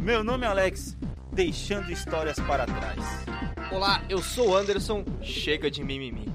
Meu 0.00 0.24
nome 0.24 0.46
é 0.46 0.48
Alex, 0.48 0.96
deixando 1.30 1.92
histórias 1.92 2.40
para 2.40 2.64
trás. 2.64 3.04
Olá, 3.70 4.02
eu 4.08 4.22
sou 4.22 4.48
o 4.48 4.56
Anderson, 4.56 5.04
chega 5.20 5.70
de 5.70 5.84
mimimi. 5.84 6.32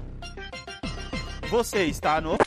Você 1.50 1.84
está 1.84 2.20
no. 2.20 2.38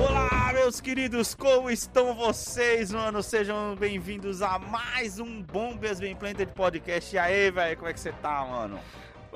Olá, 0.00 0.52
meus 0.52 0.80
queridos, 0.80 1.36
como 1.36 1.70
estão 1.70 2.16
vocês, 2.16 2.90
mano? 2.90 3.22
Sejam 3.22 3.76
bem-vindos 3.76 4.42
a 4.42 4.58
mais 4.58 5.20
um 5.20 5.40
Bombas 5.40 6.00
Bem 6.00 6.16
Planted 6.16 6.52
Podcast. 6.52 7.14
E 7.14 7.18
aí, 7.18 7.48
velho, 7.52 7.76
como 7.76 7.88
é 7.88 7.92
que 7.92 8.00
você 8.00 8.10
tá, 8.10 8.44
mano? 8.44 8.80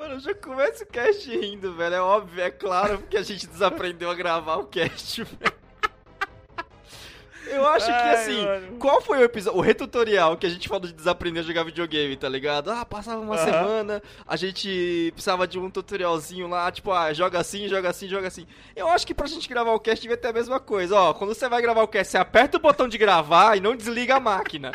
Mano, 0.01 0.19
já 0.19 0.33
começo 0.33 0.83
o 0.83 0.87
cast 0.87 1.29
rindo, 1.29 1.75
velho. 1.75 1.93
É 1.93 2.01
óbvio, 2.01 2.43
é 2.43 2.49
claro, 2.49 2.97
porque 2.97 3.15
a 3.15 3.21
gente 3.21 3.45
desaprendeu 3.45 4.09
a 4.09 4.15
gravar 4.15 4.55
o 4.55 4.65
cast, 4.65 5.21
velho. 5.23 5.61
Eu 7.45 7.67
acho 7.67 7.85
que 7.85 7.91
assim, 7.91 8.43
mano. 8.45 8.77
qual 8.79 8.99
foi 9.01 9.19
o 9.19 9.23
episódio, 9.23 9.59
o 9.59 9.61
retutorial 9.61 10.37
que 10.37 10.47
a 10.47 10.49
gente 10.49 10.67
falou 10.67 10.87
de 10.87 10.93
desaprender 10.93 11.43
a 11.43 11.45
jogar 11.45 11.63
videogame, 11.63 12.15
tá 12.17 12.27
ligado? 12.27 12.71
Ah, 12.71 12.83
passava 12.83 13.21
uma 13.21 13.35
Aham. 13.35 13.45
semana, 13.45 14.03
a 14.25 14.35
gente 14.35 15.11
precisava 15.13 15.45
de 15.45 15.59
um 15.59 15.69
tutorialzinho 15.69 16.47
lá, 16.47 16.71
tipo, 16.71 16.91
ah, 16.91 17.13
joga 17.13 17.39
assim, 17.39 17.67
joga 17.67 17.89
assim, 17.89 18.07
joga 18.07 18.27
assim. 18.27 18.47
Eu 18.75 18.87
acho 18.87 19.05
que 19.05 19.13
pra 19.13 19.27
gente 19.27 19.47
gravar 19.47 19.73
o 19.73 19.79
cast 19.79 20.01
devia 20.01 20.17
ter 20.17 20.29
a 20.29 20.33
mesma 20.33 20.59
coisa, 20.59 20.95
ó. 20.95 21.13
Quando 21.13 21.35
você 21.35 21.47
vai 21.47 21.61
gravar 21.61 21.83
o 21.83 21.87
cast, 21.87 22.11
você 22.11 22.17
aperta 22.17 22.57
o 22.57 22.61
botão 22.61 22.87
de 22.87 22.97
gravar 22.97 23.55
e 23.55 23.59
não 23.59 23.75
desliga 23.75 24.15
a 24.15 24.19
máquina. 24.19 24.71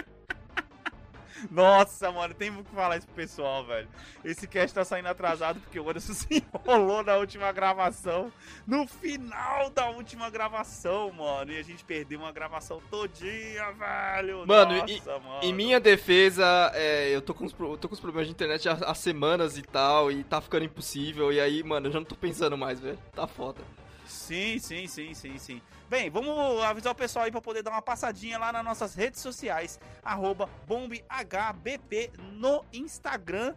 Nossa, 1.50 2.10
mano, 2.10 2.34
tem 2.34 2.52
que 2.52 2.74
falar 2.74 2.96
isso 2.96 3.06
pro 3.06 3.16
pessoal, 3.16 3.64
velho. 3.64 3.88
Esse 4.24 4.46
cast 4.46 4.74
tá 4.74 4.84
saindo 4.84 5.08
atrasado 5.08 5.60
porque 5.60 5.78
o 5.78 5.88
Anderson 5.88 6.12
se 6.14 6.44
enrolou 6.64 7.02
na 7.02 7.16
última 7.16 7.50
gravação. 7.52 8.32
No 8.66 8.86
final 8.86 9.70
da 9.70 9.88
última 9.90 10.30
gravação, 10.30 11.12
mano. 11.12 11.52
E 11.52 11.58
a 11.58 11.62
gente 11.62 11.84
perdeu 11.84 12.18
uma 12.18 12.32
gravação 12.32 12.80
todinha, 12.90 13.72
velho. 13.72 14.46
Mano, 14.46 14.76
Nossa, 14.78 15.18
mano. 15.18 15.40
Em 15.42 15.52
minha 15.52 15.80
defesa, 15.80 16.70
é, 16.74 17.14
eu 17.14 17.22
tô 17.22 17.34
com, 17.34 17.44
os, 17.44 17.54
eu 17.58 17.76
tô 17.76 17.88
com 17.88 17.94
os 17.94 18.00
problemas 18.00 18.26
de 18.26 18.32
internet 18.32 18.68
há, 18.68 18.72
há 18.72 18.94
semanas 18.94 19.56
e 19.56 19.62
tal, 19.62 20.10
e 20.10 20.24
tá 20.24 20.40
ficando 20.40 20.64
impossível. 20.64 21.32
E 21.32 21.40
aí, 21.40 21.62
mano, 21.62 21.88
eu 21.88 21.92
já 21.92 21.98
não 21.98 22.06
tô 22.06 22.14
pensando 22.14 22.56
mais, 22.56 22.80
velho. 22.80 22.98
Tá 23.14 23.26
foda. 23.26 23.62
Sim, 24.06 24.58
sim, 24.58 24.86
sim, 24.86 25.14
sim, 25.14 25.38
sim. 25.38 25.60
Bem, 25.88 26.10
vamos 26.10 26.64
avisar 26.64 26.92
o 26.92 26.96
pessoal 26.96 27.26
aí 27.26 27.30
pra 27.30 27.40
poder 27.40 27.62
dar 27.62 27.70
uma 27.70 27.80
passadinha 27.80 28.38
lá 28.38 28.52
nas 28.52 28.64
nossas 28.64 28.96
redes 28.96 29.20
sociais, 29.20 29.78
bombhbp 30.66 32.10
no 32.32 32.64
Instagram. 32.72 33.54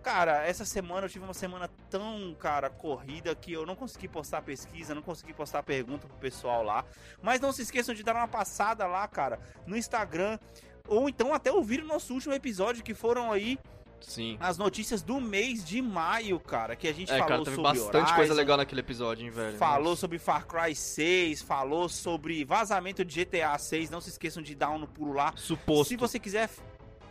Cara, 0.00 0.46
essa 0.46 0.64
semana 0.64 1.06
eu 1.06 1.10
tive 1.10 1.24
uma 1.24 1.34
semana 1.34 1.68
tão, 1.90 2.32
cara, 2.38 2.70
corrida 2.70 3.34
que 3.34 3.52
eu 3.52 3.66
não 3.66 3.74
consegui 3.74 4.06
postar 4.06 4.40
pesquisa, 4.42 4.94
não 4.94 5.02
consegui 5.02 5.32
postar 5.32 5.64
pergunta 5.64 6.06
pro 6.06 6.16
pessoal 6.18 6.62
lá. 6.62 6.84
Mas 7.20 7.40
não 7.40 7.50
se 7.50 7.62
esqueçam 7.62 7.92
de 7.92 8.04
dar 8.04 8.14
uma 8.14 8.28
passada 8.28 8.86
lá, 8.86 9.08
cara, 9.08 9.40
no 9.66 9.76
Instagram. 9.76 10.38
Ou 10.86 11.08
então 11.08 11.34
até 11.34 11.50
ouvir 11.50 11.82
o 11.82 11.86
nosso 11.86 12.14
último 12.14 12.34
episódio, 12.34 12.84
que 12.84 12.94
foram 12.94 13.32
aí 13.32 13.58
Sim. 14.00 14.36
as 14.40 14.56
notícias 14.58 15.02
do 15.02 15.20
mês 15.20 15.64
de 15.64 15.80
maio, 15.82 16.38
cara. 16.40 16.76
Que 16.76 16.88
a 16.88 16.92
gente 16.94 17.10
É, 17.10 17.18
falou 17.18 17.28
cara, 17.28 17.44
teve 17.44 17.56
sobre 17.56 17.70
bastante 17.70 17.92
coisa 18.06 18.14
Horizon, 18.14 18.34
legal 18.34 18.56
naquele 18.56 18.80
episódio, 18.80 19.24
hein, 19.24 19.30
velho. 19.30 19.56
Falou 19.58 19.90
Nossa. 19.90 20.00
sobre 20.00 20.18
Far 20.18 20.46
Cry 20.46 20.74
6, 20.74 21.42
falou 21.42 21.88
sobre 21.88 22.44
vazamento 22.44 23.04
de 23.04 23.24
GTA 23.24 23.56
6. 23.58 23.90
Não 23.90 24.00
se 24.00 24.10
esqueçam 24.10 24.42
de 24.42 24.54
dar 24.54 24.70
um 24.70 24.78
no 24.78 24.86
pulo 24.86 25.12
lá. 25.12 25.32
Suposto. 25.36 25.88
Se 25.88 25.96
você 25.96 26.18
quiser. 26.18 26.50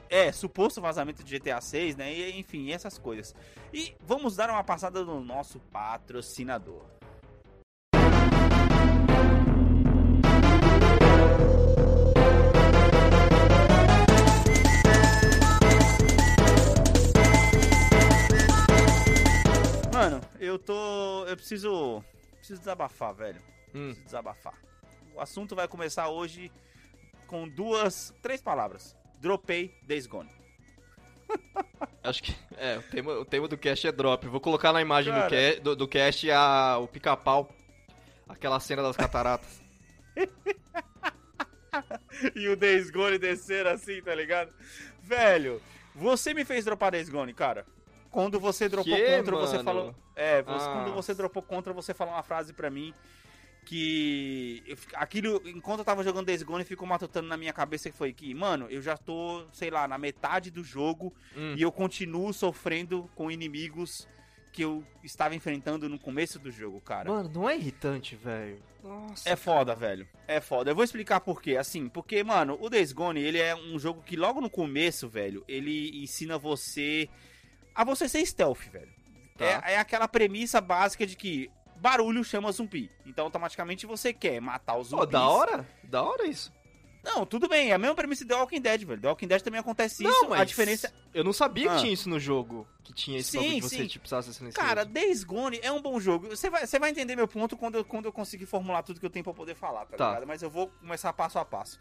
É, 0.10 0.32
suposto 0.32 0.80
vazamento 0.80 1.22
de 1.22 1.38
GTA 1.38 1.60
6, 1.60 1.98
né? 1.98 2.14
E, 2.14 2.40
enfim, 2.40 2.72
essas 2.72 2.98
coisas. 2.98 3.36
E 3.74 3.94
vamos 4.06 4.38
dar 4.38 4.50
uma 4.50 4.64
passada 4.64 5.04
no 5.04 5.22
nosso 5.22 5.60
patrocinador. 5.60 6.97
Eu 20.58 20.60
tô. 20.60 21.26
Eu 21.28 21.36
preciso. 21.36 22.04
Preciso 22.38 22.60
desabafar, 22.60 23.14
velho. 23.14 23.42
Hum, 23.74 23.88
Preciso 23.88 24.06
desabafar. 24.06 24.54
O 25.16 25.20
assunto 25.22 25.56
vai 25.56 25.68
começar 25.68 26.10
hoje 26.10 26.52
com 27.28 27.48
duas. 27.48 28.14
Três 28.22 28.42
palavras. 28.42 28.96
Dropei 29.20 29.74
Days 29.84 30.08
Gone. 30.08 30.30
acho 32.04 32.24
que. 32.24 32.36
É, 32.58 32.78
o 32.78 32.82
tema, 32.84 33.12
o 33.14 33.26
tema 33.26 33.48
do 33.48 33.58
cast 33.58 33.88
é 33.88 33.92
drop. 33.92 34.28
Vou 34.28 34.40
colocar 34.40 34.72
na 34.74 34.82
imagem 34.82 35.14
do, 35.14 35.20
Cara. 35.20 35.30
ca- 35.56 35.62
do, 35.62 35.76
do 35.76 35.88
cast 35.88 36.30
a, 36.32 36.78
o 36.80 36.88
pica-pau. 36.88 37.50
Aquela 38.28 38.60
cena 38.60 38.82
das 38.82 38.98
cataratas. 38.98 39.62
e 42.36 42.48
o 42.50 42.56
Days 42.56 42.90
Gone 42.90 43.18
descer 43.18 43.66
assim, 43.68 44.02
tá 44.02 44.14
ligado? 44.14 44.52
Velho, 45.02 45.62
você 45.96 46.34
me 46.34 46.44
fez 46.44 46.66
dropar 46.66 46.92
Days 46.92 47.10
Gone, 47.10 47.34
cara. 47.34 47.66
Quando 48.12 48.40
você 48.40 48.68
dropou 48.70 48.96
Que, 48.96 49.18
contra, 49.18 49.36
você 49.36 49.54
mano? 49.58 49.64
falou. 49.64 49.96
É, 50.16 50.42
você- 50.42 50.68
Ah. 50.70 50.74
quando 50.74 50.94
você 50.96 51.14
dropou 51.14 51.42
contra, 51.44 51.74
você 51.74 51.94
falou 51.94 52.14
uma 52.14 52.24
frase 52.24 52.54
pra 52.54 52.70
mim 52.70 52.94
que. 53.66 54.64
eu 54.66 54.78
Aquilo, 54.96 55.42
enquanto 55.46 55.80
eu 55.80 55.86
tava 55.86 56.04
jogando 56.04 56.26
Days 56.26 56.44
Gone, 56.44 56.64
ficou 56.64 56.88
matutando 56.88 57.28
na 57.28 57.38
minha 57.38 57.54
cabeça 57.54 57.90
que 57.90 57.98
foi 57.98 58.14
que, 58.14 58.34
mano, 58.34 58.68
eu 58.70 58.82
já 58.82 58.96
tô, 58.98 59.44
sei 59.52 59.70
lá, 59.70 59.88
na 59.88 59.98
metade 59.98 60.50
do 60.50 60.64
jogo 60.64 61.14
Hum. 61.36 61.54
e 61.58 61.62
eu 61.62 61.72
continuo 61.72 62.34
sofrendo 62.34 63.10
com 63.16 63.30
inimigos 63.30 64.08
que 64.54 64.64
eu 64.64 64.84
estava 65.04 65.36
enfrentando 65.36 65.88
no 65.88 66.00
começo 66.00 66.40
do 66.40 66.50
jogo, 66.50 66.82
cara. 66.82 67.12
Mano, 67.12 67.30
não 67.32 67.48
é 67.50 67.56
irritante, 67.56 68.16
velho. 68.16 68.60
Nossa. 68.84 69.30
É 69.30 69.36
foda, 69.36 69.76
velho. 69.76 70.08
É 70.28 70.40
foda. 70.40 70.72
Eu 70.72 70.76
vou 70.76 70.84
explicar 70.84 71.20
por 71.20 71.42
quê. 71.42 71.58
Assim, 71.58 71.88
porque, 71.90 72.24
mano, 72.24 72.58
o 72.60 72.70
Days 72.70 72.92
Gone, 72.92 73.20
ele 73.22 73.38
é 73.38 73.54
um 73.56 73.78
jogo 73.78 74.02
que 74.02 74.16
logo 74.16 74.42
no 74.42 74.50
começo, 74.50 75.08
velho, 75.08 75.44
ele 75.48 76.02
ensina 76.02 76.38
você 76.40 77.08
a 77.78 77.84
você 77.84 78.10
ser 78.10 78.26
stealth, 78.26 78.60
velho. 78.72 78.92
Tá. 79.38 79.46
É, 79.46 79.74
é 79.74 79.78
aquela 79.78 80.08
premissa 80.08 80.60
básica 80.60 81.06
de 81.06 81.16
que 81.16 81.50
barulho 81.78 82.24
chama 82.24 82.52
zumbi. 82.52 82.90
Então, 83.06 83.26
automaticamente 83.26 83.86
você 83.86 84.12
quer 84.12 84.42
matar 84.42 84.78
os 84.78 84.90
Pô, 84.90 84.98
zumbis. 84.98 85.12
da 85.12 85.28
hora? 85.28 85.68
Da 85.84 86.02
hora 86.04 86.26
isso. 86.26 86.52
Não, 87.04 87.26
tudo 87.26 87.48
bem. 87.48 87.70
É 87.72 87.74
a 87.76 87.78
mesma 87.78 87.96
premissa 87.96 88.26
de 88.26 88.30
The 88.30 88.36
Walking 88.36 88.60
Dead, 88.60 88.84
velho. 88.84 89.00
The 89.00 89.08
Walking 89.08 89.28
Dead 89.28 89.42
também 89.42 89.60
acontece 89.62 90.04
Não, 90.04 90.12
isso. 90.12 90.30
mas 90.30 90.42
A 90.42 90.44
diferença... 90.44 90.94
Eu 91.14 91.24
não 91.24 91.32
sabia 91.32 91.72
Ah. 91.72 91.76
que 91.76 91.82
tinha 91.82 91.94
isso 91.94 92.10
no 92.10 92.20
jogo. 92.20 92.68
Que 92.84 92.92
tinha 92.92 93.20
esse 93.20 93.32
Sim, 93.32 93.56
de 93.56 93.62
você, 93.62 93.78
sim. 93.78 93.88
tipo, 93.88 94.08
precisar 94.10 94.22
ser. 94.34 94.52
Cara, 94.52 94.84
Days 94.84 95.24
Gone 95.24 95.60
é 95.64 95.72
um 95.72 95.82
bom 95.82 96.00
jogo. 96.00 96.28
Você 96.28 96.50
vai, 96.50 96.66
você 96.68 96.78
vai 96.80 96.90
entender 96.90 97.16
meu 97.16 97.28
ponto 97.28 97.56
quando 97.56 97.76
eu, 97.76 97.86
quando 97.86 98.06
eu 98.06 98.12
conseguir 98.12 98.46
formular 98.48 98.82
tudo 98.84 99.00
que 99.00 99.06
eu 99.06 99.10
tenho 99.10 99.24
pra 99.24 99.34
poder 99.34 99.56
falar, 99.56 99.86
tá, 99.86 99.96
Tá. 99.96 100.08
ligado? 100.10 100.28
Mas 100.28 100.42
eu 100.42 100.50
vou 100.50 100.68
começar 100.68 101.14
passo 101.14 101.40
a 101.40 101.46
passo. 101.46 101.80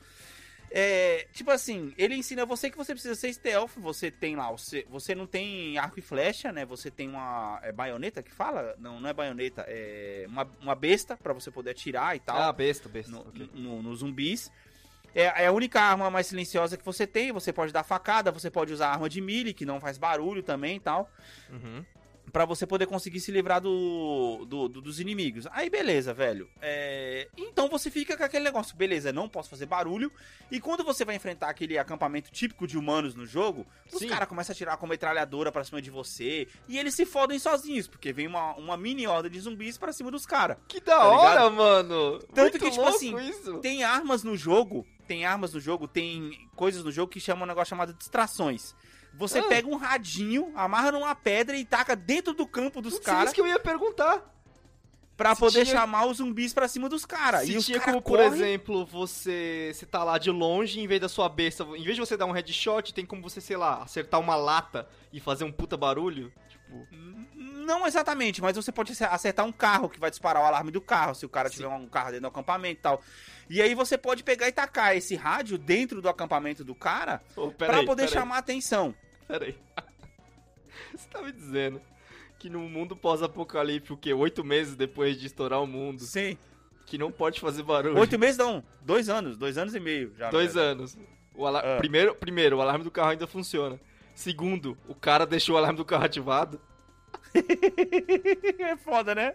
É, 0.71 1.27
tipo 1.33 1.51
assim, 1.51 1.95
ele 1.97 2.15
ensina 2.17 2.45
você 2.45 2.71
que 2.71 2.77
você 2.77 2.93
precisa 2.93 3.15
ser 3.15 3.33
stealth, 3.33 3.73
você 3.77 4.11
tem 4.11 4.37
lá, 4.37 4.51
você, 4.51 4.85
você 4.91 5.15
não 5.15 5.27
tem 5.27 5.79
arco 5.79 5.99
e 5.99 6.03
flecha, 6.03 6.53
né? 6.53 6.65
Você 6.67 6.91
tem 6.91 7.09
uma 7.09 7.61
é 7.63 7.73
baioneta 7.73 8.23
que 8.23 8.33
fala? 8.33 8.75
Não, 8.79 9.01
não 9.01 9.09
é 9.09 9.13
baioneta, 9.13 9.65
é 9.69 10.27
uma, 10.29 10.47
uma 10.61 10.75
besta 10.75 11.17
pra 11.17 11.33
você 11.33 11.51
poder 11.51 11.71
atirar 11.71 12.17
e 12.17 12.21
tal 12.21 12.37
Ah, 12.37 12.53
besta, 12.53 12.89
besta. 12.89 13.11
no, 13.13 13.21
ok. 13.21 13.51
no- 13.55 13.83
nos 13.83 14.01
zumbis. 14.01 14.51
É, 15.15 15.45
é 15.45 15.47
a 15.47 15.53
única 15.53 15.81
arma 15.81 16.11
mais 16.11 16.27
silenciosa 16.27 16.77
que 16.77 16.85
você 16.85 17.07
tem. 17.07 17.33
Você 17.33 17.51
pode 17.51 17.73
dar 17.73 17.83
facada, 17.83 18.31
você 18.31 18.51
pode 18.51 18.71
usar 18.73 18.89
arma 18.91 19.09
de 19.09 19.21
melee, 19.23 19.55
que 19.55 19.65
não 19.65 19.81
faz 19.81 19.97
barulho 19.97 20.43
também 20.43 20.77
e 20.77 20.81
tal 20.81 21.11
Uhum. 21.49 21.83
Pra 22.33 22.45
você 22.45 22.67
poder 22.67 22.87
conseguir 22.87 23.21
se 23.21 23.31
livrar 23.31 23.61
do, 23.61 24.45
do- 24.47 24.69
do- 24.69 24.81
dos 24.83 25.01
inimigos. 25.01 25.47
Aí 25.53 25.71
beleza, 25.71 26.13
velho. 26.13 26.49
É, 26.61 27.29
Então 27.37 27.69
você 27.69 27.91
fica 27.91 28.17
com 28.17 28.25
aquele 28.25 28.45
negócio, 28.45 28.77
beleza, 28.77 29.13
não 29.13 29.29
posso 29.29 29.49
fazer 29.49 29.65
barulho. 29.67 30.11
E 30.51 30.61
quando 30.61 30.85
você 30.85 31.05
vai 31.05 31.15
enfrentar 31.15 31.49
aquele 31.49 31.79
acampamento 31.79 32.31
típico 32.31 32.67
de 32.67 32.77
humanos 32.77 33.15
no 33.15 33.25
jogo, 33.25 33.65
os 33.93 34.05
caras 34.05 34.29
começam 34.29 34.53
a 34.53 34.57
tirar 34.57 34.77
com 34.77 34.87
metralhadora 34.87 35.51
pra 35.51 35.65
cima 35.65 35.81
de 35.81 35.91
você. 35.91 36.47
E 36.69 36.79
eles 36.79 36.95
se 36.95 37.07
fodem 37.07 37.39
sozinhos, 37.39 37.87
porque 37.89 38.13
vem 38.13 38.27
uma, 38.27 38.55
uma 38.57 38.77
mini 38.77 39.07
horda 39.07 39.31
de 39.31 39.41
zumbis 39.41 39.79
pra 39.79 39.93
cima 39.93 40.11
dos 40.11 40.27
caras. 40.27 40.59
Que 40.69 40.81
da 40.81 40.97
Tá 40.99 41.07
hora, 41.09 41.31
ligado? 41.45 41.53
mano! 41.55 42.19
Tanto 42.35 42.41
Muito 42.41 42.59
que, 42.59 42.71
tipo 42.71 42.85
assim, 42.85 43.17
isso. 43.29 43.59
Tem 43.61 43.83
armas 43.85 44.23
no 44.23 44.37
jogo, 44.37 44.85
tem 45.07 45.25
armas 45.25 45.55
no 45.55 45.61
jogo, 45.61 45.87
tem 45.89 46.49
coisas 46.55 46.85
no 46.85 46.91
jogo 46.93 47.11
que 47.11 47.21
chamam 47.21 47.45
um 47.45 47.47
negócio 47.49 47.71
chamado 47.71 47.95
distrações. 47.95 48.75
Você 49.17 49.39
Ah. 49.39 49.45
pega 49.45 49.67
um 49.69 49.77
radinho, 49.77 50.53
amarra 50.55 50.93
numa 50.93 51.15
pedra 51.15 51.57
e 51.57 51.65
taca 51.65 51.97
dentro 51.97 52.33
do 52.35 52.47
campo 52.47 52.81
dos 52.83 52.95
Putz, 52.95 53.07
caras 53.07 53.25
isso 53.27 53.35
que 53.35 53.41
eu 53.41 53.47
ia 53.47 53.59
perguntar. 53.59 54.33
pra 55.17 55.35
se 55.35 55.41
poder 55.41 55.65
tinha- 55.65 55.77
chamar 55.81 56.05
os 56.07 56.19
zumbis 56.19 56.53
pra 56.53 56.69
cima 56.69 56.89
dos 56.91 57.07
caras. 57.07 57.49
E 57.49 57.57
os 57.57 57.65
tinha 57.65 57.79
cara 57.81 57.93
como, 57.93 58.03
por 58.03 58.21
exemplo, 58.21 58.85
você, 58.85 59.73
você 59.75 59.87
tá 59.87 60.05
lá 60.05 60.19
de 60.19 60.31
longe, 60.31 60.79
em 60.79 60.87
vez 60.87 61.01
da 61.01 61.09
sua 61.09 61.27
besta, 61.31 61.65
em 61.65 61.83
vez 61.83 61.95
de 61.97 62.01
você 62.01 62.17
dar 62.19 62.27
um 62.27 62.33
headshot, 62.33 62.93
tem 62.93 63.07
como 63.07 63.23
você, 63.23 63.41
sei 63.41 63.57
lá, 63.57 63.83
acertar 63.83 64.21
uma 64.21 64.37
lata 64.37 64.87
e 65.11 65.19
fazer 65.19 65.45
um 65.45 65.51
puta 65.53 65.75
barulho? 65.77 66.31
Tipo, 66.51 66.87
Não 67.67 67.85
exatamente, 67.87 68.41
mas 68.43 68.55
você 68.57 68.71
pode 68.71 68.93
acertar 69.11 69.45
um 69.45 69.51
carro 69.51 69.89
que 69.89 69.99
vai 69.99 70.09
disparar 70.11 70.41
o 70.43 70.47
alarme 70.47 70.71
do 70.71 70.81
carro, 70.81 71.15
se 71.17 71.27
o 71.27 71.29
cara 71.29 71.49
Sim. 71.49 71.57
tiver 71.57 71.69
um 71.69 71.89
carro 71.89 72.07
dentro 72.11 72.21
do 72.21 72.29
acampamento 72.29 72.79
e 72.79 72.83
tal. 72.83 73.03
E 73.51 73.61
aí 73.63 73.75
você 73.75 73.97
pode 73.99 74.23
pegar 74.23 74.47
e 74.49 74.53
tacar 74.53 74.97
esse 74.97 75.17
rádio 75.17 75.59
dentro 75.59 76.01
do 76.01 76.09
acampamento 76.09 76.63
do 76.63 76.75
cara 76.77 77.21
oh, 77.35 77.51
pra 77.51 77.83
poder 77.85 78.09
chamar 78.09 78.37
a 78.37 78.39
atenção. 78.39 78.95
Peraí. 79.29 79.57
você 80.95 81.09
tá 81.09 81.23
me 81.23 81.33
dizendo 81.33 81.81
que 82.39 82.49
no 82.51 82.61
mundo 82.61 82.95
pós-apocalíptico, 82.97 83.95
o 83.95 83.97
quê? 83.97 84.13
Oito 84.13 84.45
meses 84.45 84.77
depois 84.77 85.19
de 85.19 85.27
estourar 85.27 85.63
o 85.63 85.67
mundo, 85.67 86.01
Sim. 86.03 86.37
que 86.87 86.99
não 86.99 87.11
pode 87.11 87.41
fazer 87.41 87.63
barulho. 87.63 87.99
Oito 87.99 88.19
meses 88.19 88.37
não. 88.37 88.63
Dois 88.83 89.09
anos. 89.09 89.37
Dois 89.37 89.57
anos 89.59 89.75
e 89.75 89.81
meio 89.81 90.15
já. 90.17 90.31
Dois 90.31 90.55
verdade. 90.55 90.73
anos. 90.81 90.99
O 91.35 91.47
Ah. 91.47 91.77
primeiro, 91.79 92.15
primeiro, 92.15 92.57
o 92.57 92.61
alarme 92.63 92.85
do 92.85 92.91
carro 92.91 93.11
ainda 93.11 93.27
funciona. 93.27 93.79
Segundo, 94.15 94.77
o 94.89 94.95
cara 94.95 95.27
deixou 95.27 95.55
o 95.55 95.59
alarme 95.59 95.77
do 95.77 95.85
carro 95.85 96.05
ativado. 96.05 96.61
é 98.59 98.77
foda, 98.77 99.15
né? 99.15 99.35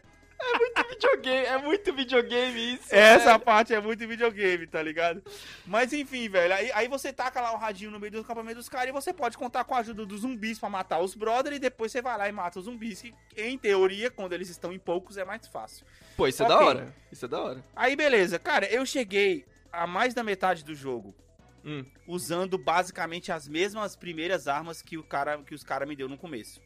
Videogame, 0.90 1.46
é 1.46 1.58
muito 1.58 1.94
videogame 1.94 2.74
isso. 2.76 2.94
Essa 2.94 3.26
velho. 3.34 3.40
parte 3.40 3.74
é 3.74 3.80
muito 3.80 4.08
videogame, 4.08 4.68
tá 4.68 4.82
ligado? 4.82 5.24
Mas 5.66 5.94
enfim, 5.94 6.28
velho. 6.30 6.54
Aí, 6.54 6.72
aí 6.74 6.88
você 6.88 7.12
taca 7.14 7.42
lá 7.42 7.54
o 7.54 7.58
radinho 7.58 7.92
no 7.92 8.00
meio 8.00 8.12
do 8.12 8.20
acampamento 8.20 8.58
dos 8.58 8.70
caras 8.70 8.90
e 8.90 8.92
você 8.92 9.14
pode 9.14 9.38
contar 9.38 9.64
com 9.64 9.74
a 9.76 9.80
ajuda 9.80 10.06
dos 10.06 10.22
zumbis 10.22 10.60
pra 10.60 10.70
matar 10.70 11.00
os 11.00 11.16
brother 11.16 11.54
e 11.54 11.60
depois 11.60 11.92
você 11.92 12.02
vai 12.02 12.18
lá 12.18 12.28
e 12.30 12.32
mata 12.32 12.60
os 12.60 12.66
zumbis. 12.66 13.02
Que, 13.02 13.14
em 13.38 13.58
teoria, 13.58 14.12
quando 14.12 14.34
eles 14.34 14.50
estão 14.50 14.72
em 14.72 14.80
poucos, 14.80 15.18
é 15.18 15.24
mais 15.26 15.48
fácil. 15.48 15.86
Pô, 16.18 16.28
isso 16.28 16.44
é 16.44 16.46
Ok. 16.46 16.58
da 16.58 16.66
hora. 16.66 16.96
Isso 17.12 17.26
é 17.26 17.28
da 17.28 17.42
hora. 17.42 17.64
Aí, 17.76 17.96
beleza. 17.96 18.38
Cara, 18.38 18.66
eu 18.68 18.86
cheguei 18.86 19.46
a 19.72 19.88
mais 19.88 20.14
da 20.14 20.24
metade 20.24 20.64
do 20.64 20.76
jogo 20.76 21.16
Hum. 21.64 21.86
usando 22.08 22.58
basicamente 22.58 23.32
as 23.32 23.48
mesmas 23.48 23.96
primeiras 23.96 24.48
armas 24.48 24.82
que, 24.82 24.98
o 24.98 25.04
cara, 25.04 25.38
que 25.44 25.54
os 25.54 25.64
caras 25.64 25.88
me 25.88 25.96
deu 25.96 26.10
no 26.10 26.18
começo. 26.18 26.60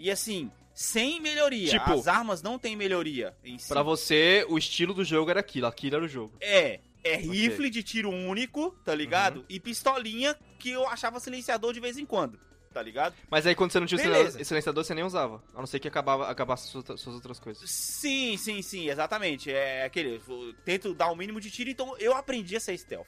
E 0.00 0.10
assim, 0.10 0.50
sem 0.74 1.20
melhoria. 1.20 1.70
Tipo- 1.70 1.92
as 1.92 2.08
armas 2.08 2.42
não 2.42 2.58
têm 2.58 2.74
melhoria 2.74 3.36
em 3.44 3.58
si. 3.58 3.68
Pra 3.68 3.82
você, 3.82 4.44
o 4.48 4.56
estilo 4.58 4.94
do 4.94 5.04
jogo 5.04 5.30
era 5.30 5.40
aquilo. 5.40 5.66
Aquilo 5.66 5.96
era 5.96 6.04
o 6.04 6.08
jogo. 6.08 6.34
É, 6.40 6.80
é 7.04 7.16
rifle 7.16 7.68
de 7.70 7.82
tiro 7.82 8.10
único, 8.10 8.70
tá 8.84 8.92
Uhum. 8.92 8.98
ligado? 8.98 9.44
E 9.48 9.60
pistolinha 9.60 10.34
que 10.58 10.70
eu 10.70 10.86
achava 10.88 11.20
silenciador 11.20 11.72
de 11.72 11.80
vez 11.80 11.96
em 11.98 12.06
quando, 12.06 12.38
tá 12.72 12.82
ligado? 12.82 13.14
Mas 13.30 13.46
aí 13.46 13.54
quando 13.54 13.72
você 13.72 13.80
não 13.80 13.86
tinha 13.86 13.98
o 13.98 14.02
Beleza. 14.02 14.20
silenciador, 14.32 14.44
silenciador, 14.46 14.84
você 14.84 14.94
nem 14.94 15.04
usava. 15.04 15.42
A 15.54 15.58
não 15.58 15.66
ser 15.66 15.78
que 15.80 15.88
acabava, 15.88 16.28
acabasse 16.30 16.64
suas, 16.64 16.76
outras- 16.76 17.00
suas 17.00 17.14
outras 17.16 17.38
coisas. 17.40 17.68
Sim, 17.70 18.36
sim, 18.38 18.62
sim, 18.62 18.88
exatamente. 18.88 19.50
É 19.52 19.84
aquele, 19.84 20.20
tento 20.64 20.94
dar 20.94 21.10
o 21.10 21.16
mínimo 21.16 21.40
de 21.40 21.50
tiro, 21.50 21.68
então 21.70 21.96
eu 21.98 22.14
aprendi 22.14 22.56
a 22.56 22.60
ser 22.60 22.76
stealth. 22.78 23.06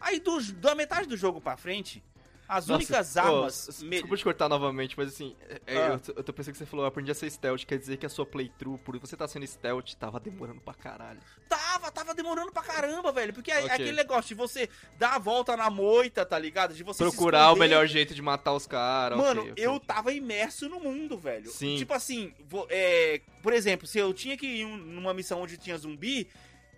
Aí 0.00 0.20
do, 0.20 0.40
da 0.54 0.74
metade 0.74 1.08
do 1.08 1.16
jogo 1.16 1.40
pra 1.40 1.56
frente, 1.56 2.02
as 2.48 2.66
Nossa, 2.66 2.74
únicas 2.74 3.16
armas... 3.16 3.68
s- 3.68 3.84
me- 3.84 3.90
Desculpa 3.90 4.16
te 4.16 4.24
cortar 4.24 4.48
novamente, 4.48 4.94
mas 4.96 5.08
assim, 5.08 5.34
é- 5.48 5.60
é, 5.66 5.76
Ah. 5.78 5.88
eu, 5.92 6.00
tô, 6.00 6.12
eu 6.12 6.24
tô 6.24 6.32
pensando 6.32 6.52
que 6.52 6.58
você 6.58 6.66
falou, 6.66 6.84
eu 6.84 6.88
aprendi 6.88 7.10
a 7.10 7.14
ser 7.14 7.30
stealth, 7.30 7.64
quer 7.64 7.78
dizer 7.78 7.96
que 7.96 8.06
a 8.06 8.08
sua 8.08 8.24
playthrough, 8.26 8.78
por 8.78 8.98
você 8.98 9.16
tá 9.16 9.26
sendo 9.26 9.46
stealth, 9.46 9.94
tava 9.98 10.20
demorando 10.20 10.60
pra 10.60 10.74
caralho. 10.74 11.20
Tava, 11.48 11.90
tava 11.90 12.14
demorando 12.14 12.52
pra 12.52 12.62
caramba, 12.62 13.12
velho. 13.12 13.32
Porque 13.32 13.50
é, 13.50 13.56
é 13.60 13.64
Ok. 13.64 13.70
aquele 13.70 13.92
negócio 13.92 14.28
de 14.28 14.34
você 14.34 14.68
dar 14.98 15.14
a 15.14 15.18
volta 15.18 15.56
na 15.56 15.68
moita, 15.70 16.24
tá 16.24 16.38
ligado? 16.38 16.74
De 16.74 16.82
você 16.82 17.04
se 17.04 17.10
Procurar 17.10 17.52
o 17.52 17.56
melhor 17.56 17.86
jeito 17.86 18.14
de 18.14 18.22
matar 18.22 18.52
os 18.54 18.66
caras. 18.66 19.18
Mano, 19.18 19.42
ok, 19.42 19.52
ok. 19.52 19.64
eu 19.64 19.78
tava 19.80 20.12
imerso 20.12 20.68
no 20.68 20.80
mundo, 20.80 21.18
velho. 21.18 21.50
Sim. 21.50 21.76
Tipo 21.76 21.94
assim, 21.94 22.32
vo- 22.48 22.66
é, 22.70 23.20
por 23.42 23.52
exemplo, 23.52 23.86
se 23.86 23.98
eu 23.98 24.12
tinha 24.14 24.36
que 24.36 24.46
ir 24.46 24.64
um- 24.64 24.76
numa 24.76 25.12
missão 25.14 25.40
onde 25.42 25.56
tinha 25.56 25.76
zumbi 25.76 26.28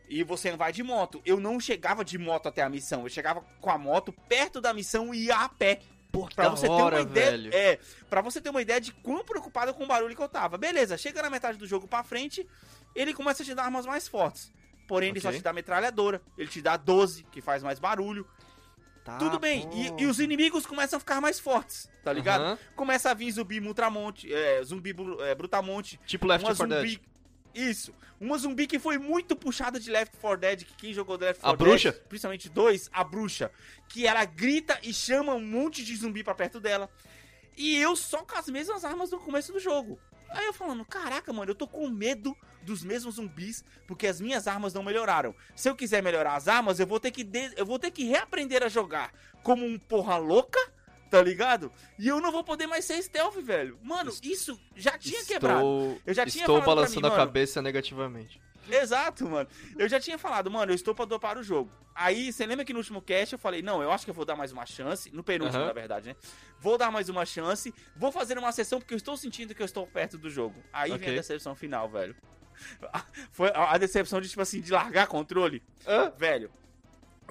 e 0.09 0.23
você 0.23 0.57
vai 0.57 0.73
de 0.73 0.83
moto, 0.83 1.21
eu 1.25 1.39
não 1.39 1.61
chegava 1.61 2.05
de 2.05 2.17
moto 2.19 2.49
até 2.49 2.63
a 2.63 2.69
missão, 2.69 3.03
eu 3.03 3.09
chegava 3.09 3.43
com 3.61 3.71
a 3.71 3.79
moto 3.79 4.13
perto 4.29 4.61
da 4.61 4.73
missão 4.75 5.15
e 5.15 5.27
ia 5.27 5.37
a 5.37 5.49
pé. 5.49 5.81
Porra, 6.11 6.31
Pra 6.35 6.49
você 6.49 6.67
ter 6.67 6.73
hora, 6.73 6.97
uma 6.97 7.03
ideia, 7.03 7.31
velho. 7.33 7.51
é, 7.55 7.79
para 8.09 8.23
você 8.23 8.41
ter 8.41 8.49
uma 8.49 8.63
ideia 8.63 8.81
de 8.81 8.93
quão 8.93 9.23
preocupado 9.25 9.75
com 9.75 9.85
o 9.85 9.87
barulho 9.87 10.17
que 10.17 10.23
eu 10.23 10.29
tava. 10.29 10.57
Beleza, 10.57 10.97
chega 10.97 11.21
na 11.21 11.29
metade 11.29 11.59
do 11.59 11.67
jogo 11.67 11.87
pra 11.87 12.03
frente, 12.03 12.47
ele 12.95 13.13
começa 13.13 13.43
a 13.43 13.47
te 13.47 13.55
dar 13.55 13.65
armas 13.65 13.85
mais 13.85 14.09
fortes. 14.09 14.51
Porém, 14.87 15.11
ele 15.11 15.21
só 15.21 15.31
te 15.31 15.43
dá 15.43 15.53
metralhadora, 15.53 16.23
ele 16.39 16.49
te 16.49 16.63
dá 16.63 16.79
12, 16.79 17.25
que 17.25 17.43
faz 17.43 17.63
mais 17.63 17.79
barulho. 17.79 18.27
Tá, 19.05 19.19
Tudo 19.19 19.39
bem, 19.39 19.69
e, 19.73 20.03
e 20.03 20.07
os 20.07 20.19
inimigos 20.19 20.65
começam 20.67 20.97
a 20.97 21.01
ficar 21.01 21.21
mais 21.21 21.39
fortes, 21.41 21.91
tá 22.03 22.13
ligado? 22.13 22.43
Aham. 22.43 22.59
Começa 22.77 23.11
a 23.11 23.15
vir 23.15 23.31
zumbi 23.31 23.59
Multramonte, 23.61 24.33
é, 24.33 24.63
zumbi 24.63 24.95
é, 25.21 25.35
Brutamonte, 25.35 25.99
Tipo 26.07 26.27
Left 26.27 26.45
uma 26.47 26.55
4 26.55 26.67
Dead. 26.83 27.01
Isso, 27.59 27.93
uma 28.21 28.39
zumbi 28.39 28.67
que 28.67 28.79
foi 28.79 28.99
muito 28.99 29.35
puxada 29.35 29.81
de 29.81 29.91
Left 29.91 30.17
4 30.19 30.39
Dead, 30.41 30.65
que 30.65 30.75
quem 30.75 30.93
jogou 30.95 31.17
Left 31.19 31.41
A 31.41 31.49
4 31.51 31.57
bruxa? 31.67 31.93
Dead, 31.93 32.03
principalmente 32.09 32.49
dois, 32.49 32.89
a 32.93 33.03
bruxa, 33.03 33.51
que 33.89 34.07
ela 34.07 34.25
grita 34.25 34.79
e 34.83 34.93
chama 34.95 35.35
um 35.35 35.45
monte 35.45 35.85
de 35.85 35.97
zumbi 35.97 36.23
pra 36.23 36.35
perto 36.35 36.61
dela. 36.61 36.89
E 37.57 37.77
eu 37.77 37.97
só 37.97 38.19
com 38.19 38.39
as 38.39 38.49
mesmas 38.49 38.85
armas 38.85 39.11
no 39.11 39.19
começo 39.19 39.53
do 39.53 39.59
jogo. 39.59 39.99
Aí 40.31 40.47
eu 40.47 40.53
falando, 40.53 40.85
caraca, 40.85 41.33
mano, 41.33 41.51
eu 41.51 41.55
tô 41.55 41.67
com 41.67 41.89
medo 41.89 42.37
dos 42.63 42.85
mesmos 42.85 43.15
zumbis, 43.17 43.65
porque 43.87 44.07
as 44.07 44.21
minhas 44.21 44.47
armas 44.47 44.75
não 44.75 44.83
melhoraram. 44.83 45.35
Se 45.57 45.69
eu 45.69 45.75
quiser 45.75 46.03
melhorar 46.03 46.37
as 46.37 46.47
armas, 46.47 46.79
eu 46.79 46.87
vou 46.87 47.01
ter 47.01 47.11
que 47.11 47.25
de- 47.25 47.55
eu 47.57 47.65
vou 47.67 47.79
ter 47.79 47.91
que 47.91 48.05
reaprender 48.05 48.63
a 48.63 48.69
jogar 48.69 49.13
como 49.43 49.65
um 49.65 49.79
porra 49.79 50.17
louca, 50.19 50.61
tá 51.11 51.23
ligado? 51.23 51.73
E 51.99 52.07
eu 52.09 52.21
não 52.21 52.31
vou 52.33 52.45
poder 52.45 52.67
mais 52.67 52.85
ser 52.85 53.03
stealth, 53.03 53.37
velho. 53.37 53.79
Mano, 53.83 54.13
isso 54.23 54.59
já 54.77 54.97
tinha 54.99 55.21
Estou- 55.21 55.35
quebrado. 55.35 56.01
Eu 56.07 56.15
já 56.15 56.27
tinha 56.27 56.43
Estou 56.45 56.61
balançando 56.63 57.09
mim, 57.09 57.15
a 57.15 57.17
cabeça 57.17 57.61
negativamente. 57.63 58.41
Exato, 58.71 59.27
mano. 59.29 59.49
Eu 59.79 59.89
já 59.89 59.99
tinha 59.99 60.19
falado, 60.19 60.51
mano, 60.51 60.71
eu 60.73 60.75
estou 60.77 60.95
pra 60.95 61.05
dopar 61.07 61.39
o 61.39 61.43
jogo. 61.43 61.71
Aí, 61.95 62.33
você 62.33 62.45
lembra 62.47 62.65
que 62.65 62.73
no 62.73 62.79
último 62.79 63.01
cast 63.03 63.33
eu 63.33 63.39
falei, 63.39 63.63
não, 63.63 63.83
eu 63.83 63.91
acho 63.91 64.05
que 64.05 64.11
eu 64.11 64.15
vou 64.15 64.25
dar 64.25 64.37
mais 64.37 64.53
uma 64.53 64.65
chance. 64.67 65.11
No 65.11 65.25
penúltimo, 65.25 65.59
Aham. 65.59 65.67
na 65.69 65.73
verdade, 65.73 66.09
né? 66.11 66.17
Vou 66.61 66.77
dar 66.79 66.91
mais 66.91 67.09
uma 67.09 67.25
chance. 67.25 67.75
Vou 67.97 68.13
fazer 68.13 68.37
uma 68.39 68.53
sessão 68.53 68.79
porque 68.79 68.93
eu 68.95 68.99
estou 68.99 69.17
sentindo 69.17 69.55
que 69.55 69.63
eu 69.63 69.67
estou 69.67 69.87
perto 69.87 70.19
do 70.19 70.29
jogo. 70.31 70.63
Aí 70.73 70.91
vem 70.91 70.99
Ok. 71.01 71.13
a 71.13 71.17
decepção 71.17 71.55
final, 71.57 71.89
velho. 71.89 72.15
Foi 73.33 73.49
a 73.51 73.73
a 73.73 73.79
decepção 73.79 74.21
de, 74.21 74.29
tipo 74.29 74.43
assim, 74.43 74.61
de 74.61 74.71
largar 74.71 75.07
controle. 75.07 75.63
Hã? 75.87 76.11
Velho, 76.17 76.51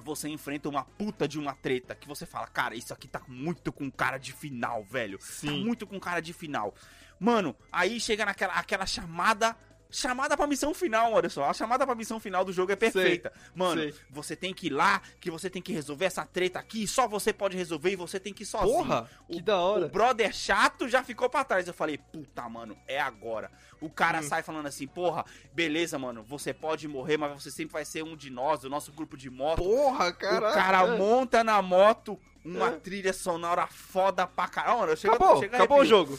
você 0.02 0.28
enfrenta 0.28 0.68
uma 0.68 0.84
puta 0.84 1.26
de 1.26 1.38
uma 1.38 1.54
treta 1.54 1.94
que 1.94 2.06
você 2.08 2.24
fala, 2.24 2.46
cara, 2.46 2.74
isso 2.74 2.92
aqui 2.92 3.08
tá 3.08 3.20
muito 3.26 3.72
com 3.72 3.90
cara 3.90 4.18
de 4.18 4.32
final, 4.32 4.84
velho. 4.84 5.18
Tá 5.18 5.24
Sim. 5.26 5.64
muito 5.64 5.86
com 5.86 5.98
cara 5.98 6.20
de 6.20 6.32
final. 6.32 6.74
Mano, 7.18 7.54
aí 7.72 7.98
chega 8.00 8.24
naquela 8.24 8.54
aquela 8.54 8.86
chamada. 8.86 9.56
Chamada 9.90 10.36
pra 10.36 10.46
missão 10.46 10.74
final, 10.74 11.12
olha 11.14 11.30
só. 11.30 11.44
A 11.44 11.54
chamada 11.54 11.86
pra 11.86 11.94
missão 11.94 12.20
final 12.20 12.44
do 12.44 12.52
jogo 12.52 12.70
é 12.72 12.76
perfeita. 12.76 13.32
Mano, 13.54 13.80
sei. 13.80 13.94
você 14.10 14.36
tem 14.36 14.52
que 14.52 14.66
ir 14.66 14.70
lá, 14.70 15.00
que 15.18 15.30
você 15.30 15.48
tem 15.48 15.62
que 15.62 15.72
resolver 15.72 16.04
essa 16.04 16.26
treta 16.26 16.58
aqui, 16.58 16.86
só 16.86 17.08
você 17.08 17.32
pode 17.32 17.56
resolver 17.56 17.90
e 17.92 17.96
você 17.96 18.20
tem 18.20 18.34
que 18.34 18.42
ir 18.42 18.46
sozinho. 18.46 18.74
Porra, 18.84 19.08
que 19.26 19.36
O- 19.38 19.42
da 19.42 19.58
hora. 19.58 19.86
O 19.86 19.88
brother 19.88 20.30
chato 20.34 20.86
já 20.88 21.02
ficou 21.02 21.30
pra 21.30 21.42
trás. 21.42 21.66
Eu 21.66 21.72
falei, 21.72 21.96
puta, 21.96 22.46
mano, 22.50 22.76
é 22.86 23.00
agora. 23.00 23.50
O 23.80 23.88
cara 23.88 24.18
Hum. 24.20 24.22
sai 24.24 24.42
falando 24.42 24.66
assim, 24.66 24.86
porra, 24.86 25.24
beleza, 25.54 25.98
mano, 25.98 26.22
você 26.22 26.52
pode 26.52 26.86
morrer, 26.86 27.16
mas 27.16 27.42
você 27.42 27.50
sempre 27.50 27.72
vai 27.72 27.84
ser 27.86 28.02
um 28.04 28.14
de 28.14 28.28
nós, 28.28 28.60
do 28.60 28.68
nosso 28.68 28.92
grupo 28.92 29.16
de 29.16 29.30
moto. 29.30 29.62
Porra, 29.62 30.12
caralho. 30.12 30.52
O 30.52 30.54
cara 30.54 30.86
monta 30.98 31.42
na 31.42 31.62
moto 31.62 32.20
uma 32.44 32.68
É. 32.68 32.72
trilha 32.72 33.12
sonora 33.14 33.66
foda 33.66 34.26
pra 34.26 34.48
caralho. 34.48 34.94
Chega, 34.96 35.14
Acabou, 35.14 35.40
chega 35.40 35.56
acabou 35.56 35.80
o 35.80 35.84
jogo. 35.86 36.18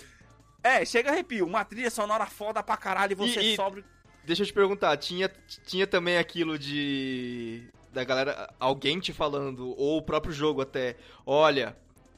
É, 0.64 0.84
chega 0.86 1.10
arrepio. 1.12 1.46
Uma 1.46 1.64
trilha 1.64 1.90
sonora 1.90 2.26
foda 2.26 2.62
pra 2.62 2.76
caralho 2.78 3.14
e 3.14 3.16
você 3.16 3.40
E- 3.42 3.54
e- 3.54 3.56
sobre. 3.56 3.84
Deixa 4.24 4.44
eu 4.44 4.48
te 4.48 4.54
perguntar, 4.54 4.96
tinha, 4.98 5.32
tinha 5.66 5.88
também 5.88 6.18
aquilo 6.18 6.58
de. 6.60 7.68
Da 7.92 8.04
galera, 8.04 8.54
alguém 8.60 9.00
te 9.00 9.12
falando, 9.12 9.74
ou 9.76 9.98
o 9.98 10.02
próprio 10.04 10.32
jogo 10.32 10.62
até, 10.62 10.96
olha, 11.26 11.76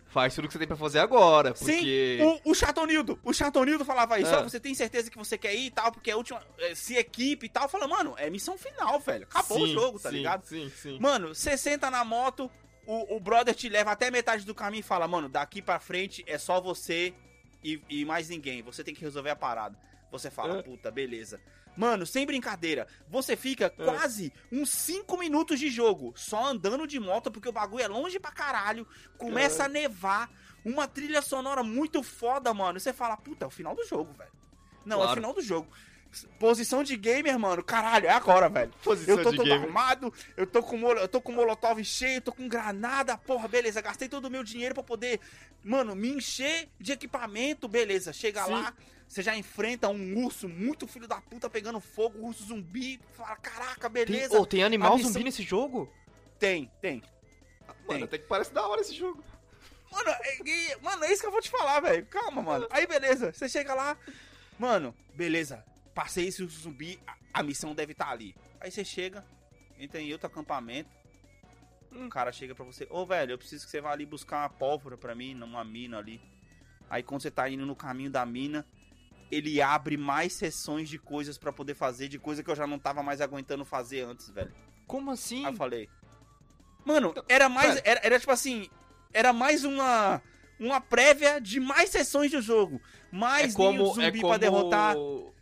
faz 0.07 0.35
tudo 0.35 0.47
que 0.47 0.51
você 0.53 0.59
tem 0.59 0.67
pra 0.67 0.75
fazer 0.75 0.99
agora, 0.99 1.53
porque. 1.53 2.17
Sim, 2.19 2.23
o, 2.43 2.51
o 2.51 2.55
Chatonildo. 2.55 3.17
O 3.23 3.31
Chatonildo 3.33 3.85
falava 3.85 4.19
isso. 4.19 4.35
Ah. 4.35 4.41
você 4.41 4.59
tem 4.59 4.73
certeza 4.75 5.09
que 5.09 5.17
você 5.17 5.37
quer 5.37 5.55
ir 5.55 5.67
e 5.67 5.71
tal, 5.71 5.89
porque 5.91 6.09
é 6.09 6.13
a 6.13 6.17
última. 6.17 6.41
é, 6.57 6.75
se 6.75 6.97
equipe 6.97 7.45
e 7.45 7.49
tal. 7.49 7.69
Fala, 7.69 7.87
mano, 7.87 8.13
é 8.17 8.29
missão 8.29 8.57
final, 8.57 8.99
velho. 8.99 9.23
Acabou 9.23 9.61
o 9.61 9.67
Sim, 9.67 9.73
jogo, 9.73 9.99
tá 9.99 10.09
sim, 10.09 10.17
ligado? 10.17 10.43
Sim, 10.45 10.69
sim. 10.75 10.99
Mano, 10.99 11.33
você 11.33 11.55
senta 11.55 11.89
na 11.89 12.03
moto, 12.03 12.51
o, 12.85 13.15
o 13.15 13.19
brother 13.21 13.55
te 13.55 13.69
leva 13.69 13.91
até 13.91 14.11
metade 14.11 14.43
do 14.45 14.53
caminho 14.53 14.81
e 14.81 14.83
fala, 14.83 15.07
mano, 15.07 15.29
daqui 15.29 15.61
pra 15.61 15.79
frente 15.79 16.21
é 16.27 16.37
só 16.37 16.59
você 16.59 17.13
e, 17.63 17.81
e 17.89 18.05
mais 18.05 18.29
ninguém. 18.29 18.61
Você 18.61 18.83
tem 18.83 18.93
que 18.93 19.01
resolver 19.01 19.29
a 19.29 19.35
parada. 19.35 19.77
Você 20.11 20.29
fala, 20.29 20.57
É. 20.57 20.61
puta, 20.61 20.91
beleza. 20.91 21.39
Mano, 21.77 22.05
sem 22.05 22.25
brincadeira, 22.25 22.85
você 23.07 23.37
fica 23.37 23.65
É. 23.65 23.69
quase 23.69 24.33
uns 24.51 24.69
5 24.69 25.17
minutos 25.17 25.57
de 25.59 25.69
jogo 25.69 26.11
só 26.17 26.47
andando 26.47 26.85
de 26.85 26.99
moto, 26.99 27.31
porque 27.31 27.47
o 27.47 27.51
bagulho 27.53 27.83
é 27.83 27.87
longe 27.87 28.19
pra 28.19 28.31
caralho. 28.31 28.85
Começa 29.17 29.63
a 29.65 29.69
nevar. 29.69 30.29
Uma 30.65 30.87
trilha 30.87 31.21
sonora 31.21 31.63
muito 31.63 32.03
foda, 32.03 32.53
mano. 32.53 32.79
Você 32.79 32.91
fala, 32.93 33.15
puta, 33.17 33.45
é 33.45 33.47
o 33.47 33.51
final 33.51 33.73
do 33.75 33.83
jogo, 33.85 34.11
velho. 34.13 34.31
Não, 34.85 34.97
é 34.97 34.99
o 34.99 35.03
Claro. 35.03 35.15
final 35.15 35.33
do 35.33 35.41
jogo. 35.41 35.67
Posição 36.39 36.83
de 36.83 36.95
gamer, 36.97 37.37
mano. 37.39 37.63
Caralho, 37.63 38.07
é 38.07 38.11
agora, 38.11 38.49
velho. 38.49 38.71
Posição 38.83 39.17
Eu 39.17 39.23
tô 39.23 39.31
de 39.31 39.37
todo 39.37 39.45
gamer. 39.47 39.63
armado, 39.67 40.13
eu 40.35 40.45
tô 40.45 40.61
com 40.61 40.77
eu 40.91 41.07
tô 41.07 41.21
com 41.21 41.31
molotov 41.31 41.81
cheio, 41.83 42.21
tô 42.21 42.31
com 42.33 42.47
granada, 42.47 43.17
porra, 43.17 43.47
beleza, 43.47 43.81
gastei 43.81 44.09
todo 44.09 44.25
o 44.25 44.29
meu 44.29 44.43
dinheiro 44.43 44.73
pra 44.75 44.83
poder, 44.83 45.19
mano, 45.63 45.95
me 45.95 46.09
encher 46.09 46.67
de 46.79 46.91
equipamento, 46.91 47.67
beleza. 47.67 48.11
Chega 48.11 48.43
Sim. 48.43 48.51
lá, 48.51 48.73
você 49.07 49.21
já 49.21 49.35
enfrenta 49.37 49.87
um 49.89 50.23
urso 50.25 50.49
muito 50.49 50.85
filho 50.87 51.07
da 51.07 51.21
puta 51.21 51.49
pegando 51.49 51.79
fogo, 51.79 52.19
urso 52.27 52.43
zumbi, 52.43 52.99
fala, 53.13 53.35
caraca, 53.37 53.89
Tem, 53.89 54.05
beleza. 54.05 54.37
oh, 54.39 54.45
tem 54.45 54.63
animal 54.63 54.95
missão- 54.97 55.11
zumbi 55.13 55.23
nesse 55.23 55.43
jogo? 55.43 55.89
Tem, 56.37 56.69
tem. 56.81 57.01
Mano, 57.87 57.99
Tem. 57.99 58.03
até 58.03 58.17
que 58.17 58.27
parece 58.27 58.51
da 58.53 58.67
hora 58.67 58.81
esse 58.81 58.93
jogo. 58.95 59.23
Mano, 59.91 60.09
é, 60.09 60.71
é- 60.71 60.77
mano, 60.81 61.03
é 61.05 61.11
isso 61.11 61.21
que 61.21 61.27
eu 61.27 61.31
vou 61.31 61.41
te 61.41 61.49
falar, 61.49 61.79
velho. 61.81 62.05
Calma, 62.07 62.41
mano. 62.41 62.67
Aí, 62.69 62.87
beleza. 62.87 63.31
Você 63.33 63.47
chega 63.49 63.73
lá. 63.73 63.97
Mano, 64.57 64.95
beleza. 65.13 65.63
Passei 65.93 66.27
esse 66.27 66.45
zumbi. 66.47 66.99
A, 67.05 67.39
a 67.39 67.43
missão 67.43 67.73
deve 67.73 67.91
estar 67.93 68.09
ali. 68.09 68.35
Aí 68.59 68.71
você 68.71 68.85
chega, 68.85 69.25
entra 69.77 69.99
em 69.99 70.11
outro 70.11 70.27
acampamento. 70.27 70.89
O 71.91 72.09
cara 72.09 72.31
chega 72.31 72.55
pra 72.55 72.63
você. 72.63 72.87
Ô, 72.89 73.05
velho, 73.05 73.31
eu 73.33 73.37
preciso 73.37 73.65
que 73.65 73.71
você 73.71 73.81
vá 73.81 73.91
ali 73.91 74.05
buscar 74.05 74.43
uma 74.43 74.49
pólvora 74.49 74.97
pra 74.97 75.13
mim, 75.13 75.33
numa 75.33 75.63
mina 75.63 75.97
ali. 75.97 76.21
Aí 76.89 77.03
quando 77.03 77.21
você 77.21 77.31
tá 77.31 77.49
indo 77.49 77.65
no 77.65 77.75
caminho 77.75 78.09
da 78.09 78.25
mina, 78.25 78.65
ele 79.31 79.61
abre 79.61 79.97
mais 79.97 80.33
sessões 80.33 80.89
de 80.89 80.99
coisas 80.99 81.37
pra 81.37 81.51
poder 81.51 81.73
fazer, 81.73 82.07
de 82.07 82.19
coisa 82.19 82.43
que 82.43 82.51
eu 82.51 82.55
já 82.55 82.67
não 82.67 82.77
tava 82.77 83.01
mais 83.01 83.21
aguentando 83.21 83.65
fazer 83.65 84.01
antes, 84.01 84.29
velho. 84.29 84.53
Como 84.85 85.11
assim? 85.11 85.45
Aí 85.45 85.53
eu 85.53 85.57
falei. 85.57 85.89
Mano, 86.85 87.13
era 87.29 87.47
mais. 87.47 87.81
Era, 87.83 88.01
era 88.03 88.19
tipo 88.19 88.31
assim. 88.31 88.69
Era 89.13 89.31
mais 89.33 89.63
uma. 89.63 90.21
Uma 90.59 90.79
prévia 90.79 91.41
de 91.41 91.59
mais 91.59 91.89
sessões 91.89 92.31
do 92.31 92.41
jogo. 92.41 92.79
Mais 93.11 93.53
é 93.53 93.57
como, 93.57 93.85
zumbi 93.87 94.05
é 94.05 94.11
como, 94.11 94.27
pra 94.27 94.37
derrotar. 94.37 94.95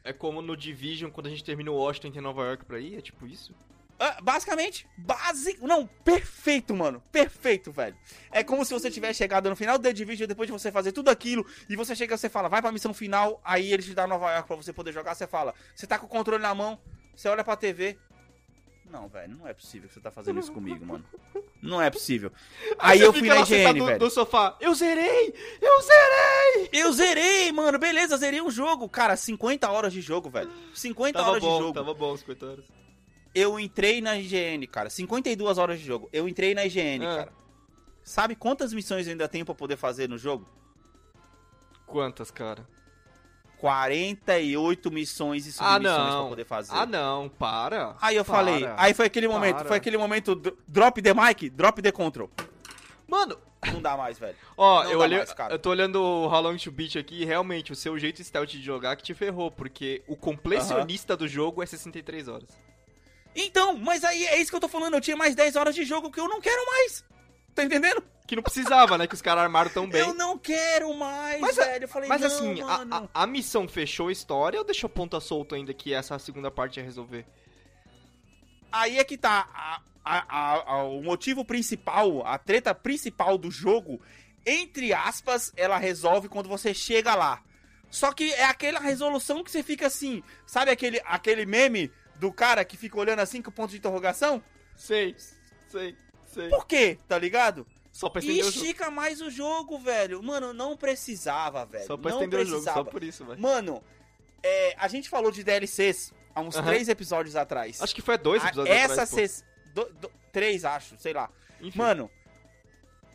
É 0.04 0.14
como 0.14 0.42
no 0.42 0.56
Division, 0.56 1.12
quando 1.12 1.28
a 1.28 1.30
gente 1.30 1.44
termina 1.44 1.72
o 1.72 1.76
Washington 1.76 2.18
em 2.18 2.22
Nova 2.22 2.44
York 2.44 2.66
pra 2.66 2.80
ir, 2.80 2.98
é 2.98 3.02
tipo 3.02 3.28
isso? 3.28 3.54
Ah, 4.00 4.18
basicamente, 4.22 4.88
básico. 4.98 5.68
Não, 5.68 5.86
perfeito, 5.86 6.74
mano. 6.74 7.04
Perfeito, 7.12 7.70
velho. 7.70 7.98
É 8.32 8.42
como 8.42 8.64
se 8.64 8.74
você 8.74 8.90
tivesse 8.90 9.18
chegado 9.18 9.50
no 9.50 9.58
final 9.58 9.78
do 9.78 9.84
The 9.84 9.92
Division, 9.92 10.26
depois 10.26 10.48
de 10.48 10.54
você 10.54 10.72
fazer 10.72 10.94
tudo 10.94 11.10
aquilo, 11.10 11.46
e 11.70 11.76
você 11.76 11.94
chega 11.94 12.18
você 12.18 12.30
fala, 12.30 12.48
vai 12.48 12.62
pra 12.62 12.72
missão 12.72 12.94
final, 12.94 13.42
aí 13.44 13.74
ele 13.74 13.84
te 13.84 13.94
dá 13.94 14.08
Nova 14.08 14.32
York 14.32 14.48
pra 14.48 14.56
você 14.56 14.72
poder 14.72 14.94
jogar, 14.94 15.16
você 15.16 15.28
fala, 15.28 15.54
você 15.76 15.86
tá 15.86 16.00
com 16.00 16.06
o 16.06 16.10
controle 16.10 16.42
na 16.42 16.56
mão, 16.56 16.80
você 17.14 17.28
olha 17.28 17.44
pra 17.44 17.58
TV. 17.58 17.98
Não, 18.90 19.10
velho, 19.10 19.36
não 19.36 19.48
é 19.48 19.54
possível 19.54 19.90
que 19.90 19.94
você 19.94 20.00
tá 20.00 20.10
fazendo 20.10 20.40
isso 20.40 20.54
comigo, 20.54 20.86
mano. 20.86 21.06
Não 21.62 21.82
é 21.82 21.90
possível. 21.90 22.32
Aí, 22.78 23.00
você 23.00 23.06
eu 23.06 23.12
fui 23.14 23.28
na 23.28 23.36
no, 23.74 23.86
velho. 23.86 24.00
no 24.00 24.10
sofá, 24.10 24.56
eu 24.62 24.74
zerei! 24.74 25.34
Eu 25.62 25.82
zerei! 25.82 26.70
Eu 26.72 26.94
zerei, 26.94 27.52
mano. 27.52 27.78
Beleza, 27.78 28.16
zerei 28.18 28.40
o 28.40 28.50
jogo. 28.50 28.88
Cara, 28.88 29.18
50 29.18 29.70
horas 29.70 29.92
de 29.92 30.00
jogo, 30.00 30.30
velho. 30.30 30.50
50 30.74 31.20
Tava 31.20 31.32
horas 31.32 31.44
bom, 31.44 31.58
de 31.58 31.64
jogo. 31.64 31.74
tava 31.74 31.94
bom, 31.94 32.16
50 32.16 32.46
horas. 32.46 32.66
Eu 33.36 33.60
entrei 33.60 34.00
na 34.02 34.18
IGN, 34.18 34.66
cara. 34.68 34.90
52 34.90 35.58
horas 35.58 35.80
de 35.80 35.86
jogo. 35.86 36.10
Eu 36.14 36.28
entrei 36.30 36.54
na 36.56 36.66
IGN, 36.66 37.06
Ah. 37.06 37.16
cara. 37.18 37.34
Sabe 38.04 38.36
quantas 38.36 38.74
missões 38.74 39.06
eu 39.06 39.12
ainda 39.12 39.28
tenho 39.28 39.46
pra 39.46 39.54
poder 39.54 39.76
fazer 39.78 40.08
no 40.08 40.18
jogo? 40.18 40.48
Quantas, 41.86 42.32
cara? 42.32 42.68
48 43.60 44.92
missões 44.92 45.46
e 45.46 45.50
Ah, 45.50 45.74
submissões 45.74 45.82
pra 46.06 46.12
não. 46.16 46.30
poder 46.30 46.46
fazer. 46.46 46.72
Ah, 46.74 46.86
não, 46.86 47.30
para. 47.30 47.96
Aí 48.02 48.16
eu 48.16 48.26
Para. 48.26 48.36
falei, 48.38 48.70
aí 48.78 48.94
foi 48.94 49.06
aquele 49.06 49.28
momento, 49.28 49.58
Para. 49.58 49.68
foi 49.68 49.78
aquele 49.78 49.98
momento, 49.98 50.36
dro- 50.36 50.58
drop 50.68 51.02
the 51.02 51.14
mic, 51.14 51.50
drop 51.50 51.82
the 51.82 51.92
control. 51.92 52.30
Mano, 53.08 53.38
Não 53.74 53.82
dá 53.82 53.98
mais, 53.98 54.18
velho. 54.18 54.36
ó, 54.58 54.84
Não 54.86 54.92
eu 54.92 55.00
olhei, 55.00 55.18
mais, 55.18 55.36
eu 55.50 55.60
tô 55.60 55.70
olhando 55.70 56.02
o 56.02 56.28
How 56.34 56.42
Long 56.42 56.56
to 56.58 56.72
Beat 56.72 56.96
aqui 56.96 57.22
e 57.22 57.26
realmente 57.26 57.74
o 57.74 57.76
seu 57.76 58.00
jeito 58.00 58.24
stealth 58.24 58.48
de 58.50 58.62
jogar 58.62 58.96
que 58.96 59.04
te 59.04 59.14
ferrou, 59.14 59.52
porque 59.52 60.02
o 60.08 60.16
completionista 60.16 61.18
do 61.18 61.28
jogo 61.28 61.62
é 61.62 61.66
63 61.66 62.30
horas. 62.30 62.48
Então, 63.36 63.78
mas 63.78 64.04
aí 64.06 64.26
é 64.28 64.38
isso 64.40 64.50
que 64.50 64.56
eu 64.56 64.62
tô 64.62 64.70
falando, 64.70 64.94
eu 64.94 65.02
tinha 65.02 65.18
mais 65.18 65.36
10 65.36 65.56
horas 65.58 65.76
de 65.76 65.84
jogo 65.84 66.10
que 66.10 66.20
eu 66.20 66.28
não 66.30 66.40
quero 66.40 66.66
mais. 66.68 67.04
Tá 67.54 67.64
entendendo? 67.64 68.02
Que 68.30 68.36
não 68.36 68.44
precisava, 68.44 68.96
né? 68.96 69.08
Que 69.08 69.16
os 69.16 69.24
caras 69.24 69.44
armaram 69.44 69.72
tão 69.72 69.90
bem. 69.90 70.02
Eu 70.02 70.14
não 70.14 70.38
quero 70.38 70.94
mais, 70.94 71.42
Mas, 71.42 71.56
velho. 71.56 71.86
Eu 71.86 71.88
falei, 71.88 72.08
Mas 72.08 72.22
não, 72.22 72.28
assim, 72.28 72.62
a, 72.62 72.66
mano. 72.66 73.10
a- 73.12 73.24
a 73.24 73.26
missão 73.26 73.68
fechou 73.68 74.08
a 74.10 74.12
história 74.12 74.60
ou 74.60 74.64
deixou 74.64 74.88
ponta 74.88 75.20
solta 75.20 75.56
ainda 75.56 75.74
que 75.74 75.92
essa 75.96 76.20
segunda 76.20 76.52
parte 76.52 76.78
ia 76.80 76.84
resolver? 76.84 77.26
Aí 78.72 79.00
é 79.00 79.04
que 79.04 79.18
tá. 79.18 79.50
a- 79.52 79.82
a- 80.06 80.26
a- 80.30 80.74
a- 80.76 80.84
o 80.84 81.02
motivo 81.02 81.44
principal, 81.44 82.24
a 82.24 82.38
treta 82.38 82.74
principal 82.76 83.36
do 83.36 83.50
jogo, 83.50 84.00
entre 84.46 84.94
aspas, 84.94 85.52
ela 85.58 85.78
resolve 85.80 86.30
quando 86.30 86.48
você 86.48 86.72
chega 86.72 87.16
lá. 87.16 87.42
Só 87.90 88.12
que 88.14 88.32
é 88.34 88.44
aquela 88.46 88.80
resolução 88.80 89.44
que 89.44 89.50
você 89.50 89.64
fica 89.64 89.88
assim. 89.88 90.22
Sabe 90.46 90.70
aquele, 90.70 91.02
aquele 91.04 91.48
meme 91.48 91.92
do 92.18 92.32
cara 92.32 92.64
que 92.64 92.78
fica 92.78 93.00
olhando 93.00 93.22
assim 93.22 93.42
com 93.42 93.50
ponto 93.50 93.72
de 93.72 93.78
interrogação? 93.78 94.40
Sei, 94.76 95.16
sei, 95.68 95.96
sei. 96.32 96.50
Por 96.50 96.68
quê? 96.68 97.00
Tá 97.08 97.18
ligado? 97.18 97.66
Só 98.00 98.10
pra 98.10 98.22
E 98.22 98.26
estender 98.26 98.46
o 98.46 98.52
jogo. 98.52 98.66
estica 98.66 98.90
mais 98.90 99.20
o 99.20 99.30
jogo, 99.30 99.78
velho. 99.78 100.24
Mano, 100.24 100.54
não 100.54 100.78
precisava, 100.78 101.66
velho. 101.66 101.86
Só 101.86 101.98
pra 101.98 102.12
não 102.12 102.20
estender 102.20 102.40
o 102.40 102.44
jogo, 102.46 102.52
precisava. 102.62 102.78
só 102.78 102.84
por 102.90 103.04
isso, 103.04 103.26
velho. 103.26 103.42
Mano, 103.42 103.84
é, 104.42 104.74
a 104.78 104.88
gente 104.88 105.10
falou 105.10 105.30
de 105.32 105.44
DLCs 105.44 106.14
há 106.34 106.40
uns 106.40 106.56
três 106.56 106.88
episódios 106.88 107.36
atrás. 107.36 107.82
Acho 107.82 107.94
que 107.94 108.02
foi 108.02 108.18
dois 108.18 108.42
A- 108.44 108.48
episódios 108.48 108.74
essa 108.76 109.04
atrás, 109.04 109.44
do- 109.74 110.12
Três, 110.32 110.64
acho, 110.64 110.96
sei 110.98 111.12
lá. 111.12 111.30
Enfim. 111.60 111.78
Mano, 111.78 112.10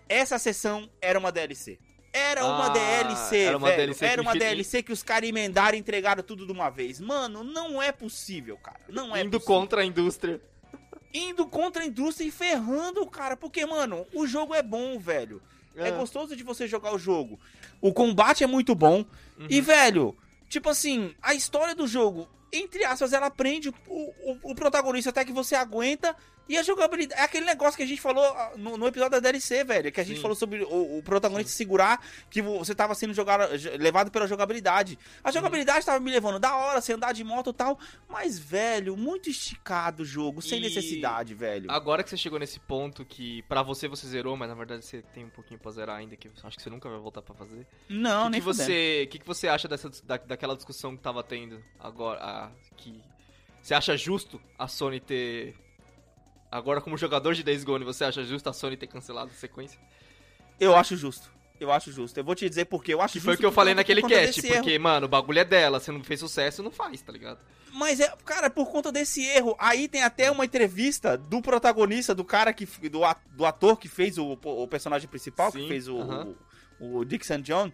essa 0.09 0.39
sessão 0.39 0.89
era 1.01 1.19
uma 1.19 1.33
DLC. 1.33 1.79
Era 2.13 2.45
uma 2.45 2.67
Ah, 2.67 2.69
DLC, 2.69 3.39
era 3.39 3.57
uma 3.57 3.67
velho. 3.69 3.77
DLC 3.79 4.05
era 4.07 4.23
uma 4.23 4.31
infin- 4.33 4.39
DLC 4.39 4.83
que 4.83 4.93
os 4.93 5.03
caras 5.03 5.29
emendaram 5.29 5.77
e 5.77 5.81
entregaram 5.81 6.23
tudo 6.23 6.47
de 6.47 6.53
uma 6.53 6.71
vez. 6.71 7.01
Mano, 7.01 7.43
não 7.43 7.83
é 7.83 7.91
possível, 7.91 8.57
cara. 8.59 8.79
Não 8.89 9.17
é 9.17 9.23
Indo 9.23 9.41
possível. 9.41 9.61
contra 9.61 9.81
a 9.81 9.85
indústria. 9.85 10.41
Indo 11.15 11.47
contra 11.47 11.83
a 11.85 11.87
indústria 11.87 12.27
e 12.27 12.31
ferrando 12.31 13.01
o 13.01 13.07
cara. 13.09 13.37
Porque, 13.37 13.65
mano, 13.65 14.05
o 14.13 14.27
jogo 14.27 14.53
é 14.55 14.63
bom, 14.63 14.99
velho. 14.99 15.41
É. 15.77 15.89
É. 15.89 15.93
gostoso 15.93 16.37
de 16.37 16.43
você 16.43 16.67
jogar 16.69 16.93
o 16.95 16.99
jogo. 16.99 17.39
O 17.81 17.93
combate 17.93 18.43
é 18.45 18.47
muito 18.47 18.75
bom. 18.75 19.05
Uhum. 19.39 19.47
E, 19.49 19.61
velho, 19.61 20.17
tipo 20.49 20.69
assim, 20.69 21.15
a 21.23 21.35
história 21.35 21.75
do 21.75 21.87
jogo, 21.87 22.29
entre 22.53 22.85
aspas, 22.85 23.13
ela 23.13 23.31
prende 23.31 23.69
o, 23.69 23.75
o- 23.89 24.39
o 24.51 24.55
protagonista 24.55 25.11
até 25.11 25.25
que 25.25 25.33
você 25.33 25.55
aguenta. 25.55 26.17
E 26.49 26.59
a 26.59 26.63
jogabilidade. 26.63 27.21
É 27.21 27.25
aquele 27.25 27.47
negócio 27.47 27.77
que 27.77 27.83
a 27.83 27.87
gente 27.87 28.01
falou 28.03 28.23
ah, 28.25 28.53
no, 28.57 28.77
no 28.77 28.87
episódio 28.87 29.13
da 29.13 29.21
DLC, 29.21 29.65
velho. 29.65 29.91
Que 29.91 30.01
a 30.01 30.05
gente 30.05 30.17
Sim. 30.17 30.23
falou 30.23 30.35
sobre 30.37 30.63
o, 30.63 30.99
o 30.99 31.03
protagonista 31.03 31.51
segurar 31.53 32.05
que 32.29 32.43
vo- 32.43 32.59
você 32.59 32.75
tava 32.75 32.95
sendo 32.95 33.15
jogado, 33.15 33.49
levado 33.79 34.11
pela 34.11 34.27
jogabilidade. 34.27 34.99
A 35.23 35.31
jogabilidade 35.31 35.87
tava 35.87 35.99
me 36.01 36.11
levando 36.11 36.39
da 36.39 36.55
hora, 36.55 36.81
você 36.81 36.93
andar 36.93 37.13
de 37.15 37.25
moto 37.25 37.51
e 37.51 37.53
tal. 37.55 37.79
Mas, 38.09 38.39
velho, 38.39 38.97
muito 38.97 39.31
esticado 39.31 40.03
o 40.03 40.07
jogo, 40.07 40.43
sem 40.43 40.59
E- 40.59 40.63
necessidade, 40.63 41.35
velho. 41.35 41.71
Agora 41.71 42.03
que 42.03 42.11
você 42.11 42.17
chegou 42.17 42.39
nesse 42.39 42.61
ponto 42.61 43.05
que 43.05 43.43
pra 43.45 43.63
você 43.63 43.89
você 43.89 44.07
zerou, 44.07 44.37
mas 44.37 44.49
na 44.49 44.55
verdade 44.55 44.85
você 44.85 45.01
tem 45.15 45.25
um 45.25 45.31
pouquinho 45.31 45.59
pra 45.59 45.71
zerar 45.73 45.97
ainda, 45.97 46.15
que 46.17 46.29
acho 46.43 46.57
que 46.57 46.63
você 46.63 46.69
nunca 46.71 46.89
vai 46.91 46.99
voltar 46.99 47.23
pra 47.23 47.35
fazer. 47.35 47.67
Não, 47.89 48.27
O 48.27 48.29
nem 48.29 48.41
que, 48.41 48.45
você, 48.45 49.09
que, 49.11 49.19
que 49.19 49.27
você 49.27 49.49
acha 49.49 49.67
dessa, 49.67 49.89
da, 50.05 50.19
daquela 50.19 50.55
discussão 50.55 50.95
que 50.97 51.03
tava 51.03 51.23
tendo 51.23 51.63
agora? 51.81 52.21
a- 52.23 52.51
que 52.77 53.01
você 53.63 53.73
acha 53.73 53.97
justo 53.97 54.39
a 54.59 54.69
Sony 54.69 55.01
ter. 55.01 55.55
Agora, 56.51 56.81
como 56.81 56.97
jogador 56.97 57.35
de 57.35 57.43
Days 57.43 57.65
Gone, 57.65 57.85
você 57.85 58.05
acha 58.05 58.25
justo 58.25 58.49
a 58.49 58.53
Sony 58.53 58.77
ter 58.77 58.87
cancelado 58.87 59.31
a 59.31 59.35
sequência? 59.35 59.79
Eu 60.61 60.77
acho 60.77 60.97
justo. 60.97 61.31
Eu 61.59 61.73
acho 61.73 61.91
justo. 61.93 62.19
Eu 62.19 62.25
vou 62.25 62.35
te 62.35 62.49
dizer 62.49 62.67
porque 62.67 62.93
eu 62.95 63.01
acho 63.01 63.13
Que 63.13 63.19
justo. 63.19 63.27
foi 63.27 63.35
o 63.35 63.39
que 63.39 63.47
eu 63.47 63.53
falei 63.53 63.75
naquele 63.75 64.03
cast, 64.03 64.41
desse 64.41 64.47
erro. 64.47 64.63
porque, 64.63 64.79
mano, 64.79 65.07
o 65.07 65.09
bagulho 65.09 65.39
é 65.39 65.45
dela, 65.45 65.81
se 65.81 65.91
não 65.91 66.03
fez 66.03 66.21
sucesso, 66.21 66.63
não 66.63 66.71
faz, 66.71 67.01
tá 67.03 67.13
ligado? 67.13 67.39
Mas 67.73 67.99
é, 67.99 68.13
cara, 68.25 68.49
por 68.51 68.71
conta 68.71 68.93
desse 68.93 69.25
erro. 69.25 69.57
Aí 69.59 69.89
tem 69.89 70.03
até 70.03 70.31
uma 70.31 70.45
entrevista 70.45 71.17
do 71.17 71.41
protagonista, 71.43 72.15
do 72.15 72.25
cara 72.25 72.53
que. 72.53 72.67
do, 72.89 73.45
ator 73.45 73.79
que 73.79 73.89
fez 73.89 74.17
o, 74.19 74.39
o 74.43 74.69
personagem 74.69 75.09
principal, 75.09 75.51
que 75.51 75.59
Sim, 75.61 75.69
fez 75.69 75.89
o, 75.89 76.01
aham. 76.01 76.35
o, 76.79 76.99
o 76.99 77.05
Dick 77.05 77.25
St. 77.25 77.43
John. 77.43 77.73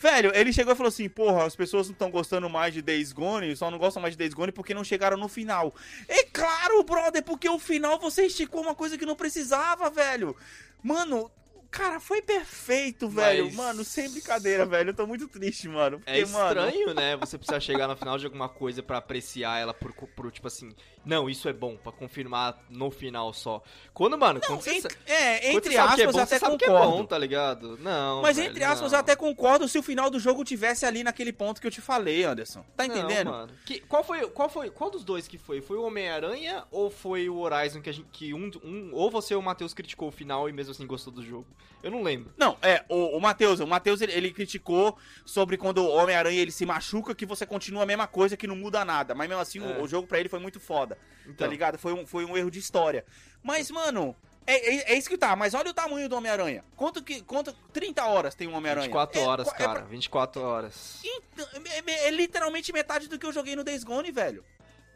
Velho, 0.00 0.32
ele 0.34 0.50
chegou 0.50 0.72
e 0.72 0.76
falou 0.76 0.88
assim: 0.88 1.10
Porra, 1.10 1.44
as 1.44 1.54
pessoas 1.54 1.86
não 1.86 1.92
estão 1.92 2.10
gostando 2.10 2.48
mais 2.48 2.72
de 2.72 2.80
Days 2.80 3.12
Gone, 3.12 3.54
só 3.54 3.70
não 3.70 3.76
gostam 3.76 4.00
mais 4.00 4.14
de 4.14 4.18
Days 4.18 4.32
Gone 4.32 4.50
porque 4.50 4.72
não 4.72 4.82
chegaram 4.82 5.18
no 5.18 5.28
final. 5.28 5.74
É 6.08 6.24
claro, 6.24 6.82
brother, 6.82 7.22
porque 7.22 7.46
o 7.50 7.58
final 7.58 7.98
você 7.98 8.24
esticou 8.24 8.62
uma 8.62 8.74
coisa 8.74 8.96
que 8.96 9.04
não 9.04 9.14
precisava, 9.14 9.90
velho. 9.90 10.34
Mano, 10.82 11.30
cara, 11.70 12.00
foi 12.00 12.20
perfeito, 12.22 13.08
velho. 13.08 13.46
Mas- 13.46 13.54
Mano, 13.54 13.84
sem 13.84 14.10
brincadeira, 14.10 14.66
velho. 14.66 14.90
Eu 14.90 14.94
tô 14.94 15.06
muito 15.06 15.28
triste, 15.28 15.68
mano. 15.68 16.00
É 16.06 16.20
Porque, 16.20 16.32
mano, 16.32 16.60
estranho, 16.66 16.94
né? 16.94 17.16
Você 17.16 17.38
precisa 17.38 17.60
chegar 17.60 17.86
no 17.88 17.96
final 17.96 18.18
de 18.18 18.26
alguma 18.26 18.48
coisa 18.48 18.82
pra 18.82 18.98
apreciar 18.98 19.58
ela 19.58 19.72
por, 19.72 19.92
por, 19.92 20.30
tipo 20.32 20.46
assim, 20.46 20.74
não, 21.04 21.28
isso 21.30 21.48
é 21.48 21.52
bom, 21.52 21.76
pra 21.76 21.92
confirmar 21.92 22.62
no 22.68 22.90
final 22.90 23.32
só. 23.32 23.62
Quando, 23.94 24.18
mano, 24.18 24.40
quando 24.46 24.60
você, 24.60 24.82
é, 25.06 25.52
entre 25.52 25.70
que 25.70 25.76
é 25.76 25.80
aspas, 25.80 26.12
bom, 26.12 26.18
eu 26.18 26.22
até 26.22 26.38
você 26.38 26.44
é 26.44 26.48
concordo. 26.50 26.90
bom, 26.90 27.04
tá 27.06 27.16
ligado? 27.18 27.78
Não. 27.78 28.22
Mas 28.22 28.36
velho, 28.36 28.50
entre 28.50 28.64
aspas, 28.64 28.92
não. 28.92 28.98
eu 28.98 29.00
até 29.00 29.16
concordo 29.16 29.68
se 29.68 29.78
o 29.78 29.82
final 29.82 30.10
do 30.10 30.18
jogo 30.18 30.44
tivesse 30.44 30.84
ali 30.84 31.02
naquele 31.04 31.32
ponto 31.32 31.60
que 31.60 31.66
eu 31.66 31.70
te 31.70 31.80
falei, 31.80 32.24
Anderson. 32.24 32.64
Tá 32.76 32.86
Não, 32.86 32.96
entendendo? 32.96 33.30
mano. 33.30 33.52
Que, 33.64 33.80
qual 33.80 34.04
foi, 34.04 34.28
qual 34.28 34.48
foi, 34.48 34.70
qual 34.70 34.90
dos 34.90 35.04
dois 35.04 35.26
que 35.28 35.38
foi? 35.38 35.60
Foi 35.60 35.76
o 35.76 35.82
Homem-Aranha 35.82 36.64
ou 36.70 36.90
foi 36.90 37.28
o 37.28 37.38
Horizon 37.38 37.80
que 37.80 37.90
a 37.90 37.92
gente, 37.92 38.08
que 38.12 38.34
um, 38.34 38.50
um 38.64 38.90
ou 38.92 39.10
você 39.10 39.34
ou 39.34 39.40
o 39.40 39.44
Matheus 39.44 39.72
criticou 39.72 40.08
o 40.08 40.12
final 40.12 40.48
e 40.48 40.52
mesmo 40.52 40.72
assim 40.72 40.86
gostou 40.86 41.12
do 41.12 41.22
jogo? 41.24 41.46
Eu 41.82 41.90
não 41.90 42.02
lembro. 42.02 42.30
Não, 42.36 42.58
é, 42.60 42.84
o, 42.90 43.16
o 43.16 43.20
Matheus, 43.20 43.58
o 43.58 43.66
Matheus 43.66 44.02
ele, 44.02 44.12
ele 44.12 44.30
criticou 44.32 44.98
sobre 45.24 45.56
quando 45.56 45.78
o 45.78 45.88
Homem-Aranha 45.88 46.38
ele 46.40 46.50
se 46.50 46.66
machuca, 46.66 47.14
que 47.14 47.24
você 47.24 47.46
continua 47.46 47.84
a 47.84 47.86
mesma 47.86 48.06
coisa, 48.06 48.36
que 48.36 48.46
não 48.46 48.54
muda 48.54 48.84
nada. 48.84 49.14
Mas 49.14 49.28
mesmo 49.28 49.40
assim, 49.40 49.58
É. 49.64 49.78
o, 49.78 49.82
o 49.84 49.88
jogo 49.88 50.06
pra 50.06 50.20
ele 50.20 50.28
foi 50.28 50.38
muito 50.40 50.60
foda, 50.60 50.96
tá 50.96 51.00
Então, 51.26 51.48
ligado? 51.48 51.78
Foi 51.78 51.94
um, 51.94 52.06
foi 52.06 52.24
um 52.26 52.36
erro 52.36 52.50
de 52.50 52.58
história. 52.58 53.02
Mas, 53.42 53.70
mano, 53.70 54.14
é, 54.46 54.74
é, 54.74 54.92
é 54.92 54.98
isso 54.98 55.08
que 55.08 55.16
tá. 55.16 55.34
Mas 55.34 55.54
olha 55.54 55.70
o 55.70 55.74
tamanho 55.74 56.06
do 56.06 56.16
Homem-Aranha. 56.16 56.62
Quanto 56.76 57.02
que. 57.02 57.22
Quanto, 57.22 57.50
30 57.72 58.04
horas 58.04 58.34
tem 58.34 58.46
o 58.46 58.52
Homem-Aranha. 58.52 58.84
24 58.86 59.18
É, 59.18 59.24
horas, 59.24 59.48
é 59.48 59.50
cara. 59.52 59.72
pra- 59.80 59.84
24 59.88 60.42
horas. 60.42 61.00
Então, 61.02 61.46
é, 61.64 61.90
é- 61.90 62.08
é 62.08 62.10
literalmente 62.10 62.70
metade 62.74 63.08
do 63.08 63.18
que 63.18 63.24
eu 63.24 63.32
joguei 63.32 63.56
no 63.56 63.64
Days 63.64 63.84
Gone, 63.84 64.10
velho. 64.12 64.44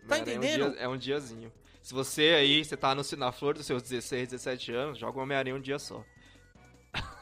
Tá 0.06 0.16
é 0.16 0.18
um 0.18 0.23
entendendo? 0.23 0.71
dia- 0.73 0.80
É 0.83 0.87
um, 0.87 0.99
diazinho. 0.99 1.50
Se 1.83 1.94
você 1.94 2.35
aí, 2.38 2.62
você 2.62 2.76
tá 2.76 2.94
no, 2.94 3.02
na 3.16 3.33
flor 3.33 3.54
dos 3.54 3.64
seus 3.64 3.83
16, 3.83 4.28
17 4.28 4.71
anos, 4.73 4.99
joga 4.99 5.18
o 5.18 5.23
Homem-Aranha 5.23 5.54
um 5.56 5.61
dia 5.61 5.78
só. 5.78 6.04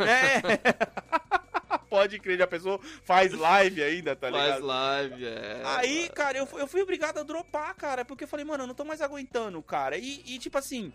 É. 0.01 0.43
Pode 1.89 2.19
crer, 2.19 2.41
a 2.41 2.47
pessoa 2.47 2.81
faz 3.05 3.33
live 3.35 3.83
ainda, 3.83 4.17
tá 4.17 4.31
Faz 4.31 4.43
ligado? 4.45 4.65
live, 4.67 5.27
é. 5.27 5.63
Aí, 5.65 6.09
cara, 6.15 6.39
eu, 6.39 6.47
fui- 6.47 6.63
eu 6.63 6.67
fui 6.67 6.81
obrigado 6.83 7.19
a 7.19 7.23
dropar, 7.23 7.75
cara, 7.75 8.03
porque 8.05 8.25
eu 8.25 8.29
falei, 8.29 8.45
mano, 8.47 8.63
eu 8.65 8.67
não 8.67 8.75
tô 8.75 8.85
mais 8.85 9.03
aguentando, 9.03 9.63
cara. 9.63 9.99
E, 9.99 10.23
e, 10.25 10.39
tipo 10.39 10.57
assim, 10.57 10.91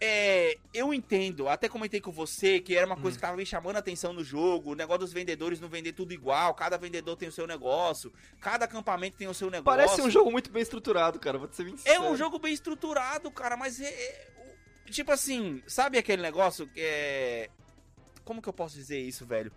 é, 0.00 0.56
eu 0.72 0.94
entendo, 0.94 1.48
até 1.48 1.68
comentei 1.68 2.00
com 2.00 2.12
você 2.12 2.60
que 2.60 2.76
era 2.76 2.86
uma 2.86 2.94
coisa 2.96 3.16
Hum. 3.16 3.18
que 3.18 3.20
tava 3.20 3.36
me 3.36 3.44
chamando 3.44 3.76
a 3.76 3.78
atenção 3.80 4.12
no 4.12 4.22
jogo, 4.22 4.70
o 4.70 4.74
negócio 4.76 5.00
dos 5.00 5.12
vendedores 5.12 5.58
não 5.58 5.68
vender 5.68 5.92
tudo 5.92 6.12
igual, 6.14 6.54
cada 6.54 6.78
vendedor 6.78 7.16
tem 7.16 7.28
o 7.28 7.32
seu 7.32 7.46
negócio, 7.46 8.12
cada 8.40 8.64
acampamento 8.66 9.16
tem 9.16 9.26
o 9.26 9.34
seu 9.34 9.50
negócio. 9.50 9.64
Parece 9.64 10.00
um 10.00 10.10
jogo 10.10 10.30
muito 10.30 10.52
bem 10.52 10.62
estruturado, 10.62 11.18
cara. 11.18 11.36
Vou 11.36 11.48
te 11.48 11.56
ser 11.56 11.64
bem 11.64 11.74
É 11.74 11.78
sincero. 11.78 12.04
um 12.04 12.16
jogo 12.16 12.38
bem 12.38 12.52
estruturado, 12.54 13.28
cara, 13.32 13.56
mas 13.56 13.80
é, 13.80 13.88
é- 13.88 14.28
tipo 14.88 15.10
assim, 15.10 15.60
sabe 15.66 15.98
aquele 15.98 16.22
negócio 16.22 16.68
que 16.68 16.80
é 16.80 17.50
como 18.28 18.42
que 18.42 18.48
eu 18.48 18.52
posso 18.52 18.74
dizer 18.74 19.00
isso, 19.00 19.24
velho? 19.24 19.50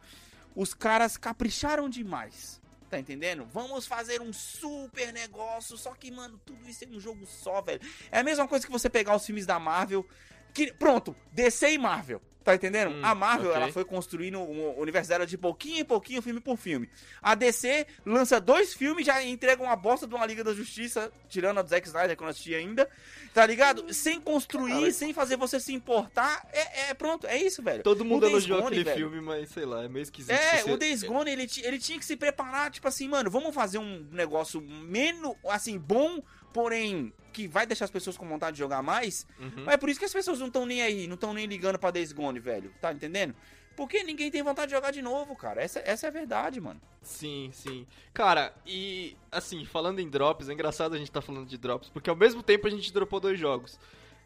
Os 0.56 0.74
caras 0.74 1.18
capricharam 1.18 1.90
demais. 1.90 2.62
Tá 2.90 2.98
entendendo? 2.98 3.46
Vamos 3.54 3.86
fazer 3.86 4.22
um 4.22 4.32
super 4.32 5.12
negócio, 5.12 5.78
só 5.78 5.94
que, 5.94 6.10
mano, 6.10 6.40
tudo 6.46 6.70
isso 6.70 6.86
é 6.86 6.88
um 6.88 7.00
jogo 7.00 7.25
só, 7.25 7.62
velho. 7.62 7.82
É 8.10 8.20
a 8.20 8.24
mesma 8.24 8.48
coisa 8.48 8.66
que 8.66 8.72
você 8.72 8.90
pegar 8.90 9.13
os 9.13 9.25
filmes 9.25 9.46
da 9.46 9.60
Marvel. 9.60 10.08
Que, 10.54 10.72
pronto, 10.72 11.13
DC 11.34 11.74
e 11.74 11.78
Marvel. 11.78 12.22
Tá 12.43 12.55
entendendo? 12.55 12.91
Hum, 12.95 13.01
a 13.03 13.13
Marvel, 13.13 13.51
ok. 13.51 13.62
ela 13.62 13.71
foi 13.71 13.86
construindo 13.86 14.39
o 14.39 14.79
universo 14.81 15.10
dela 15.10 15.27
de 15.27 15.38
pouquinho 15.38 15.77
em 15.81 15.86
pouquinho, 15.86 16.24
filme 16.24 16.39
por 16.39 16.57
filme. 16.57 16.89
A 17.21 17.36
DC 17.36 17.86
lança 18.03 18.41
dois 18.41 18.74
filmes, 18.74 19.05
já 19.05 19.24
entrega 19.24 19.62
uma 19.62 19.75
bosta 19.75 20.07
de 20.07 20.15
uma 20.15 20.25
Liga 20.25 20.43
da 20.43 20.51
Justiça, 20.51 21.12
tirando 21.29 21.60
a 21.60 21.62
do 21.62 21.69
Zack 21.69 21.86
Snyder, 21.88 22.17
que 22.17 22.24
eu 22.24 22.25
não 22.25 22.31
assisti 22.31 22.55
ainda. 22.55 22.89
Tá 23.31 23.45
ligado? 23.45 23.93
Sem 23.93 24.19
construir, 24.19 24.71
Cara. 24.74 24.91
sem 24.91 25.13
fazer 25.13 25.38
você 25.38 25.60
se 25.60 25.71
importar. 25.71 26.43
É, 26.51 26.89
é 26.89 26.93
pronto, 26.95 27.27
é 27.27 27.38
isso, 27.38 27.62
velho. 27.62 27.83
Todo 27.83 28.03
mundo 28.03 28.25
elogiou 28.25 28.57
Gone, 28.60 28.67
aquele 28.69 28.83
velho. 28.86 28.98
filme, 28.98 29.21
mas 29.21 29.50
sei 29.50 29.65
lá, 29.65 29.83
é 29.83 29.88
meio 29.88 30.01
esquisito. 30.03 30.31
É, 30.31 30.63
você- 30.63 30.71
o 30.71 30.77
Days 30.77 31.03
Gone, 31.03 31.29
ele, 31.31 31.48
ele 31.63 31.77
tinha 31.77 32.00
que 32.00 32.05
se 32.05 32.15
preparar, 32.17 32.71
tipo 32.71 32.88
assim, 32.88 33.07
mano, 33.07 33.29
vamos 33.29 33.53
fazer 33.53 33.77
um 33.77 34.05
negócio 34.12 34.60
menos, 34.60 35.36
assim, 35.48 35.77
bom, 35.77 36.21
porém, 36.53 37.13
que 37.34 37.48
vai 37.48 37.65
deixar 37.65 37.86
as 37.86 37.91
pessoas 37.91 38.17
com 38.17 38.27
vontade 38.27 38.55
de 38.55 38.60
jogar 38.60 38.81
mais. 38.81 39.25
Uhum. 39.39 39.63
Mas 39.65 39.75
é 39.75 39.77
por 39.77 39.89
isso 39.89 40.00
que 40.00 40.05
as 40.05 40.13
pessoas 40.13 40.39
não 40.39 40.48
estão 40.48 40.65
nem 40.65 40.81
aí, 40.81 41.08
não 41.08 41.15
estão 41.15 41.34
nem 41.34 41.46
ligando 41.46 41.79
pra 41.79 41.91
Days 41.91 42.12
Gone, 42.12 42.39
velho. 42.39 42.74
Tá 42.81 42.91
entendendo? 42.91 43.36
Porque 43.75 44.03
ninguém 44.03 44.29
tem 44.29 44.43
vontade 44.43 44.67
de 44.70 44.75
jogar 44.75 44.91
de 44.91 45.01
novo, 45.01 45.36
cara. 45.36 45.62
Essa, 45.62 45.79
essa 45.86 46.08
é 46.08 46.10
a 46.10 46.12
verdade, 46.12 46.60
mano. 46.60 46.81
Sim, 47.01 47.50
sim. 47.53 47.88
Cara, 48.13 48.53
e 48.65 49.15
assim, 49.31 49.65
falando 49.65 50.00
em 50.00 50.10
drops, 50.10 50.50
é 50.50 50.53
engraçado 50.53 50.93
a 50.93 50.98
gente 50.98 51.12
tá 51.12 51.22
falando 51.22 51.48
de 51.48 51.58
drops, 51.58 51.89
porque 51.89 52.10
ao 52.10 52.15
mesmo 52.15 52.43
tempo 52.43 52.67
a 52.67 52.70
gente 52.70 52.91
dropou 52.93 53.20
dois 53.20 53.39
jogos. 53.39 53.79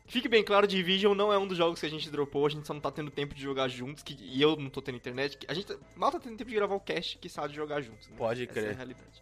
Fique 0.07 0.27
bem 0.27 0.43
claro, 0.43 0.67
Division 0.67 1.15
não 1.15 1.33
é 1.33 1.37
um 1.37 1.47
dos 1.47 1.57
jogos 1.57 1.79
que 1.79 1.85
a 1.85 1.89
gente 1.89 2.09
dropou, 2.11 2.45
a 2.45 2.49
gente 2.49 2.67
só 2.67 2.73
não 2.73 2.81
tá 2.81 2.91
tendo 2.91 3.09
tempo 3.09 3.33
de 3.33 3.41
jogar 3.41 3.67
juntos, 3.67 4.03
que, 4.03 4.15
e 4.19 4.39
eu 4.39 4.55
não 4.55 4.69
tô 4.69 4.81
tendo 4.81 4.95
internet. 4.95 5.37
que 5.37 5.47
A 5.49 5.53
gente 5.53 5.75
mal 5.95 6.11
tá 6.11 6.19
tendo 6.19 6.37
tempo 6.37 6.49
de 6.49 6.55
gravar 6.55 6.75
o 6.75 6.79
cast 6.79 7.17
que 7.17 7.27
sabe 7.27 7.53
jogar 7.55 7.81
juntos. 7.81 8.07
Né? 8.07 8.15
Pode 8.17 8.43
Essa 8.43 8.53
crer. 8.53 8.65
é 8.65 8.71
a 8.71 8.75
realidade. 8.75 9.21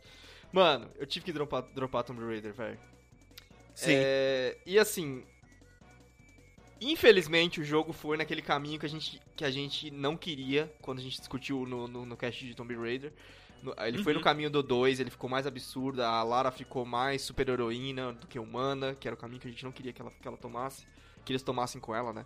Mano, 0.53 0.89
eu 0.97 1.05
tive 1.07 1.25
que 1.25 1.33
dropar, 1.33 1.63
dropar 1.73 2.03
Tomb 2.03 2.23
Raider, 2.23 2.53
velho. 2.53 2.79
Sim. 3.73 3.93
É, 3.95 4.55
e 4.67 4.77
assim, 4.77 5.25
infelizmente 6.79 7.59
o 7.59 7.63
jogo 7.63 7.91
foi 7.91 8.17
naquele 8.17 8.41
caminho 8.41 8.79
que 8.79 8.85
a 8.85 8.89
gente, 8.89 9.19
que 9.35 9.43
a 9.43 9.49
gente 9.49 9.89
não 9.89 10.15
queria 10.15 10.71
quando 10.81 10.99
a 10.99 11.01
gente 11.01 11.17
discutiu 11.17 11.65
no, 11.65 11.87
no, 11.87 12.05
no 12.05 12.15
cast 12.15 12.45
de 12.45 12.53
Tomb 12.53 12.75
Raider. 12.75 13.11
No- 13.63 13.73
ele 13.79 14.03
foi 14.03 14.13
no 14.13 14.19
Uhum. 14.19 14.23
caminho 14.23 14.49
do 14.51 14.61
2, 14.61 14.99
ele 14.99 15.09
ficou 15.09 15.27
mais 15.29 15.47
absurdo, 15.47 16.03
a 16.03 16.21
Lara 16.21 16.51
ficou 16.51 16.85
mais 16.85 17.23
super 17.23 17.49
heroína 17.49 18.13
do 18.13 18.27
que 18.27 18.37
humana, 18.37 18.93
que 18.93 19.07
era 19.07 19.15
o 19.15 19.17
caminho 19.17 19.41
que 19.41 19.47
a 19.47 19.51
gente 19.51 19.63
não 19.63 19.71
queria 19.71 19.91
que 19.91 20.01
ela, 20.01 20.11
que 20.11 20.27
ela 20.27 20.37
tomasse, 20.37 20.85
que 21.25 21.31
eles 21.31 21.41
tomassem 21.41 21.81
com 21.81 21.95
ela, 21.95 22.13
né? 22.13 22.25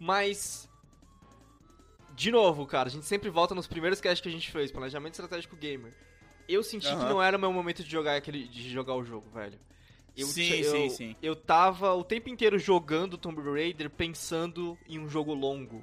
Mas 0.00 0.68
de 2.16 2.30
novo, 2.30 2.64
cara, 2.66 2.88
a 2.88 2.92
gente 2.92 3.04
sempre 3.06 3.28
volta 3.28 3.54
nos 3.54 3.66
primeiros 3.66 4.00
casts 4.00 4.20
que 4.20 4.28
a 4.28 4.32
gente 4.32 4.50
fez, 4.50 4.70
planejamento 4.72 5.14
estratégico 5.14 5.54
gamer. 5.56 5.92
Eu 6.48 6.62
senti 6.62 6.86
que 6.86 6.94
Aham. 6.94 7.08
não 7.08 7.22
era 7.22 7.36
o 7.36 7.40
meu 7.40 7.52
momento 7.52 7.82
de 7.82 7.90
jogar 7.90 8.16
aquele 8.16 8.46
de 8.46 8.70
jogar 8.70 8.94
o 8.94 9.04
jogo, 9.04 9.28
velho. 9.30 9.58
Eu, 10.16 10.26
Sim, 10.28 10.62
eu, 10.62 10.70
sim, 10.70 10.88
sim. 10.90 11.16
Eu 11.22 11.34
tava 11.34 11.92
o 11.94 12.04
tempo 12.04 12.28
inteiro 12.28 12.58
jogando 12.58 13.18
Tomb 13.18 13.40
Raider 13.42 13.90
pensando 13.90 14.78
em 14.88 14.98
um 14.98 15.08
jogo 15.08 15.34
longo. 15.34 15.82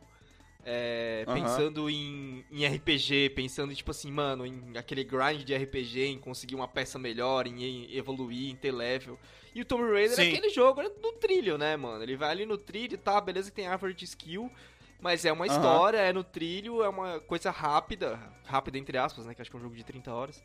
É, 0.64 1.26
Aham. 1.28 1.34
Pensando 1.34 1.90
em, 1.90 2.46
em 2.52 2.64
RPG, 2.66 3.32
pensando, 3.32 3.74
tipo 3.74 3.92
assim, 3.92 4.12
mano, 4.12 4.46
em 4.46 4.78
aquele 4.78 5.04
grind 5.04 5.44
de 5.44 5.54
RPG, 5.54 6.06
em 6.06 6.20
conseguir 6.20 6.56
uma 6.56 6.68
peça 6.68 7.00
melhor, 7.00 7.48
em, 7.48 7.64
em 7.64 7.96
evoluir, 7.98 8.52
em 8.52 8.56
ter 8.56 8.72
level. 8.72 9.18
E 9.56 9.62
o 9.62 9.66
Tomb 9.66 9.84
Raider 9.92 10.20
é 10.20 10.24
Sim. 10.24 10.30
aquele 10.30 10.50
jogo 10.50 10.82
é 10.82 10.90
no 11.02 11.14
trilho, 11.14 11.58
né, 11.58 11.76
mano? 11.76 12.04
Ele 12.04 12.16
vai 12.16 12.30
ali 12.30 12.46
no 12.46 12.58
trilho, 12.58 12.98
tá, 12.98 13.20
beleza 13.20 13.50
que 13.50 13.56
tem 13.56 13.68
árvore 13.68 13.94
de 13.94 14.06
skill, 14.06 14.52
mas 15.02 15.26
é 15.26 15.32
uma 15.32 15.46
Aham. 15.46 15.54
história, 15.56 15.98
é 15.98 16.14
no 16.14 16.24
trilho, 16.24 16.84
é 16.84 16.88
uma 16.90 17.20
coisa 17.20 17.50
rápida, 17.52 18.20
rápida 18.46 18.78
entre 18.78 18.98
aspas, 18.98 19.26
né, 19.26 19.34
que 19.34 19.42
acho 19.42 19.50
que 19.50 19.58
é 19.58 19.60
um 19.60 19.64
jogo 19.64 19.76
de 19.76 19.84
30 19.84 20.14
horas. 20.14 20.42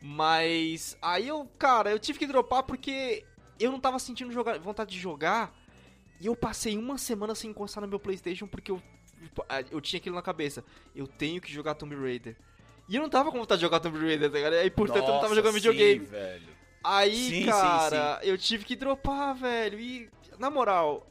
Mas 0.00 0.96
aí 1.02 1.26
eu, 1.28 1.44
cara, 1.58 1.90
eu 1.90 1.98
tive 1.98 2.18
que 2.18 2.26
dropar 2.26 2.62
porque 2.62 3.24
eu 3.58 3.72
não 3.72 3.80
tava 3.80 3.98
sentindo 3.98 4.32
jogar- 4.32 4.58
vontade 4.58 4.90
de 4.92 4.98
jogar. 5.00 5.52
E 6.20 6.26
eu 6.26 6.34
passei 6.36 6.76
uma 6.76 6.96
semana 6.98 7.34
sem 7.34 7.50
encostar 7.50 7.80
no 7.82 7.88
meu 7.88 7.98
PlayStation 7.98 8.46
porque 8.46 8.70
eu, 8.70 8.80
eu 9.70 9.80
tinha 9.80 9.98
aquilo 9.98 10.14
na 10.16 10.22
cabeça. 10.22 10.64
Eu 10.94 11.06
tenho 11.06 11.40
que 11.40 11.52
jogar 11.52 11.74
Tomb 11.74 11.94
Raider. 11.96 12.36
E 12.88 12.96
eu 12.96 13.02
não 13.02 13.08
tava 13.10 13.30
com 13.30 13.38
vontade 13.38 13.58
de 13.58 13.66
jogar 13.66 13.80
Tomb 13.80 13.98
Raider, 13.98 14.30
tá 14.30 14.36
ligado? 14.38 14.54
E 14.54 14.70
portanto 14.70 15.06
eu 15.08 15.12
não 15.14 15.20
tava 15.20 15.22
Nossa, 15.28 15.34
jogando 15.34 15.54
videogame. 15.54 16.00
sim, 16.00 16.10
velho. 16.10 16.58
Aí, 16.82 17.14
Sim, 17.14 17.40
sim, 17.40 17.46
cara, 17.46 18.20
eu 18.22 18.38
tive 18.38 18.64
que 18.64 18.76
dropar, 18.76 19.34
velho. 19.34 19.78
E, 19.80 20.08
na 20.38 20.48
moral, 20.48 21.06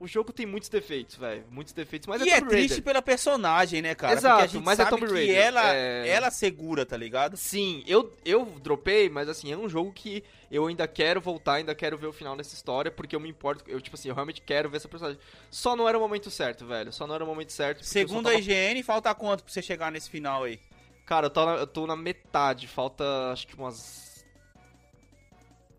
o 0.00 0.08
jogo 0.08 0.32
tem 0.32 0.46
muitos 0.46 0.68
defeitos, 0.68 1.14
velho. 1.16 1.44
Muitos 1.50 1.72
defeitos, 1.72 2.08
mas 2.08 2.22
e 2.22 2.30
é 2.30 2.32
é 2.32 2.38
Tomb 2.40 2.48
triste 2.50 2.70
Raider. 2.70 2.84
pela 2.84 3.02
personagem, 3.02 3.82
né, 3.82 3.94
cara? 3.94 4.14
Exato, 4.14 4.34
Porque 4.38 4.44
a 4.44 4.52
gente 4.58 4.64
mas 4.64 4.78
é 4.80 4.84
sabe 4.84 4.96
Tomb 4.96 5.06
que 5.06 5.12
Raider, 5.12 5.36
ela, 5.36 5.74
é- 5.74 6.08
ela 6.08 6.30
segura, 6.30 6.84
tá 6.86 6.96
ligado? 6.96 7.36
Sim, 7.36 7.84
eu, 7.86 8.12
eu 8.24 8.44
dropei, 8.62 9.08
mas 9.08 9.28
assim, 9.28 9.52
é 9.52 9.56
um 9.56 9.68
jogo 9.68 9.92
que 9.92 10.24
eu 10.50 10.66
ainda 10.66 10.88
quero 10.88 11.20
voltar, 11.20 11.54
ainda 11.54 11.74
quero 11.74 11.96
ver 11.98 12.06
o 12.08 12.12
final 12.12 12.34
dessa 12.36 12.54
história, 12.54 12.90
porque 12.90 13.14
eu 13.14 13.20
me 13.20 13.28
importo, 13.28 13.62
eu, 13.68 13.80
tipo 13.80 13.94
assim, 13.94 14.08
eu 14.08 14.14
realmente 14.14 14.40
quero 14.40 14.68
ver 14.70 14.78
essa 14.78 14.88
personagem. 14.88 15.20
Só 15.50 15.76
não 15.76 15.88
era 15.88 15.96
o 15.96 16.00
momento 16.00 16.30
certo, 16.30 16.66
velho. 16.66 16.92
Só 16.92 17.06
não 17.06 17.14
era 17.14 17.22
o 17.22 17.26
momento 17.26 17.52
certo. 17.52 17.84
Segundo 17.84 18.24
tava- 18.24 18.36
a 18.36 18.38
IGN, 18.40 18.82
falta 18.82 19.14
quanto 19.14 19.44
pra 19.44 19.52
você 19.52 19.60
chegar 19.62 19.92
nesse 19.92 20.08
final 20.10 20.44
aí? 20.44 20.58
Cara, 21.06 21.26
eu 21.26 21.30
tô, 21.30 21.44
na, 21.44 21.52
eu 21.56 21.66
tô 21.66 21.86
na 21.86 21.96
metade, 21.96 22.66
falta 22.66 23.04
acho 23.32 23.46
que 23.46 23.54
umas. 23.56 24.09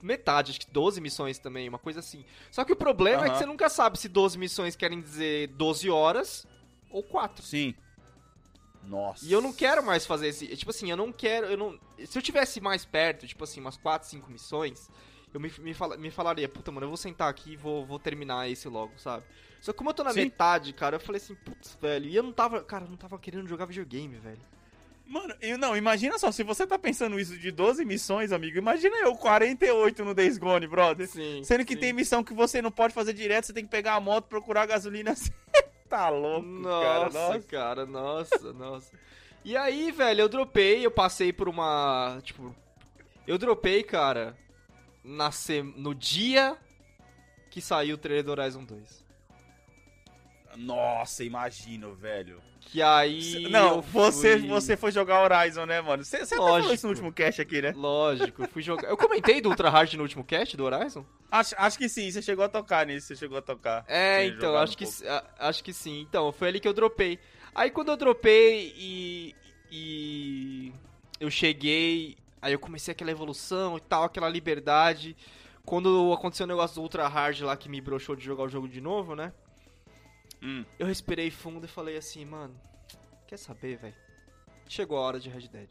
Metade, 0.05 0.51
acho 0.51 0.59
que 0.59 0.71
12 0.71 0.99
missões 1.01 1.37
também, 1.39 1.67
uma 1.69 1.79
coisa 1.79 1.99
assim. 1.99 2.25
Só 2.51 2.63
que 2.63 2.73
o 2.73 2.75
problema 2.75 3.25
é 3.25 3.29
que 3.29 3.37
você 3.37 3.45
nunca 3.45 3.69
sabe 3.69 3.97
se 3.99 4.07
12 4.09 4.37
missões 4.37 4.75
querem 4.75 5.01
dizer 5.01 5.47
12 5.49 5.89
horas 5.89 6.45
ou 6.89 7.03
4. 7.03 7.43
Sim. 7.43 7.75
Nossa. 8.83 9.25
E 9.25 9.31
eu 9.31 9.41
não 9.41 9.53
quero 9.53 9.83
mais 9.83 10.05
fazer 10.05 10.27
esse. 10.29 10.47
Tipo 10.55 10.71
assim, 10.71 10.89
eu 10.89 10.97
não 10.97 11.11
quero. 11.11 11.47
Eu 11.47 11.57
não, 11.57 11.79
se 12.05 12.17
eu 12.17 12.21
tivesse 12.21 12.59
mais 12.59 12.83
perto, 12.83 13.27
tipo 13.27 13.43
assim, 13.43 13.59
umas 13.61 13.77
4, 13.77 14.07
5 14.09 14.31
missões, 14.31 14.89
eu 15.33 15.39
me, 15.39 15.51
me, 15.59 15.73
fala- 15.73 15.97
me 15.97 16.09
falaria, 16.09 16.49
puta, 16.49 16.71
mano, 16.71 16.85
eu 16.85 16.89
vou 16.89 16.97
sentar 16.97 17.29
aqui 17.29 17.51
e 17.53 17.55
vou, 17.57 17.85
vou 17.85 17.99
terminar 17.99 18.49
esse 18.49 18.67
logo, 18.67 18.93
sabe? 18.97 19.23
Só 19.61 19.71
que 19.71 19.77
como 19.77 19.91
eu 19.91 19.93
tô 19.93 20.03
na 20.03 20.11
Sim. 20.13 20.21
metade, 20.21 20.73
cara, 20.73 20.95
eu 20.95 20.99
falei 20.99 21.21
assim, 21.21 21.35
putz, 21.35 21.77
velho. 21.79 22.09
E 22.09 22.15
eu 22.15 22.23
não 22.23 22.33
tava. 22.33 22.63
Cara, 22.63 22.85
eu 22.85 22.89
não 22.89 22.97
tava 22.97 23.19
querendo 23.19 23.47
jogar 23.47 23.65
videogame, 23.65 24.17
velho. 24.17 24.41
Mano, 25.11 25.35
eu, 25.41 25.57
não, 25.57 25.75
imagina 25.75 26.17
só, 26.17 26.31
se 26.31 26.41
você 26.41 26.65
tá 26.65 26.79
pensando 26.79 27.19
isso 27.19 27.37
de 27.37 27.51
12 27.51 27.83
missões, 27.83 28.31
amigo, 28.31 28.57
imagina 28.57 28.95
eu 28.99 29.13
48 29.13 30.05
no 30.05 30.13
Days 30.13 30.37
Gone, 30.37 30.65
brother. 30.65 31.05
Sim. 31.05 31.43
Sendo 31.43 31.65
que 31.65 31.73
sim. 31.73 31.79
tem 31.81 31.91
missão 31.91 32.23
que 32.23 32.33
você 32.33 32.61
não 32.61 32.71
pode 32.71 32.93
fazer 32.93 33.11
direto, 33.11 33.47
você 33.47 33.51
tem 33.51 33.65
que 33.65 33.69
pegar 33.69 33.95
a 33.95 33.99
moto, 33.99 34.29
procurar 34.29 34.65
gasolina. 34.65 35.13
Você 35.51 35.63
tá 35.89 36.07
louco, 36.07 36.63
cara. 36.63 37.03
Nossa, 37.03 37.19
Nossa. 37.19 37.39
cara, 37.41 37.85
nossa, 37.85 38.53
nossa. 38.53 38.91
E 39.43 39.57
aí, 39.57 39.91
velho, 39.91 40.21
eu 40.21 40.29
dropei, 40.29 40.85
eu 40.85 40.89
passei 40.89 41.33
por 41.33 41.49
uma. 41.49 42.17
Tipo. 42.23 42.55
Eu 43.27 43.37
dropei, 43.37 43.83
cara, 43.83 44.37
na 45.03 45.29
no 45.75 45.93
dia 45.93 46.57
que 47.49 47.59
saiu 47.59 47.95
o 47.95 47.97
trailer 47.97 48.23
do 48.23 48.31
Horizon 48.31 48.63
2. 48.63 49.03
Nossa, 50.55 51.25
imagino, 51.25 51.93
velho. 51.93 52.41
Que 52.63 52.81
aí. 52.81 53.49
não, 53.49 53.81
você, 53.81 54.37
você 54.37 54.77
foi 54.77 54.91
jogar 54.91 55.21
Horizon, 55.23 55.65
né, 55.65 55.81
mano? 55.81 56.05
Você, 56.05 56.19
você 56.19 56.35
até 56.35 56.35
falou 56.37 56.51
Lógico. 56.51 56.73
isso 56.73 56.85
no 56.87 56.91
último 56.93 57.11
cast 57.11 57.41
aqui, 57.41 57.61
né? 57.61 57.73
Lógico, 57.75 58.43
eu 58.43 58.47
fui 58.47 58.61
jogar. 58.61 58.87
Eu 58.87 58.95
comentei 58.95 59.41
do 59.41 59.49
Ultra 59.49 59.69
Hard 59.69 59.93
no 59.95 60.03
último 60.03 60.23
cast 60.23 60.55
do 60.55 60.63
Horizon? 60.63 61.05
Acho, 61.29 61.55
acho 61.57 61.77
que 61.77 61.89
sim, 61.89 62.09
você 62.09 62.21
chegou 62.21 62.45
a 62.45 62.49
tocar 62.49 62.85
nisso, 62.85 63.07
você 63.07 63.15
chegou 63.15 63.37
a 63.37 63.41
tocar. 63.41 63.83
É, 63.87 64.25
então, 64.25 64.55
acho 64.55 64.73
um 64.73 64.77
que, 64.77 64.85
a- 65.07 65.23
acho 65.39 65.63
que 65.63 65.73
sim. 65.73 65.99
Então, 66.01 66.31
foi 66.31 66.47
ali 66.47 66.59
que 66.59 66.67
eu 66.67 66.73
dropei. 66.73 67.19
Aí 67.53 67.69
quando 67.71 67.89
eu 67.89 67.97
dropei 67.97 68.73
e. 68.77 69.35
e. 69.71 70.71
eu 71.19 71.29
cheguei. 71.29 72.15
Aí 72.41 72.53
eu 72.53 72.59
comecei 72.59 72.91
aquela 72.91 73.11
evolução 73.11 73.77
e 73.77 73.81
tal, 73.81 74.03
aquela 74.03 74.29
liberdade. 74.29 75.15
Quando 75.65 76.11
aconteceu 76.13 76.45
o 76.45 76.47
negócio 76.47 76.75
do 76.75 76.81
Ultra 76.81 77.07
Hard 77.07 77.41
lá 77.41 77.55
que 77.55 77.69
me 77.69 77.79
broxou 77.81 78.15
de 78.15 78.23
jogar 78.23 78.43
o 78.43 78.49
jogo 78.49 78.67
de 78.67 78.81
novo, 78.81 79.15
né? 79.15 79.31
Hum. 80.41 80.65
Eu 80.79 80.87
respirei 80.87 81.29
fundo 81.29 81.65
e 81.65 81.69
falei 81.69 81.97
assim, 81.97 82.25
mano, 82.25 82.59
quer 83.27 83.37
saber, 83.37 83.77
velho? 83.77 83.95
Chegou 84.67 84.97
a 84.97 85.01
hora 85.01 85.19
de 85.19 85.29
Red 85.29 85.47
Dead. 85.47 85.69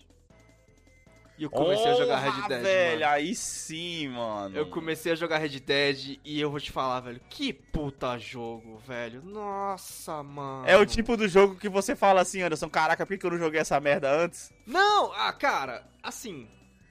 E 1.41 1.45
eu 1.45 1.49
comecei 1.49 1.91
a 1.91 1.95
jogar 1.95 2.19
Red 2.19 2.49
Dead, 2.49 2.63
velho, 2.63 3.01
mano. 3.01 3.13
aí 3.13 3.35
sim, 3.35 4.09
mano. 4.09 4.55
Eu 4.55 4.69
comecei 4.69 5.11
a 5.11 5.15
jogar 5.15 5.39
Red 5.39 5.59
Dead 5.59 6.21
e 6.23 6.39
eu 6.39 6.51
vou 6.51 6.61
te 6.61 6.71
falar, 6.71 7.01
velho, 7.01 7.19
que 7.31 7.51
puta 7.51 8.19
jogo, 8.19 8.77
velho. 8.87 9.23
Nossa, 9.23 10.23
mano. 10.23 10.69
É 10.69 10.77
o 10.77 10.85
tipo 10.85 11.17
do 11.17 11.27
jogo 11.27 11.57
que 11.57 11.69
você 11.69 11.97
fala 11.97 12.21
assim, 12.21 12.43
Anderson, 12.43 12.69
caraca, 12.69 13.07
por 13.07 13.17
que 13.17 13.25
eu 13.25 13.31
não 13.31 13.39
joguei 13.39 13.59
essa 13.59 13.81
merda 13.81 14.13
antes? 14.13 14.53
Não, 14.67 15.15
ah, 15.15 15.33
cara, 15.33 15.89
assim, 16.03 16.47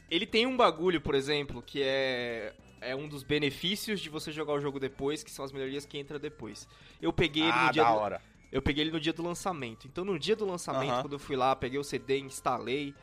ele 0.10 0.26
tem 0.26 0.48
um 0.48 0.58
bagulho, 0.58 1.00
por 1.00 1.14
exemplo, 1.14 1.62
que 1.62 1.84
é 1.84 2.54
é 2.82 2.96
um 2.96 3.08
dos 3.08 3.24
benefícios 3.24 4.00
de 4.00 4.10
você 4.10 4.32
jogar 4.32 4.54
o 4.54 4.60
jogo 4.60 4.80
depois, 4.80 5.24
que 5.24 5.32
são 5.32 5.44
as 5.46 5.52
melhorias 5.52 5.86
que 5.86 5.98
entra 5.98 6.18
depois. 6.20 6.68
Eu 7.02 7.12
peguei 7.14 7.44
ele 7.44 7.52
Ah, 7.52 7.66
no 7.68 7.72
dia 7.74 7.84
da 7.84 7.92
do, 7.92 7.98
hora. 7.98 8.22
eu 8.52 8.62
peguei 8.62 8.84
ele 8.84 8.92
no 8.92 9.00
dia 9.00 9.14
do 9.14 9.24
lançamento. 9.24 9.88
Então 9.88 10.04
no 10.06 10.18
dia 10.20 10.36
do 10.36 10.46
lançamento, 10.46 10.92
Aham. 10.92 11.02
quando 11.02 11.14
eu 11.14 11.20
fui 11.20 11.36
lá, 11.36 11.56
peguei 11.56 11.80
o 11.80 11.84
CD, 11.84 12.20
instalei, 12.20 12.94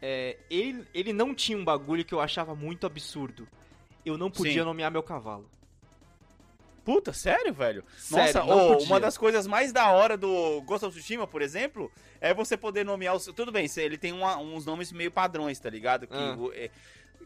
é, 0.00 0.36
ele, 0.50 0.86
ele 0.94 1.12
não 1.12 1.34
tinha 1.34 1.56
um 1.58 1.64
bagulho 1.64 2.04
que 2.04 2.14
eu 2.14 2.20
achava 2.20 2.54
muito 2.54 2.86
absurdo. 2.86 3.46
Eu 4.04 4.16
não 4.16 4.30
podia 4.30 4.52
Sim. 4.60 4.64
nomear 4.64 4.90
meu 4.90 5.02
cavalo. 5.02 5.50
Puta, 6.84 7.12
sério, 7.12 7.52
velho? 7.52 7.84
Sério, 7.98 8.46
Nossa, 8.46 8.68
podia. 8.72 8.86
uma 8.86 8.98
das 8.98 9.18
coisas 9.18 9.46
mais 9.46 9.72
da 9.72 9.90
hora 9.90 10.16
do 10.16 10.62
Ghost 10.62 10.86
of 10.86 10.96
Tsushima, 10.96 11.26
por 11.26 11.42
exemplo, 11.42 11.92
é 12.18 12.32
você 12.32 12.56
poder 12.56 12.82
nomear 12.82 13.14
os. 13.14 13.26
Tudo 13.26 13.52
bem, 13.52 13.66
ele 13.76 13.98
tem 13.98 14.10
uma- 14.12 14.38
uns 14.38 14.64
nomes 14.64 14.90
meio 14.90 15.10
padrões, 15.10 15.58
tá 15.60 15.68
ligado? 15.68 16.06
Que, 16.06 16.14
Ah. 16.14 16.34
é- 16.54 16.70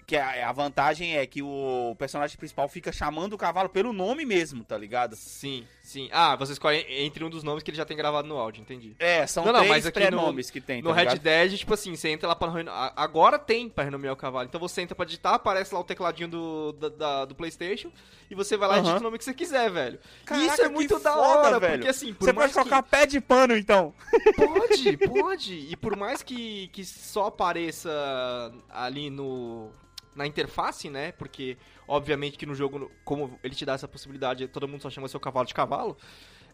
que 0.06 0.16
a, 0.16 0.48
a 0.48 0.52
vantagem 0.52 1.16
é 1.16 1.24
que 1.26 1.40
o 1.42 1.94
personagem 1.98 2.36
principal 2.36 2.68
fica 2.68 2.92
chamando 2.92 3.32
o 3.34 3.38
cavalo 3.38 3.68
pelo 3.68 3.92
nome 3.92 4.24
mesmo, 4.24 4.62
tá 4.64 4.76
ligado? 4.76 5.14
Sim, 5.16 5.64
sim. 5.82 6.08
Ah, 6.12 6.34
você 6.36 6.52
escolhe 6.52 6.84
entre 6.88 7.24
um 7.24 7.30
dos 7.30 7.42
nomes 7.42 7.62
que 7.62 7.70
ele 7.70 7.76
já 7.78 7.84
tem 7.84 7.96
gravado 7.96 8.26
no 8.28 8.36
áudio, 8.36 8.60
entendi. 8.60 8.94
É, 8.98 9.26
são 9.26 9.44
Não, 9.44 9.54
três 9.64 9.84
no- 9.84 9.92
pré-nomes 9.92 10.50
que 10.50 10.60
tem, 10.60 10.82
No 10.82 10.90
tá 10.90 10.94
Red 10.96 11.02
ligado? 11.04 11.18
Dead, 11.20 11.56
tipo 11.58 11.72
assim, 11.74 11.94
você 11.96 12.08
entra 12.10 12.28
lá 12.28 12.34
pra 12.36 12.52
Agora 12.96 13.38
tem 13.38 13.68
pra 13.68 13.84
renomear 13.84 14.12
o 14.12 14.16
cavalo. 14.16 14.44
Então 14.46 14.60
você 14.60 14.82
entra 14.82 14.94
pra 14.94 15.04
digitar, 15.06 15.34
aparece 15.34 15.72
lá 15.72 15.80
o 15.80 15.84
tecladinho 15.84 16.28
do, 16.28 16.72
da- 16.72 16.88
da- 16.88 17.24
do 17.24 17.34
PlayStation 17.34 17.90
e 18.30 18.34
você 18.34 18.56
vai 18.56 18.68
lá 18.68 18.74
e 18.74 18.78
Aham. 18.78 18.82
digita 18.84 19.00
o 19.00 19.04
nome 19.04 19.18
que 19.18 19.24
você 19.24 19.32
quiser, 19.34 19.70
velho. 19.70 19.98
e 20.22 20.24
Caraca, 20.26 20.46
isso 20.52 20.62
é 20.62 20.68
que 20.68 20.74
muito 20.74 20.98
da 20.98 21.12
foda, 21.12 21.26
hora, 21.26 21.60
velho. 21.60 21.74
porque 21.74 21.88
assim, 21.88 22.12
por 22.12 22.24
Você 22.26 22.32
pode 22.32 22.48
que- 22.48 22.58
colocar 22.58 22.82
pé 22.82 23.06
de 23.06 23.20
pano, 23.20 23.56
então. 23.56 23.94
Pode, 24.36 24.96
pode. 24.96 25.54
E 25.70 25.76
por 25.76 25.96
mais 25.96 26.22
que, 26.22 26.68
que 26.68 26.84
só 26.84 27.26
apareça 27.26 28.52
ali 28.70 29.08
no 29.10 29.70
na 30.14 30.26
interface, 30.26 30.90
né? 30.90 31.12
Porque 31.12 31.56
obviamente 31.88 32.38
que 32.38 32.46
no 32.46 32.54
jogo, 32.54 32.90
como 33.04 33.38
ele 33.42 33.54
te 33.54 33.64
dá 33.64 33.74
essa 33.74 33.88
possibilidade, 33.88 34.46
todo 34.48 34.68
mundo 34.68 34.82
só 34.82 34.90
chama 34.90 35.08
seu 35.08 35.20
cavalo 35.20 35.46
de 35.46 35.54
cavalo. 35.54 35.96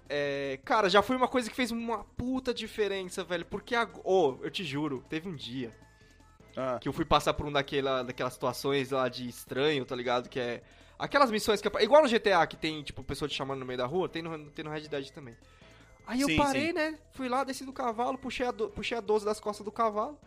É, 0.08 0.58
cara, 0.64 0.88
já 0.88 1.02
foi 1.02 1.16
uma 1.16 1.28
coisa 1.28 1.50
que 1.50 1.56
fez 1.56 1.70
uma 1.70 2.04
puta 2.04 2.54
diferença, 2.54 3.22
velho. 3.24 3.44
Porque, 3.46 3.74
ô, 4.04 4.38
eu 4.42 4.50
te 4.50 4.64
juro, 4.64 5.04
teve 5.08 5.28
um 5.28 5.34
dia 5.34 5.74
Ah, 6.56 6.78
que 6.80 6.88
eu 6.88 6.92
fui 6.92 7.04
passar 7.04 7.34
por 7.34 7.46
um 7.46 7.52
daquela, 7.52 8.02
daquelas 8.02 8.32
situações 8.32 8.90
lá 8.90 9.08
de 9.08 9.28
estranho, 9.28 9.84
tá 9.84 9.94
ligado? 9.94 10.28
Que 10.28 10.40
é. 10.40 10.62
Aquelas 10.98 11.30
missões 11.30 11.60
que. 11.60 11.68
Igual 11.82 12.02
no 12.02 12.08
GTA 12.08 12.46
que 12.46 12.56
tem, 12.56 12.82
tipo, 12.82 13.04
pessoa 13.04 13.28
te 13.28 13.34
chamando 13.34 13.60
no 13.60 13.66
meio 13.66 13.78
da 13.78 13.86
rua, 13.86 14.08
tem 14.08 14.22
no, 14.22 14.50
tem 14.50 14.64
no 14.64 14.70
Red 14.70 14.88
Dead 14.88 15.10
também. 15.10 15.36
Aí 16.06 16.20
eu 16.22 16.28
Sim, 16.28 16.36
parei, 16.36 16.68
sim. 16.68 16.72
né? 16.72 16.98
Fui 17.12 17.28
lá, 17.28 17.44
desci 17.44 17.64
do 17.64 17.72
cavalo, 17.72 18.18
puxei 18.18 18.46
a, 18.46 18.50
do- 18.50 18.70
puxei 18.70 18.96
a 18.96 19.00
12 19.00 19.24
das 19.24 19.38
costas 19.40 19.64
do 19.64 19.70
cavalo. 19.70 20.18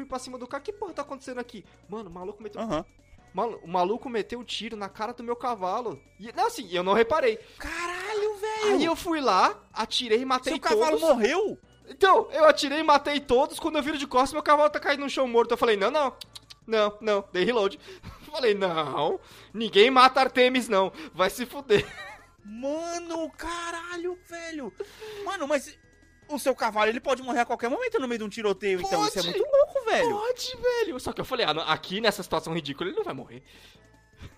Fui 0.00 0.06
pra 0.06 0.18
cima 0.18 0.38
do 0.38 0.46
cara. 0.46 0.62
Que 0.62 0.72
porra 0.72 0.94
tá 0.94 1.02
acontecendo 1.02 1.38
aqui? 1.38 1.62
Mano, 1.88 2.08
o 2.08 2.12
maluco 2.12 2.42
meteu. 2.42 2.60
Aham. 2.62 2.84
Malu- 3.34 3.60
o 3.62 3.68
maluco 3.68 4.08
meteu 4.08 4.40
um 4.40 4.44
tiro 4.44 4.76
na 4.76 4.88
cara 4.88 5.12
do 5.12 5.22
meu 5.22 5.36
cavalo. 5.36 6.00
E, 6.18 6.32
não, 6.32 6.46
assim, 6.46 6.66
eu 6.72 6.82
não 6.82 6.94
reparei. 6.94 7.36
Caralho, 7.58 8.34
velho! 8.36 8.72
Aí 8.72 8.84
eu 8.84 8.96
fui 8.96 9.20
lá, 9.20 9.62
atirei 9.72 10.22
e 10.22 10.24
matei 10.24 10.54
Seu 10.54 10.60
cavalo 10.60 10.98
todos. 10.98 11.02
morreu? 11.02 11.58
Então, 11.86 12.28
eu 12.32 12.46
atirei 12.46 12.78
e 12.78 12.82
matei 12.82 13.20
todos. 13.20 13.58
Quando 13.60 13.76
eu 13.76 13.82
viro 13.82 13.98
de 13.98 14.06
costas, 14.06 14.32
meu 14.32 14.42
cavalo 14.42 14.70
tá 14.70 14.80
caindo 14.80 15.00
no 15.00 15.10
chão 15.10 15.28
morto. 15.28 15.50
Eu 15.52 15.58
falei, 15.58 15.76
não, 15.76 15.90
não. 15.90 16.16
Não, 16.66 16.96
não. 17.00 17.24
Dei 17.30 17.44
reload. 17.44 17.78
Falei, 18.32 18.54
não. 18.54 19.20
Ninguém 19.52 19.90
mata 19.90 20.20
Artemis, 20.20 20.68
não. 20.68 20.92
Vai 21.12 21.28
se 21.28 21.44
fuder. 21.44 21.84
Mano, 22.44 23.28
caralho, 23.36 24.16
velho. 24.28 24.72
Mano, 25.24 25.46
mas 25.48 25.76
o 26.34 26.38
seu 26.38 26.54
cavalo, 26.54 26.88
ele 26.90 27.00
pode 27.00 27.22
morrer 27.22 27.40
a 27.40 27.44
qualquer 27.46 27.68
momento 27.68 27.98
no 27.98 28.06
meio 28.08 28.18
de 28.18 28.24
um 28.24 28.28
tiroteio, 28.28 28.80
então 28.80 29.06
isso 29.06 29.18
é 29.18 29.22
Pode. 29.22 29.36
muito 29.38 29.50
louco, 29.50 29.84
velho. 29.90 30.10
Pode, 30.16 30.56
velho. 30.56 31.00
Só 31.00 31.12
que 31.12 31.20
eu 31.20 31.24
falei, 31.24 31.46
ah, 31.46 31.50
aqui 31.72 32.00
nessa 32.00 32.22
situação 32.22 32.52
ridícula 32.54 32.88
ele 32.88 32.96
não 32.96 33.04
vai 33.04 33.14
morrer. 33.14 33.42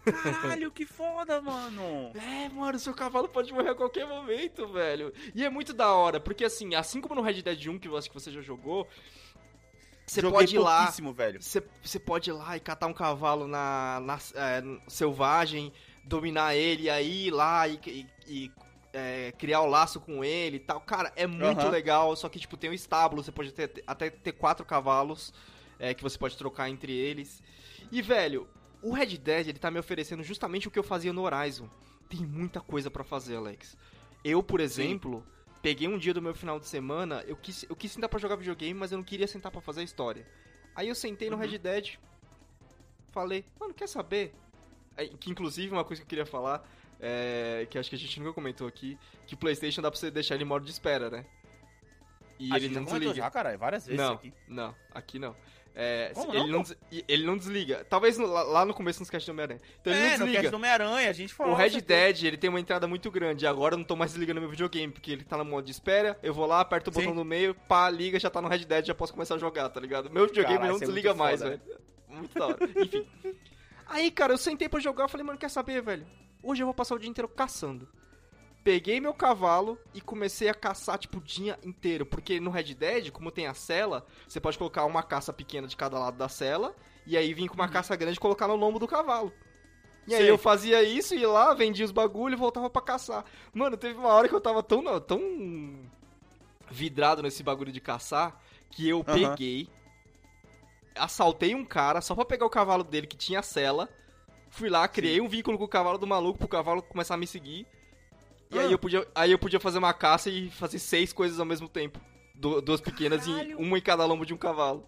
Caralho, 0.05 0.70
que 0.70 0.85
foda, 0.87 1.40
mano. 1.40 2.12
É, 2.14 2.48
mano, 2.48 2.78
seu 2.78 2.94
cavalo 2.94 3.28
pode 3.28 3.52
morrer 3.52 3.70
a 3.70 3.74
qualquer 3.74 4.07
momento, 4.07 4.66
velho. 4.68 5.12
E 5.35 5.44
é 5.44 5.50
muito 5.50 5.72
da 5.72 5.92
hora, 5.92 6.18
porque 6.20 6.44
assim, 6.44 6.74
assim 6.74 7.00
como 7.00 7.14
no 7.14 7.22
Red 7.22 7.42
Dead 7.42 7.66
1, 7.66 7.78
que 7.78 7.88
eu 7.88 7.96
acho 7.96 8.09
que 8.09 8.14
você 8.14 8.31
já 8.31 8.40
jogou, 8.40 8.87
você 10.07 10.20
pode 10.22 10.55
ir 10.57 10.59
lá. 10.59 10.92
velho. 11.16 11.40
Você 11.40 11.98
pode 11.98 12.31
ir 12.31 12.33
lá 12.33 12.57
e 12.57 12.61
catar 12.61 12.87
um 12.87 12.92
cavalo 12.92 13.46
na, 13.46 14.00
na 14.00 14.18
é, 14.35 14.62
selvagem, 14.88 15.72
dominar 16.05 16.55
ele, 16.55 16.90
aí 16.90 17.26
ir 17.28 17.31
lá 17.31 17.66
e, 17.68 17.78
e- 17.87 18.07
e, 18.26 18.50
é, 18.92 19.33
criar 19.33 19.61
o 19.62 19.66
laço 19.66 20.00
com 20.00 20.24
ele 20.24 20.57
e 20.57 20.61
tal. 20.61 20.81
Cara, 20.81 21.12
é 21.16 21.26
muito 21.26 21.61
Aham. 21.62 21.70
legal, 21.70 22.14
só 22.16 22.28
que 22.28 22.38
tipo, 22.38 22.57
tem 22.57 22.70
um 22.70 22.74
estábulo, 22.74 23.22
você 23.22 23.33
pode 23.33 23.52
ter, 23.52 23.83
até 23.87 24.11
ter 24.11 24.33
quatro 24.33 24.64
cavalos 24.64 25.33
é, 25.78 25.94
que 25.94 26.02
você 26.02 26.18
pode 26.18 26.37
trocar 26.37 26.68
entre 26.68 26.92
eles. 26.92 27.42
E, 27.90 28.00
velho, 28.02 28.48
o 28.83 28.92
Red 28.92 29.16
Dead, 29.18 29.48
ele 29.48 29.59
tá 29.59 29.70
me 29.70 29.78
oferecendo 29.78 30.22
justamente 30.22 30.68
o 30.68 30.70
que 30.70 30.78
eu 30.78 30.83
fazia 30.83 31.12
no 31.12 31.22
Horizon. 31.22 31.68
Tem 32.09 32.20
muita 32.20 32.61
coisa 32.61 32.90
pra 32.90 33.05
fazer, 33.05 33.37
Alex. 33.37 33.76
Eu, 34.24 34.42
por 34.42 34.61
exemplo, 34.61 35.24
peguei 35.62 35.88
um 35.88 35.98
dia 35.98 36.12
do 36.14 36.20
meu 36.22 36.35
final 36.35 36.61
de 36.61 36.66
semana, 36.66 37.24
eu 37.26 37.37
quis, 37.37 37.64
eu 37.68 37.74
quis 37.74 37.92
sentar 37.92 38.09
pra 38.09 38.18
jogar 38.18 38.37
videogame, 38.37 38.74
mas 38.78 38.92
eu 38.92 38.98
não 38.98 39.05
queria 39.05 39.26
sentar 39.26 39.50
pra 39.50 39.61
fazer 39.61 39.81
a 39.81 39.85
história. 39.85 40.26
Aí 40.74 40.88
eu 40.88 40.94
sentei 40.94 41.28
no 41.31 41.37
Uhum. 41.37 41.42
Red 41.42 41.59
Dead, 41.59 41.94
falei, 43.11 43.44
mano, 43.59 43.74
quer 43.74 43.88
saber? 43.88 44.35
Que 45.18 45.31
inclusive 45.31 45.72
uma 45.72 45.85
coisa 45.85 46.02
que 46.02 46.07
eu 46.07 46.09
queria 46.09 46.26
falar, 46.26 46.66
é, 47.02 47.66
que 47.68 47.76
acho 47.78 47.90
que 47.90 47.96
a 47.96 47.98
gente 47.98 48.18
nunca 48.20 48.32
comentou 48.32 48.66
aqui, 48.66 48.96
que 49.26 49.34
o 49.34 49.36
Playstation 49.36 49.82
dá 49.82 49.90
pra 49.90 49.98
você 49.98 50.10
deixar 50.10 50.36
ele 50.36 50.44
em 50.44 50.46
modo 50.46 50.64
de 50.64 50.70
espera, 50.70 51.10
né? 51.10 51.26
E 52.38 52.52
A 52.52 52.56
ele 52.56 52.68
não 52.70 52.84
desliga. 52.84 53.12
já, 53.14 53.30
caralho, 53.30 53.58
várias 53.58 53.84
vezes 53.86 54.00
Não, 54.00 54.14
aqui. 54.14 54.32
não, 54.48 54.74
aqui 54.94 55.18
não. 55.18 55.36
É, 55.74 56.12
ele, 56.28 56.38
não, 56.52 56.58
não 56.60 56.64
ele 57.08 57.24
não 57.24 57.36
desliga. 57.36 57.82
Talvez 57.88 58.18
no- 58.18 58.26
lá, 58.26 58.42
lá 58.42 58.64
no 58.66 58.74
começo 58.74 59.00
nos 59.00 59.08
caixas 59.08 59.26
do 59.26 59.30
Homem-Aranha. 59.32 59.58
Então 59.80 59.90
ele 59.90 60.02
é, 60.02 60.04
não 60.04 60.10
no 60.10 60.16
desliga. 60.18 60.38
cast 60.40 60.50
do 60.50 60.56
Homem-Aranha, 60.56 61.08
a 61.08 61.12
gente 61.14 61.32
falou. 61.32 61.54
O 61.54 61.56
Red. 61.56 61.80
Dead, 61.80 62.24
ele 62.24 62.36
tem 62.36 62.50
uma 62.50 62.60
entrada 62.60 62.86
muito 62.86 63.10
grande. 63.10 63.46
Agora 63.46 63.72
eu 63.74 63.78
não 63.78 63.84
tô 63.84 63.96
mais 63.96 64.10
desligando 64.12 64.38
meu 64.40 64.50
videogame, 64.50 64.92
porque 64.92 65.12
ele 65.12 65.24
tá 65.24 65.38
no 65.38 65.46
modo 65.46 65.64
de 65.64 65.70
espera. 65.70 66.18
Eu 66.22 66.34
vou 66.34 66.44
lá, 66.44 66.60
aperto 66.60 66.90
o 66.90 66.92
Sim. 66.92 67.00
botão 67.00 67.14
no 67.14 67.24
meio, 67.24 67.54
pá, 67.54 67.88
liga, 67.88 68.20
já 68.20 68.28
tá 68.28 68.42
no 68.42 68.48
Red 68.48 68.66
Dead, 68.66 68.84
já 68.86 68.94
posso 68.94 69.14
começar 69.14 69.36
a 69.36 69.38
jogar, 69.38 69.68
tá 69.70 69.80
ligado? 69.80 70.10
Meu 70.10 70.26
videogame 70.26 70.68
não 70.68 70.76
é 70.76 70.78
desliga 70.78 71.08
muito 71.10 71.18
mais, 71.18 71.40
foda. 71.40 71.50
velho. 71.56 71.62
Muito 72.08 72.34
da 72.38 72.46
hora. 72.48 72.58
Enfim. 72.76 73.06
Aí, 73.86 74.10
cara, 74.10 74.34
eu 74.34 74.38
sentei 74.38 74.68
pra 74.68 74.78
jogar, 74.78 75.08
falei, 75.08 75.24
mano, 75.26 75.38
quer 75.38 75.48
saber, 75.50 75.80
velho? 75.80 76.06
Hoje 76.42 76.62
eu 76.62 76.66
vou 76.66 76.74
passar 76.74 76.94
o 76.94 76.98
dia 76.98 77.09
inteiro 77.09 77.28
caçando. 77.28 77.88
Peguei 78.64 79.00
meu 79.00 79.12
cavalo 79.12 79.78
e 79.92 80.00
comecei 80.00 80.48
a 80.48 80.55
caçar, 80.55 80.98
tipo, 80.98 81.18
o 81.18 81.20
dia 81.20 81.59
inteiro. 81.64 82.07
Porque 82.07 82.38
no 82.38 82.50
Red 82.50 82.74
Dead, 82.74 83.11
como 83.11 83.31
tem 83.31 83.46
a 83.46 83.55
cela, 83.55 84.07
você 84.26 84.40
pode 84.40 84.57
colocar 84.57 84.85
uma 84.85 85.02
caça 85.02 85.33
pequena 85.33 85.66
de 85.66 85.76
cada 85.76 85.98
lado 85.98 86.16
da 86.16 86.28
cela, 86.28 86.74
e 87.07 87.16
aí 87.16 87.35
vir 87.35 87.48
com 87.48 87.55
uma 87.55 87.68
caça 87.68 87.96
grande 87.96 88.16
e 88.16 88.20
colocar 88.20 88.46
no 88.46 88.57
lombo 88.57 88.78
do 88.78 88.87
cavalo. 88.87 89.33
E 90.07 90.14
aí 90.14 90.26
eu 90.26 90.38
fazia 90.38 90.83
isso, 90.83 91.14
ia 91.14 91.28
lá, 91.28 91.55
vendia 91.55 91.85
os 91.85 91.92
bagulho 91.92 92.35
e 92.35 92.37
voltava 92.37 92.68
pra 92.68 92.83
caçar. 92.83 93.24
Mano, 93.52 93.76
teve 93.76 93.98
uma 93.98 94.09
hora 94.09 94.28
que 94.28 94.35
eu 94.35 94.40
tava 94.40 94.62
tão, 94.62 94.83
não, 94.83 95.00
tão 95.00 95.20
vidrado 96.70 97.22
nesse 97.22 97.42
bagulho 97.42 97.70
de 97.70 97.81
caçar, 97.81 98.40
que 98.70 98.88
eu 98.88 99.05
peguei, 99.05 99.68
assaltei 100.96 101.55
um 101.55 101.64
cara 101.64 102.00
só 102.00 102.14
pra 102.14 102.24
pegar 102.24 102.46
o 102.46 102.50
cavalo 102.50 102.83
dele 102.83 103.07
que 103.07 103.16
tinha 103.16 103.42
cela, 103.42 103.88
fui 104.52 104.68
lá, 104.68 104.86
criei 104.86 105.20
um 105.20 105.28
vínculo 105.28 105.58
com 105.58 105.64
o 105.64 105.68
cavalo 105.68 105.98
do 105.98 106.06
maluco 106.06 106.38
pro 106.38 106.46
cavalo 106.48 106.82
começar 106.82 107.14
a 107.14 107.16
me 107.18 107.26
seguir. 107.26 107.66
E 108.50 108.58
Ah. 108.58 108.62
aí 108.62 108.72
eu 108.72 108.78
podia, 108.78 109.06
aí 109.14 109.32
eu 109.32 109.38
podia 109.38 109.58
fazer 109.58 109.78
uma 109.78 109.92
caça 109.94 110.30
e 110.30 110.50
fazer 110.50 110.78
seis 110.78 111.12
coisas 111.12 111.40
ao 111.40 111.46
mesmo 111.46 111.68
tempo. 111.68 112.00
Du- 112.34 112.60
duas 112.60 112.80
pequenas 112.80 113.26
e 113.26 113.30
Caralho. 113.30 113.58
uma 113.58 113.78
em 113.78 113.80
cada 113.82 114.04
lombo 114.04 114.24
de 114.26 114.34
um 114.34 114.36
cavalo. 114.38 114.86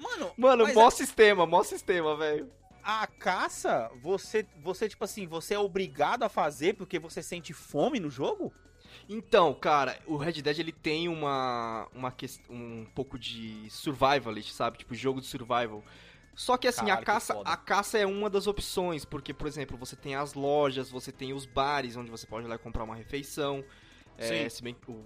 Mano, 0.00 0.32
Mano, 0.36 0.74
mó 0.74 0.90
sistema, 0.90 1.46
mó 1.46 1.62
sistema, 1.62 2.16
velho. 2.16 2.50
a 2.82 3.06
caça, 3.06 3.88
você, 4.02 4.44
você, 4.60 4.88
tipo 4.88 5.04
assim, 5.04 5.24
você 5.26 5.54
é 5.54 5.58
obrigado 5.58 6.24
a 6.24 6.28
fazer 6.28 6.74
porque 6.74 6.98
você 6.98 7.22
sente 7.22 7.52
fome 7.52 8.00
no 8.00 8.10
jogo? 8.10 8.52
Então, 9.08 9.54
cara, 9.54 9.98
o 10.06 10.16
Red 10.16 10.42
Dead 10.42 10.58
ele 10.58 10.72
tem 10.72 11.08
uma, 11.08 11.86
uma 11.94 12.12
um 12.50 12.84
pouco 12.94 13.18
de 13.18 13.68
survivalist, 13.70 14.50
sabe? 14.52 14.78
Tipo, 14.78 14.94
jogo 14.94 15.20
de 15.20 15.26
survival. 15.26 15.82
Só 16.34 16.56
que 16.56 16.66
assim, 16.66 16.90
a 16.90 16.96
caça, 16.96 17.38
a 17.44 17.56
caça 17.56 17.98
é 17.98 18.06
uma 18.06 18.30
das 18.30 18.46
opções, 18.46 19.04
porque, 19.04 19.34
por 19.34 19.46
exemplo, 19.46 19.76
você 19.76 19.94
tem 19.94 20.14
as 20.14 20.34
lojas, 20.34 20.90
você 20.90 21.12
tem 21.12 21.32
os 21.32 21.44
bares 21.44 21.96
onde 21.96 22.10
você 22.10 22.26
pode 22.26 22.46
ir 22.46 22.48
lá 22.48 22.54
e 22.54 22.58
comprar 22.58 22.84
uma 22.84 22.94
refeição. 22.94 23.64
É, 24.16 24.48
se 24.48 24.62
bem 24.62 24.74
que 24.74 24.90
o, 24.90 25.04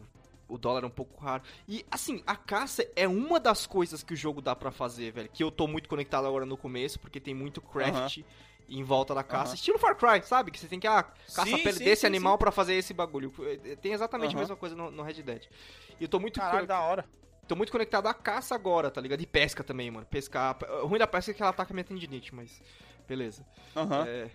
o 0.49 0.59
dólar 0.59 0.85
é 0.85 0.87
um 0.87 0.91
pouco 0.91 1.21
raro. 1.23 1.43
E 1.69 1.85
assim, 1.91 2.23
a 2.27 2.37
caça 2.37 2.87
é 2.95 3.09
uma 3.09 3.41
das 3.41 3.67
coisas 3.67 4.03
que 4.03 4.15
o 4.15 4.17
jogo 4.17 4.41
dá 4.41 4.55
pra 4.55 4.71
fazer, 4.71 5.13
velho. 5.13 5.29
Que 5.33 5.43
eu 5.43 5.51
tô 5.51 5.67
muito 5.67 5.89
conectado 5.89 6.27
agora 6.27 6.47
no 6.47 6.57
começo, 6.57 6.99
porque 7.01 7.21
tem 7.21 7.35
muito 7.35 7.61
craft 7.61 8.19
em 8.69 8.83
volta 8.83 9.15
da 9.15 9.23
caça. 9.23 9.47
Aham. 9.47 9.55
Estilo 9.55 9.79
Far 9.79 9.97
Cry, 9.97 10.27
sabe? 10.27 10.51
Que 10.51 10.59
você 10.59 10.67
tem 10.67 10.81
que, 10.81 10.87
ah, 10.87 11.03
caça 11.03 11.57
Sim, 11.57 11.69
a 11.69 11.73
sim, 11.73 11.85
desse 11.85 12.01
sim, 12.03 12.07
animal 12.07 12.37
pra 12.37 12.51
fazer 12.51 12.75
esse 12.75 12.93
bagulho. 12.93 13.33
Tem 13.81 13.93
exatamente 13.93 14.31
a 14.31 14.33
Aham. 14.33 14.41
mesma 14.41 14.57
coisa 14.57 14.75
no, 14.75 14.91
no 14.91 15.03
Red 15.03 15.23
Dead. 15.23 15.45
E 16.01 16.05
eu 16.05 16.09
tô 16.09 16.19
muito, 16.19 16.41
Caralho, 16.41 16.67
da 16.67 16.81
hora. 16.81 17.05
Tô 17.47 17.57
muito 17.57 17.73
conectado 17.73 18.07
à 18.07 18.15
caça 18.15 18.55
agora, 18.55 18.91
tá 18.91 19.01
ligado? 19.01 19.21
E 19.21 19.27
pesca 19.27 19.65
também, 19.65 19.91
mano. 19.91 20.07
Pescar. 20.07 20.57
O 20.83 20.87
ruim 20.87 20.99
da 20.99 21.07
pesca 21.07 21.31
é 21.31 21.35
que 21.35 21.43
ela 21.43 21.51
ataca 21.51 21.73
minha 21.73 21.85
tendinite, 21.85 22.35
mas. 22.35 22.61
Beleza. 23.09 23.47
Aham. 23.75 24.05
É. 24.07 24.31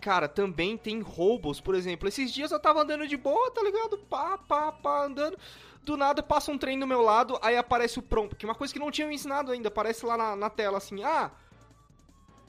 Cara, 0.00 0.28
também 0.28 0.76
tem 0.76 1.00
roubos, 1.00 1.60
por 1.60 1.74
exemplo. 1.74 2.08
Esses 2.08 2.32
dias 2.32 2.52
eu 2.52 2.60
tava 2.60 2.82
andando 2.82 3.06
de 3.08 3.16
boa, 3.16 3.50
tá 3.50 3.62
ligado? 3.62 3.98
Pá, 3.98 4.38
pá, 4.38 4.70
pá, 4.70 5.04
andando. 5.04 5.36
Do 5.82 5.96
nada 5.96 6.22
passa 6.22 6.52
um 6.52 6.58
trem 6.58 6.78
do 6.78 6.86
meu 6.86 7.02
lado, 7.02 7.38
aí 7.42 7.56
aparece 7.56 7.98
o 7.98 8.02
prompt. 8.02 8.36
Que 8.36 8.46
é 8.46 8.48
uma 8.48 8.54
coisa 8.54 8.72
que 8.72 8.78
não 8.78 8.90
tinha 8.90 9.08
me 9.08 9.14
ensinado 9.14 9.50
ainda. 9.50 9.68
Aparece 9.68 10.06
lá 10.06 10.16
na, 10.16 10.36
na 10.36 10.48
tela 10.48 10.78
assim: 10.78 11.02
ah. 11.02 11.32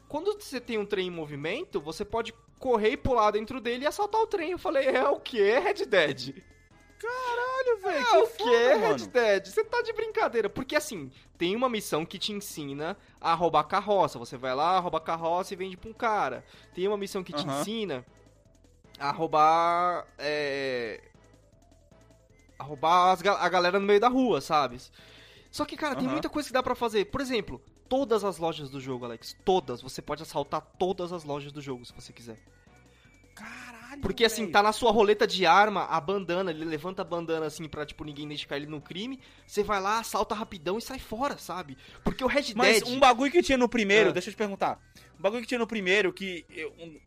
quando 0.07 0.33
você 0.33 0.61
tem 0.61 0.77
um 0.77 0.85
trem 0.85 1.07
em 1.07 1.11
movimento, 1.11 1.81
você 1.81 2.05
pode 2.05 2.33
correr 2.59 2.91
e 2.91 2.97
pular 2.97 3.31
dentro 3.31 3.59
dele 3.59 3.85
e 3.85 3.87
assaltar 3.87 4.21
o 4.21 4.27
trem. 4.27 4.51
Eu 4.51 4.59
falei, 4.59 4.85
é 4.87 5.07
o 5.07 5.19
que, 5.19 5.41
Red 5.59 5.85
Dead? 5.85 6.43
Caralho, 6.99 7.81
velho. 7.81 8.23
O 8.23 8.27
que 8.27 8.37
que, 8.37 8.43
foda, 8.43 8.87
Red. 8.87 9.07
Dead? 9.07 9.45
Você 9.47 9.63
tá 9.63 9.81
de 9.81 9.93
brincadeira. 9.93 10.49
Porque 10.49 10.75
assim, 10.75 11.09
tem 11.37 11.55
uma 11.55 11.69
missão 11.69 12.05
que 12.05 12.19
te 12.19 12.33
ensina 12.33 12.97
a 13.21 13.33
roubar 13.33 13.63
carroça. 13.63 14.19
Você 14.19 14.35
vai 14.35 14.53
lá, 14.53 14.77
rouba 14.79 14.99
carroça 14.99 15.53
e 15.53 15.57
vende 15.57 15.77
pra 15.77 15.89
um 15.89 15.93
cara. 15.93 16.43
Tem 16.73 16.87
uma 16.87 16.97
missão 16.97 17.23
que 17.23 17.31
te 17.31 17.45
ensina 17.45 18.05
a 18.99 19.11
roubar. 19.11 20.05
É... 20.17 21.01
A 22.57 22.63
roubar 22.65 23.13
as 23.13 23.25
a 23.25 23.47
galera 23.47 23.79
no 23.79 23.85
meio 23.85 24.01
da 24.01 24.09
rua, 24.09 24.41
sabe? 24.41 24.77
Só 25.49 25.63
que, 25.63 25.77
cara, 25.77 25.95
tem 25.95 26.07
muita 26.07 26.29
coisa 26.29 26.49
que 26.49 26.53
dá 26.53 26.61
pra 26.61 26.75
fazer. 26.75 27.05
Por 27.05 27.21
exemplo, 27.21 27.61
todas 27.87 28.25
as 28.25 28.37
lojas 28.37 28.69
do 28.69 28.81
jogo, 28.81 29.05
Alex. 29.05 29.37
Todas. 29.45 29.81
Você 29.81 30.01
pode 30.01 30.21
assaltar 30.21 30.61
todas 30.77 31.13
as 31.13 31.23
lojas 31.23 31.53
do 31.53 31.61
jogo 31.61 31.85
se 31.85 31.93
você 31.93 32.11
quiser. 32.11 32.37
Caralho. 33.33 33.78
Porque 34.01 34.25
assim, 34.25 34.49
tá 34.49 34.63
na 34.63 34.71
sua 34.71 34.91
roleta 34.91 35.27
de 35.27 35.45
arma, 35.45 35.85
a 35.85 35.99
bandana, 35.99 36.51
ele 36.51 36.63
levanta 36.65 37.01
a 37.01 37.05
bandana 37.05 37.45
assim 37.47 37.67
pra, 37.67 37.85
tipo, 37.85 38.03
ninguém 38.03 38.25
identificar 38.25 38.55
ele 38.57 38.65
no 38.67 38.79
crime. 38.81 39.19
Você 39.45 39.63
vai 39.63 39.79
lá, 39.81 39.99
assalta 39.99 40.33
rapidão 40.35 40.77
e 40.77 40.81
sai 40.81 40.99
fora, 40.99 41.37
sabe? 41.37 41.77
Porque 42.03 42.23
o 42.23 42.27
Red 42.27 42.53
Mas 42.55 42.81
Dead. 42.81 42.87
um 42.93 42.99
bagulho 42.99 43.31
que 43.31 43.41
tinha 43.43 43.57
no 43.57 43.67
primeiro, 43.69 44.09
Ah. 44.09 44.13
deixa 44.13 44.29
eu 44.29 44.33
te 44.33 44.37
perguntar. 44.37 44.79
Um 45.17 45.21
bagulho 45.21 45.41
que 45.41 45.47
tinha 45.47 45.59
no 45.59 45.67
primeiro 45.67 46.13
que 46.13 46.45
eu, 46.49 46.69
um- 46.79 46.99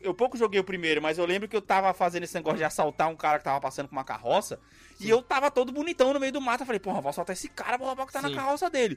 eu 0.00 0.14
pouco 0.14 0.36
joguei 0.36 0.60
o 0.60 0.64
primeiro, 0.64 1.02
mas 1.02 1.18
eu 1.18 1.26
lembro 1.26 1.48
que 1.48 1.56
eu 1.56 1.62
tava 1.62 1.92
fazendo 1.92 2.22
esse 2.22 2.34
negócio 2.34 2.58
de 2.58 2.64
assaltar 2.64 3.08
um 3.08 3.16
cara 3.16 3.38
que 3.38 3.44
tava 3.44 3.60
passando 3.60 3.88
com 3.88 3.96
uma 3.96 4.04
carroça. 4.04 4.60
Sim. 4.96 5.06
E 5.06 5.10
eu 5.10 5.20
tava 5.20 5.50
todo 5.50 5.72
bonitão 5.72 6.12
no 6.14 6.20
meio 6.20 6.32
do 6.32 6.40
mato. 6.40 6.62
Eu 6.62 6.66
falei, 6.66 6.78
porra, 6.78 7.00
vou 7.00 7.10
assaltar 7.10 7.34
esse 7.34 7.48
cara, 7.48 7.76
vou 7.76 7.86
roubar 7.88 8.04
o 8.04 8.06
que 8.06 8.12
tá 8.12 8.22
na 8.22 8.28
Sim. 8.28 8.34
carroça 8.34 8.70
dele. 8.70 8.96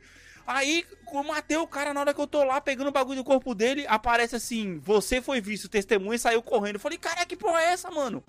Aí, 0.51 0.83
eu 1.13 1.23
matei 1.23 1.57
o 1.57 1.67
cara 1.67 1.93
na 1.93 1.99
hora 1.99 2.11
que 2.11 2.19
eu 2.19 2.25
tô 2.25 2.43
lá 2.43 2.59
pegando 2.59 2.87
o 2.87 2.91
bagulho 2.91 3.17
do 3.17 3.23
corpo 3.23 3.53
dele. 3.53 3.85
Aparece 3.87 4.35
assim: 4.35 4.79
você 4.79 5.21
foi 5.21 5.39
visto, 5.39 5.69
testemunha 5.69 6.15
e 6.15 6.19
saiu 6.19 6.41
correndo. 6.41 6.75
Eu 6.75 6.79
falei, 6.79 6.97
cara, 6.97 7.23
que 7.23 7.37
porra 7.37 7.61
é 7.61 7.65
essa, 7.65 7.91
mano? 7.91 8.23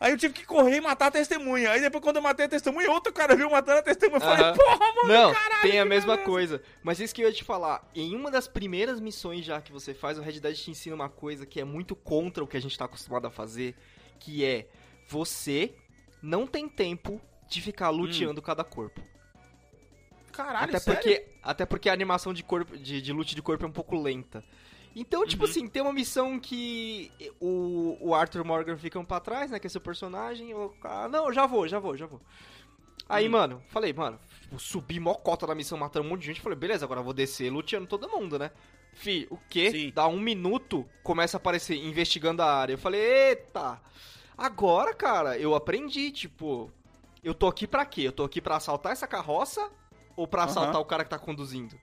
Aí 0.00 0.10
eu 0.10 0.16
tive 0.16 0.32
que 0.32 0.46
correr 0.46 0.76
e 0.76 0.80
matar 0.80 1.08
a 1.08 1.10
testemunha. 1.10 1.70
Aí 1.70 1.82
depois, 1.82 2.02
quando 2.02 2.16
eu 2.16 2.22
matei 2.22 2.46
a 2.46 2.48
testemunha, 2.48 2.90
outro 2.90 3.12
cara 3.12 3.36
viu 3.36 3.50
matando 3.50 3.80
a 3.80 3.82
testemunha. 3.82 4.16
Eu 4.16 4.22
falei, 4.22 4.54
porra, 4.54 4.94
mano, 4.94 5.08
Não, 5.08 5.34
caralho, 5.34 5.60
tem 5.60 5.78
a 5.78 5.84
mesma 5.84 6.14
beleza. 6.14 6.30
coisa. 6.30 6.62
Mas 6.82 6.98
isso 6.98 7.14
que 7.14 7.22
eu 7.22 7.28
ia 7.28 7.34
te 7.34 7.44
falar, 7.44 7.86
em 7.94 8.16
uma 8.16 8.30
das 8.30 8.48
primeiras 8.48 8.98
missões 8.98 9.44
já 9.44 9.60
que 9.60 9.70
você 9.70 9.92
faz, 9.92 10.16
o 10.16 10.22
Red 10.22 10.40
Dead 10.40 10.56
te 10.56 10.70
ensina 10.70 10.96
uma 10.96 11.10
coisa 11.10 11.44
que 11.44 11.60
é 11.60 11.64
muito 11.64 11.94
contra 11.94 12.42
o 12.42 12.46
que 12.46 12.56
a 12.56 12.60
gente 12.62 12.78
tá 12.78 12.86
acostumado 12.86 13.26
a 13.26 13.30
fazer, 13.30 13.76
que 14.18 14.42
é 14.42 14.66
você 15.06 15.74
não 16.22 16.46
tem 16.46 16.66
tempo 16.66 17.20
de 17.46 17.60
ficar 17.60 17.90
luteando 17.90 18.40
cada 18.40 18.64
corpo. 18.64 19.02
Caralho, 20.32 20.64
até 20.68 20.78
sério? 20.78 21.00
porque 21.00 21.26
até 21.42 21.66
porque 21.66 21.88
a 21.88 21.92
animação 21.92 22.32
de 22.34 22.42
corpo 22.42 22.76
de, 22.76 23.00
de 23.02 23.12
loot 23.12 23.34
de 23.34 23.42
corpo 23.42 23.64
é 23.64 23.68
um 23.68 23.72
pouco 23.72 24.00
lenta. 24.00 24.44
Então, 24.94 25.24
tipo 25.24 25.44
Uhum. 25.44 25.50
assim, 25.50 25.68
tem 25.68 25.82
uma 25.82 25.92
missão 25.92 26.38
que 26.40 27.12
o, 27.40 27.96
o 28.00 28.14
Arthur 28.14 28.44
Morgan 28.44 28.76
fica 28.76 28.98
um 28.98 29.04
pra 29.04 29.20
trás, 29.20 29.50
né? 29.50 29.58
Que 29.60 29.66
é 29.68 29.70
seu 29.70 29.80
personagem. 29.80 30.50
Eu, 30.50 30.74
ah, 30.82 31.08
não, 31.08 31.32
já 31.32 31.46
vou, 31.46 31.68
já 31.68 31.78
vou, 31.78 31.96
já 31.96 32.06
vou. 32.06 32.20
Aí, 33.08 33.28
Hum. 33.28 33.32
mano, 33.32 33.62
falei, 33.68 33.92
mano, 33.92 34.18
subi 34.58 34.98
mó 35.00 35.14
cota 35.14 35.46
da 35.46 35.54
missão 35.54 35.78
matando 35.78 36.06
um 36.06 36.10
monte 36.10 36.20
de 36.22 36.26
gente. 36.26 36.40
Falei, 36.40 36.58
beleza, 36.58 36.84
agora 36.84 37.00
eu 37.00 37.04
vou 37.04 37.12
descer 37.12 37.50
luteando 37.52 37.86
todo 37.86 38.08
mundo, 38.08 38.38
né? 38.38 38.50
Fi, 38.92 39.28
o 39.30 39.38
quê? 39.48 39.70
Sim. 39.70 39.92
Dá 39.94 40.08
um 40.08 40.18
minuto, 40.18 40.84
começa 41.04 41.36
a 41.36 41.38
aparecer 41.38 41.76
investigando 41.76 42.42
a 42.42 42.52
área. 42.52 42.72
Eu 42.74 42.78
falei, 42.78 43.00
eita! 43.00 43.80
Agora, 44.36 44.92
cara, 44.94 45.38
eu 45.38 45.54
aprendi, 45.54 46.10
tipo, 46.10 46.70
eu 47.22 47.32
tô 47.34 47.46
aqui 47.46 47.66
pra 47.66 47.84
quê? 47.84 48.02
Eu 48.02 48.12
tô 48.12 48.24
aqui 48.24 48.40
pra 48.40 48.56
assaltar 48.56 48.90
essa 48.92 49.06
carroça 49.06 49.70
ou 50.20 50.26
pra 50.28 50.44
assaltar 50.44 50.80
o 50.80 50.84
cara 50.84 51.02
que 51.04 51.10
tá 51.10 51.18
conduzindo? 51.18 51.78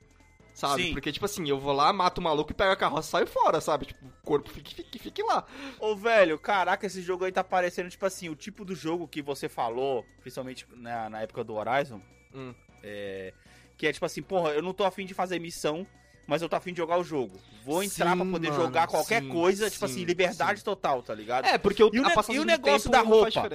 Sabe? 0.54 0.82
Sim. 0.84 0.92
Porque, 0.92 1.12
tipo 1.12 1.24
assim, 1.24 1.48
eu 1.48 1.58
vou 1.58 1.72
lá, 1.72 1.92
mato 1.92 2.18
o 2.18 2.22
maluco 2.22 2.50
e 2.50 2.54
pego 2.54 2.72
a 2.72 2.76
carroça 2.76 3.08
e 3.08 3.10
saio 3.12 3.26
fora, 3.28 3.60
sabe? 3.60 3.86
Tipo, 3.86 4.06
o 4.06 4.12
corpo 4.24 4.50
fique, 4.50 4.74
fique, 4.74 4.98
fique 4.98 5.22
lá. 5.22 5.44
Ô, 5.78 5.94
velho, 5.94 6.36
caraca, 6.38 6.84
esse 6.86 7.00
jogo 7.00 7.24
aí 7.24 7.30
tá 7.32 7.44
parecendo, 7.44 7.88
tipo 7.90 8.04
assim, 8.04 8.28
o 8.28 8.34
tipo 8.34 8.64
do 8.64 8.74
jogo 8.74 9.06
que 9.06 9.22
você 9.22 9.48
falou, 9.48 10.04
principalmente 10.20 10.66
na, 10.74 11.08
na 11.10 11.20
época 11.22 11.44
do 11.44 11.54
Horizon, 11.54 12.00
Hum. 12.34 12.52
é, 12.82 13.32
que 13.76 13.86
é 13.86 13.92
tipo 13.92 14.04
assim, 14.04 14.20
porra, 14.20 14.50
eu 14.50 14.62
não 14.62 14.72
tô 14.74 14.84
afim 14.84 15.06
de 15.06 15.14
fazer 15.14 15.38
missão, 15.38 15.86
mas 16.26 16.42
eu 16.42 16.48
tô 16.48 16.56
afim 16.56 16.72
de 16.72 16.78
jogar 16.78 16.98
o 16.98 17.04
jogo. 17.04 17.38
Vou 17.64 17.80
entrar 17.82 18.10
Sim, 18.12 18.16
pra 18.16 18.26
poder 18.32 18.50
mano, 18.50 18.62
jogar 18.64 18.88
qualquer 18.88 19.22
sim, 19.22 19.28
coisa, 19.28 19.70
tipo 19.70 19.86
sim, 19.86 19.92
assim, 19.94 20.04
liberdade 20.04 20.64
total, 20.64 21.02
tá 21.04 21.14
ligado? 21.14 21.44
É, 21.46 21.56
porque 21.56 21.84
o, 21.84 21.90
E 21.92 22.00
o 22.00 22.02
ne- 22.02 22.14
e 22.34 22.38
o 22.40 22.44
negócio 22.44 22.90
da 22.90 23.00
roupa? 23.00 23.48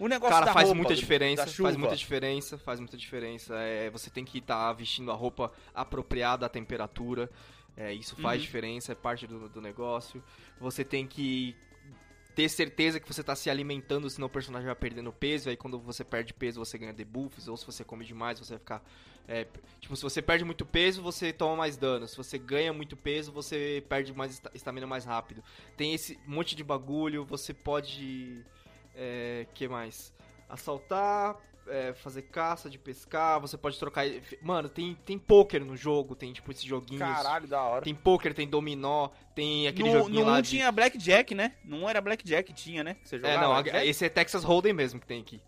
O 0.00 0.08
negócio 0.08 0.32
Cara, 0.34 0.46
da 0.46 0.52
faz 0.52 0.66
roupa, 0.66 0.76
muita 0.78 0.94
diferença, 0.96 1.46
faz 1.46 1.76
muita 1.76 1.94
diferença, 1.96 2.58
faz 2.58 2.80
muita 2.80 2.96
diferença. 2.96 3.54
É, 3.56 3.90
você 3.90 4.08
tem 4.10 4.24
que 4.24 4.38
estar 4.38 4.72
vestindo 4.72 5.10
a 5.12 5.14
roupa 5.14 5.52
apropriada 5.74 6.46
à 6.46 6.48
temperatura. 6.48 7.30
É, 7.76 7.92
isso 7.92 8.16
faz 8.16 8.38
Uhum. 8.40 8.46
diferença, 8.46 8.92
é 8.92 8.94
parte 8.94 9.26
do, 9.26 9.48
do 9.48 9.60
negócio. 9.60 10.22
Você 10.58 10.84
tem 10.84 11.06
que 11.06 11.54
ter 12.34 12.48
certeza 12.48 12.98
que 12.98 13.06
você 13.06 13.22
tá 13.22 13.36
se 13.36 13.50
alimentando, 13.50 14.08
senão 14.08 14.26
o 14.26 14.30
personagem 14.30 14.66
vai 14.66 14.74
perdendo 14.74 15.12
peso. 15.12 15.50
Aí 15.50 15.56
quando 15.56 15.78
você 15.78 16.02
perde 16.02 16.32
peso, 16.32 16.58
você 16.64 16.78
ganha 16.78 16.92
debuffs. 16.92 17.46
Ou 17.46 17.56
se 17.56 17.66
você 17.66 17.84
come 17.84 18.04
demais, 18.04 18.38
você 18.38 18.54
vai 18.54 18.58
ficar. 18.58 18.82
é, 19.28 19.46
tipo, 19.80 19.94
se 19.94 20.02
você 20.02 20.20
perde 20.22 20.44
muito 20.44 20.64
peso, 20.66 21.02
você 21.02 21.32
toma 21.32 21.56
mais 21.56 21.76
dano. 21.76 22.08
Se 22.08 22.16
você 22.16 22.36
ganha 22.38 22.72
muito 22.72 22.96
peso, 22.96 23.30
você 23.30 23.84
perde 23.88 24.12
mais 24.12 24.32
esta- 24.32 24.50
estamina 24.54 24.86
mais 24.86 25.04
rápido. 25.04 25.44
Tem 25.76 25.92
esse 25.94 26.18
monte 26.26 26.56
de 26.56 26.64
bagulho, 26.64 27.24
você 27.24 27.52
pode. 27.54 28.42
É, 28.94 29.46
que 29.54 29.68
mais? 29.68 30.12
Assaltar, 30.48 31.36
é, 31.68 31.92
fazer 31.94 32.22
caça 32.22 32.68
de 32.68 32.78
pescar, 32.78 33.40
você 33.40 33.56
pode 33.56 33.78
trocar. 33.78 34.04
Mano, 34.42 34.68
tem, 34.68 34.94
tem 35.06 35.18
poker 35.18 35.64
no 35.64 35.76
jogo, 35.76 36.16
tem 36.16 36.32
tipo 36.32 36.50
esses 36.50 36.64
joguinhos. 36.64 37.00
Caralho, 37.00 37.46
da 37.46 37.62
hora. 37.62 37.84
Tem 37.84 37.94
poker, 37.94 38.34
tem 38.34 38.48
dominó, 38.48 39.08
tem 39.34 39.68
aquele 39.68 39.90
no, 39.92 39.98
joguinho 40.00 40.24
no 40.24 40.30
lá 40.30 40.38
um 40.38 40.42
de. 40.42 40.50
tinha 40.50 40.72
Blackjack, 40.72 41.34
né? 41.34 41.54
Não 41.64 41.88
era 41.88 42.00
Blackjack, 42.00 42.52
tinha, 42.52 42.82
né? 42.82 42.96
Você 43.04 43.16
É, 43.16 43.18
jogava 43.20 43.40
não, 43.40 43.52
Blackjack? 43.54 43.88
esse 43.88 44.04
é 44.04 44.08
Texas 44.08 44.42
Hold'em 44.44 44.72
mesmo 44.72 44.98
que 44.98 45.06
tem 45.06 45.20
aqui. 45.20 45.40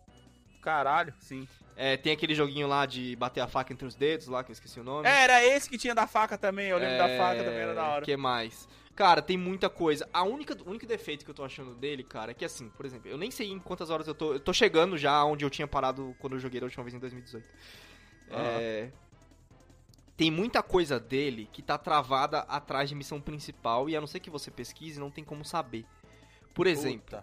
Caralho, 0.63 1.13
sim. 1.19 1.49
É, 1.75 1.97
tem 1.97 2.13
aquele 2.13 2.35
joguinho 2.35 2.69
lá 2.69 2.87
de 2.87 3.17
bater 3.17 3.41
a 3.41 3.49
faca 3.49 3.73
entre 3.73 3.87
os 3.87 3.95
dedos 3.97 4.29
lá, 4.29 4.45
que 4.45 4.51
eu 4.51 4.53
esqueci 4.53 4.79
o 4.79 4.85
nome. 4.85 5.09
É, 5.09 5.23
era 5.25 5.45
esse 5.45 5.69
que 5.69 5.79
tinha 5.79 5.95
da 5.95 6.07
faca 6.07 6.39
também, 6.39 6.69
eu 6.69 6.79
lembro 6.79 6.99
da 6.99 7.09
É, 7.09 7.19
faca 7.19 7.43
também, 7.43 7.59
era 7.59 7.75
da 7.75 7.89
hora. 7.89 8.05
que 8.05 8.17
mais? 8.17 8.69
Cara, 8.95 9.23
tem 9.23 9.37
muita 9.39 9.71
coisa. 9.71 10.09
A 10.13 10.23
única, 10.23 10.57
o 10.65 10.69
único 10.69 10.87
defeito 10.87 11.25
que 11.25 11.31
eu 11.31 11.35
tô 11.35 11.43
achando 11.43 11.75
dele, 11.75 12.03
cara, 12.03 12.33
é 12.33 12.35
que 12.35 12.45
assim, 12.45 12.69
por 12.69 12.85
exemplo, 12.85 13.09
eu 13.11 13.17
nem 13.17 13.31
sei 13.31 13.51
em 13.51 13.59
quantas 13.59 13.89
horas 13.89 14.07
eu 14.07 14.15
tô. 14.15 14.35
Eu 14.35 14.41
tô 14.41 14.53
chegando 14.53 14.99
já 14.99 15.25
onde 15.25 15.45
eu 15.45 15.51
tinha 15.51 15.67
parado 15.67 16.15
quando 16.19 16.35
eu 16.35 16.39
joguei 16.39 16.61
da 16.61 16.67
última 16.67 16.85
vez 16.85 16.95
em 16.95 16.99
2018. 16.99 17.49
É, 18.31 18.91
tem 20.17 20.31
muita 20.31 20.63
coisa 20.63 21.01
dele 21.01 21.49
que 21.53 21.63
tá 21.63 21.79
travada 21.79 22.41
atrás 22.41 22.89
de 22.89 22.95
missão 22.95 23.21
principal 23.21 23.89
e 23.89 23.97
a 23.97 24.01
não 24.01 24.07
ser 24.07 24.21
que 24.21 24.31
você 24.31 24.51
pesquise, 24.51 25.01
não 25.01 25.11
tem 25.11 25.25
como 25.25 25.45
saber. 25.45 25.87
Por 26.55 26.67
exemplo, 26.67 27.19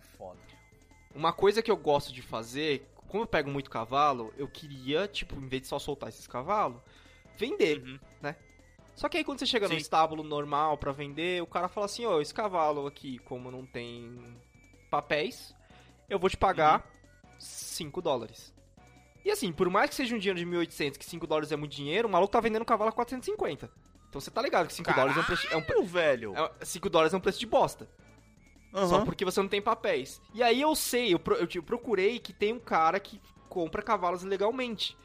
uma 1.13 1.31
coisa 1.31 1.61
que 1.61 1.69
eu 1.69 1.77
gosto 1.77 2.11
de 2.11 2.21
fazer, 2.21 2.89
como 3.07 3.23
eu 3.23 3.27
pego 3.27 3.49
muito 3.49 3.69
cavalo, 3.69 4.33
eu 4.37 4.47
queria, 4.47 5.07
tipo, 5.07 5.35
em 5.35 5.47
vez 5.47 5.61
de 5.61 5.67
só 5.67 5.77
soltar 5.77 6.09
esses 6.09 6.27
cavalos, 6.27 6.81
vender. 7.37 7.79
Uhum. 7.79 7.99
Só 8.99 9.07
que 9.07 9.15
aí 9.15 9.23
quando 9.23 9.39
você 9.39 9.45
chega 9.45 9.65
no 9.65 9.75
Sim. 9.75 9.79
estábulo 9.79 10.23
normal 10.23 10.77
pra 10.77 10.91
vender, 10.91 11.41
o 11.41 11.47
cara 11.47 11.69
fala 11.69 11.85
assim, 11.85 12.05
ó, 12.05 12.19
esse 12.19 12.33
cavalo 12.33 12.85
aqui, 12.85 13.17
como 13.19 13.49
não 13.49 13.65
tem 13.65 14.35
papéis, 14.91 15.55
eu 16.09 16.19
vou 16.19 16.29
te 16.29 16.35
pagar 16.35 16.85
5 17.39 18.01
dólares. 18.01 18.53
E 19.23 19.31
assim, 19.31 19.53
por 19.53 19.69
mais 19.69 19.89
que 19.89 19.95
seja 19.95 20.13
um 20.13 20.19
dinheiro 20.19 20.37
de 20.37 20.45
1.800, 20.45 20.97
que 20.97 21.05
5 21.05 21.25
dólares 21.25 21.49
é 21.49 21.55
muito 21.55 21.73
dinheiro, 21.73 22.09
o 22.09 22.11
maluco 22.11 22.29
tá 22.33 22.41
vendendo 22.41 22.63
o 22.63 22.65
cavalo 22.65 22.89
a 22.89 22.91
450. 22.91 23.71
Então 24.09 24.19
você 24.19 24.29
tá 24.29 24.41
ligado 24.41 24.67
que 24.67 24.73
5 24.73 24.93
dólares 24.93 25.15
é 25.15 25.19
um 25.21 25.23
preço... 25.23 25.47
É 25.53 25.55
um, 25.55 25.61
pre- 25.61 25.81
velho. 25.83 26.33
é, 26.35 26.65
5 26.65 26.89
dólares 26.89 27.13
é 27.13 27.17
um 27.17 27.21
preço 27.21 27.39
de 27.39 27.45
bosta. 27.45 27.87
Só 28.73 28.97
Aham. 28.97 29.05
porque 29.05 29.23
você 29.23 29.39
não 29.41 29.47
tem 29.47 29.61
papéis. 29.61 30.21
E 30.33 30.43
aí 30.43 30.59
eu 30.59 30.75
sei, 30.75 31.13
eu, 31.13 31.19
pro- 31.19 31.35
eu 31.35 31.47
te- 31.47 31.61
procurei 31.61 32.19
que 32.19 32.33
tem 32.33 32.51
um 32.51 32.59
cara 32.59 32.99
que 32.99 33.21
compra 33.47 33.81
cavalos 33.81 34.23
legalmente. 34.23 34.97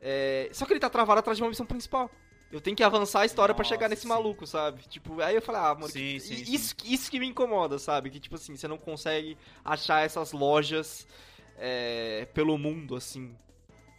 É, 0.00 0.48
só 0.52 0.64
que 0.66 0.72
ele 0.72 0.78
tá 0.78 0.88
travado 0.88 1.18
atrás 1.18 1.36
de 1.36 1.42
uma 1.42 1.48
missão 1.48 1.66
principal. 1.66 2.08
Eu 2.54 2.60
tenho 2.60 2.76
que 2.76 2.84
avançar 2.84 3.22
a 3.22 3.26
história 3.26 3.52
pra 3.52 3.64
Nossa, 3.64 3.74
chegar 3.74 3.88
nesse 3.88 4.02
sim. 4.02 4.08
maluco, 4.08 4.46
sabe? 4.46 4.82
Tipo, 4.86 5.20
aí 5.20 5.34
eu 5.34 5.42
falei, 5.42 5.60
ah, 5.60 5.74
mano, 5.74 5.88
Sim, 5.88 6.14
que- 6.14 6.20
sim, 6.20 6.34
e- 6.34 6.46
sim. 6.46 6.54
Isso, 6.54 6.74
isso 6.84 7.10
que 7.10 7.18
me 7.18 7.26
incomoda, 7.26 7.80
sabe? 7.80 8.10
Que 8.10 8.20
tipo 8.20 8.36
assim, 8.36 8.56
você 8.56 8.68
não 8.68 8.78
consegue 8.78 9.36
achar 9.64 10.04
essas 10.04 10.30
lojas 10.30 11.04
é, 11.58 12.28
pelo 12.32 12.56
mundo, 12.56 12.94
assim. 12.94 13.34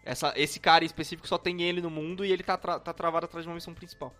Essa, 0.05 0.33
esse 0.37 0.57
cara 0.59 0.85
em 0.85 0.87
específico 0.87 1.27
só 1.27 1.37
tem 1.37 1.63
ele 1.63 1.81
no 1.81 1.89
mundo 1.89 2.23
e 2.23 2.31
ele 2.31 2.43
tá, 2.43 2.55
tra- 2.57 2.79
tá 2.79 2.93
travado 2.93 3.25
atrás 3.25 3.43
de 3.43 3.49
uma 3.49 3.55
missão 3.55 3.73
principal. 3.73 4.13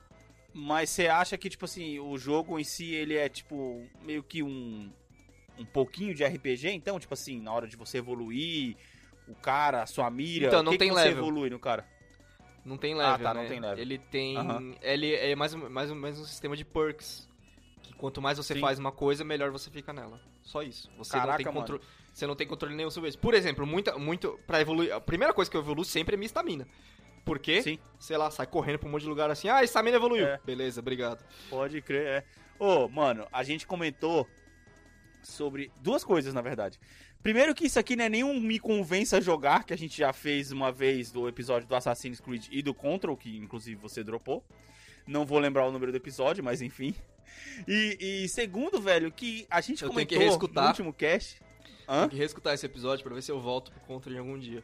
Mas 0.53 0.89
você 0.89 1.07
acha 1.07 1.37
que, 1.37 1.49
tipo 1.49 1.63
assim, 1.63 1.99
o 1.99 2.17
jogo 2.17 2.59
em 2.59 2.63
si, 2.65 2.93
ele 2.93 3.15
é, 3.15 3.29
tipo, 3.29 3.87
meio 4.03 4.21
que 4.21 4.43
um. 4.43 4.91
Um 5.57 5.65
pouquinho 5.65 6.13
de 6.13 6.21
RPG, 6.25 6.71
então? 6.71 6.99
Tipo 6.99 7.13
assim, 7.13 7.39
na 7.39 7.53
hora 7.53 7.65
de 7.65 7.77
você 7.77 7.99
evoluir, 7.99 8.75
o 9.25 9.33
cara, 9.35 9.83
a 9.83 9.85
sua 9.85 10.09
mira. 10.09 10.47
Então, 10.47 10.61
não 10.61 10.73
que 10.73 10.77
tem 10.77 10.89
que 10.89 10.93
você 10.93 11.05
level. 11.05 11.19
evolui 11.23 11.49
no 11.49 11.57
cara? 11.59 11.87
Não 12.65 12.77
tem 12.77 12.95
level, 12.95 13.13
Ah, 13.13 13.19
tá, 13.19 13.33
né? 13.33 13.41
não 13.43 13.47
tem 13.47 13.59
level. 13.59 13.77
Ele 13.77 13.97
tem. 13.99 14.35
Ele 14.81 15.13
é 15.13 15.35
mais, 15.35 15.53
um- 15.53 15.69
mais, 15.69 15.91
mais 15.91 16.19
um 16.19 16.25
sistema 16.25 16.57
de 16.57 16.65
perks. 16.65 17.29
Que 17.83 17.93
quanto 17.93 18.19
mais 18.21 18.37
você 18.39 18.55
Sim. 18.55 18.59
faz 18.59 18.79
uma 18.79 18.91
coisa, 18.91 19.23
melhor 19.23 19.51
você 19.51 19.69
fica 19.69 19.93
nela. 19.93 20.19
Só 20.41 20.63
isso. 20.63 20.89
Você 20.97 21.15
não 21.15 21.21
Caraca, 21.25 21.43
tem 21.43 21.53
controle. 21.53 21.81
Você 22.11 22.25
não 22.25 22.35
tem 22.35 22.47
controle 22.47 22.73
nenhum 22.75 22.89
sobre 22.89 23.09
isso. 23.09 23.19
Por 23.19 23.33
exemplo, 23.35 23.65
muita, 23.67 23.97
muito. 23.99 24.39
Pra 24.47 24.59
evoluir. 24.59 24.91
A 24.93 24.99
primeira 24.99 25.33
coisa 25.33 25.51
que 25.51 25.55
eu 25.55 25.61
evoluo 25.61 25.85
sempre 25.85 26.15
é 26.15 26.17
minha 26.17 26.25
estamina. 26.25 26.67
Por 27.23 27.37
quê? 27.39 27.61
Sim. 27.61 27.77
Sei 27.99 28.17
lá, 28.17 28.31
sai 28.31 28.47
correndo 28.47 28.79
pra 28.79 28.87
um 28.87 28.91
monte 28.91 29.01
de 29.03 29.09
lugar 29.09 29.29
assim. 29.29 29.47
Ah, 29.49 29.63
essa 29.63 29.81
mina 29.83 29.97
evoluiu. 29.97 30.25
É. 30.25 30.39
Beleza, 30.43 30.79
obrigado. 30.79 31.23
Pode 31.49 31.81
crer, 31.81 32.07
é. 32.07 32.23
Ô, 32.57 32.87
mano, 32.87 33.27
a 33.31 33.43
gente 33.43 33.67
comentou 33.67 34.27
sobre 35.25 35.71
duas 35.81 36.03
coisas, 36.03 36.33
na 36.33 36.41
verdade. 36.41 36.79
Primeiro 37.21 37.55
que 37.55 37.65
isso 37.65 37.79
aqui 37.79 37.95
não 37.95 38.05
é 38.05 38.09
nenhum 38.09 38.39
me 38.39 38.59
convença 38.59 39.17
a 39.17 39.21
jogar, 39.21 39.63
que 39.63 39.73
a 39.73 39.77
gente 39.77 39.97
já 39.97 40.13
fez 40.13 40.51
uma 40.51 40.71
vez 40.71 41.11
do 41.11 41.27
episódio 41.27 41.67
do 41.67 41.75
Assassin's 41.75 42.19
Creed 42.19 42.47
e 42.51 42.61
do 42.61 42.73
Control, 42.73 43.17
que 43.17 43.37
inclusive 43.37 43.75
você 43.75 44.03
dropou. 44.03 44.43
Não 45.07 45.25
vou 45.25 45.39
lembrar 45.39 45.65
o 45.65 45.71
número 45.71 45.91
do 45.91 45.95
episódio, 45.97 46.43
mas 46.43 46.61
enfim. 46.61 46.95
E, 47.67 48.23
e 48.23 48.29
segundo, 48.29 48.79
velho, 48.79 49.11
que 49.11 49.45
a 49.49 49.61
gente 49.61 49.83
Eu 49.83 49.89
comentou 49.89 50.19
no 50.19 50.67
último 50.67 50.93
cast. 50.93 51.41
Hã? 51.87 52.01
Tem 52.01 52.09
que 52.09 52.15
reescutar 52.15 52.53
esse 52.53 52.65
episódio 52.65 53.03
pra 53.03 53.13
ver 53.13 53.21
se 53.21 53.31
eu 53.31 53.39
volto 53.39 53.71
pro 53.71 53.81
Contra 53.81 54.11
em 54.13 54.17
algum 54.17 54.37
dia. 54.37 54.63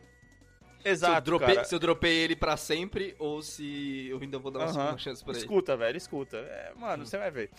Exato, 0.83 1.13
se, 1.13 1.17
eu 1.17 1.21
dropei, 1.21 1.65
se 1.65 1.75
eu 1.75 1.79
dropei 1.79 2.17
ele 2.17 2.35
pra 2.35 2.57
sempre 2.57 3.15
ou 3.19 3.41
se 3.41 4.07
eu 4.09 4.19
ainda 4.19 4.39
vou 4.39 4.51
dar 4.51 4.61
uma 4.61 4.73
segunda 4.73 4.97
chance 4.97 5.23
pra 5.23 5.33
ele. 5.33 5.41
Escuta, 5.41 5.77
velho, 5.77 5.97
escuta. 5.97 6.37
É, 6.37 6.73
mano, 6.75 7.05
você 7.05 7.17
vai 7.17 7.29
ver. 7.29 7.51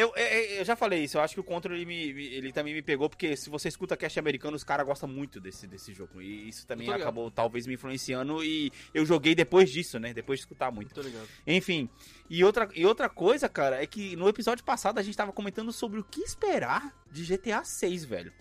Eu, 0.00 0.12
eu, 0.14 0.44
eu 0.58 0.64
já 0.64 0.76
falei 0.76 1.02
isso, 1.04 1.16
eu 1.18 1.22
acho 1.22 1.34
que 1.34 1.40
o 1.40 1.44
Control 1.44 1.74
ele, 1.74 1.84
me- 1.84 1.94
ele 2.26 2.52
também 2.52 2.72
me 2.72 2.82
pegou, 2.82 3.08
porque 3.10 3.36
se 3.36 3.50
você 3.50 3.68
escuta 3.68 3.96
cast 3.96 4.18
americano, 4.18 4.56
os 4.56 4.62
caras 4.62 4.86
gostam 4.86 5.08
muito 5.08 5.40
desse, 5.40 5.66
desse 5.66 5.92
jogo. 5.92 6.22
E 6.22 6.48
isso 6.48 6.66
também 6.66 6.88
acabou 6.90 7.30
talvez 7.30 7.66
me 7.66 7.74
influenciando 7.74 8.44
e 8.44 8.70
eu 8.94 9.04
joguei 9.04 9.34
depois 9.34 9.70
disso, 9.70 9.98
né? 9.98 10.14
Depois 10.14 10.38
de 10.38 10.42
escutar 10.44 10.70
muito. 10.70 10.94
Tô 10.94 11.02
ligado. 11.02 11.26
Enfim, 11.46 11.88
e 12.30 12.44
outra, 12.44 12.68
e 12.74 12.86
outra 12.86 13.08
coisa, 13.08 13.48
cara, 13.48 13.82
é 13.82 13.86
que 13.86 14.14
no 14.14 14.28
episódio 14.28 14.64
passado 14.64 14.98
a 14.98 15.02
gente 15.02 15.16
tava 15.16 15.32
comentando 15.32 15.72
sobre 15.72 15.98
o 15.98 16.04
que 16.04 16.20
esperar 16.20 16.94
de 17.10 17.24
GTA 17.24 17.64
6, 17.64 18.04
velho. 18.04 18.32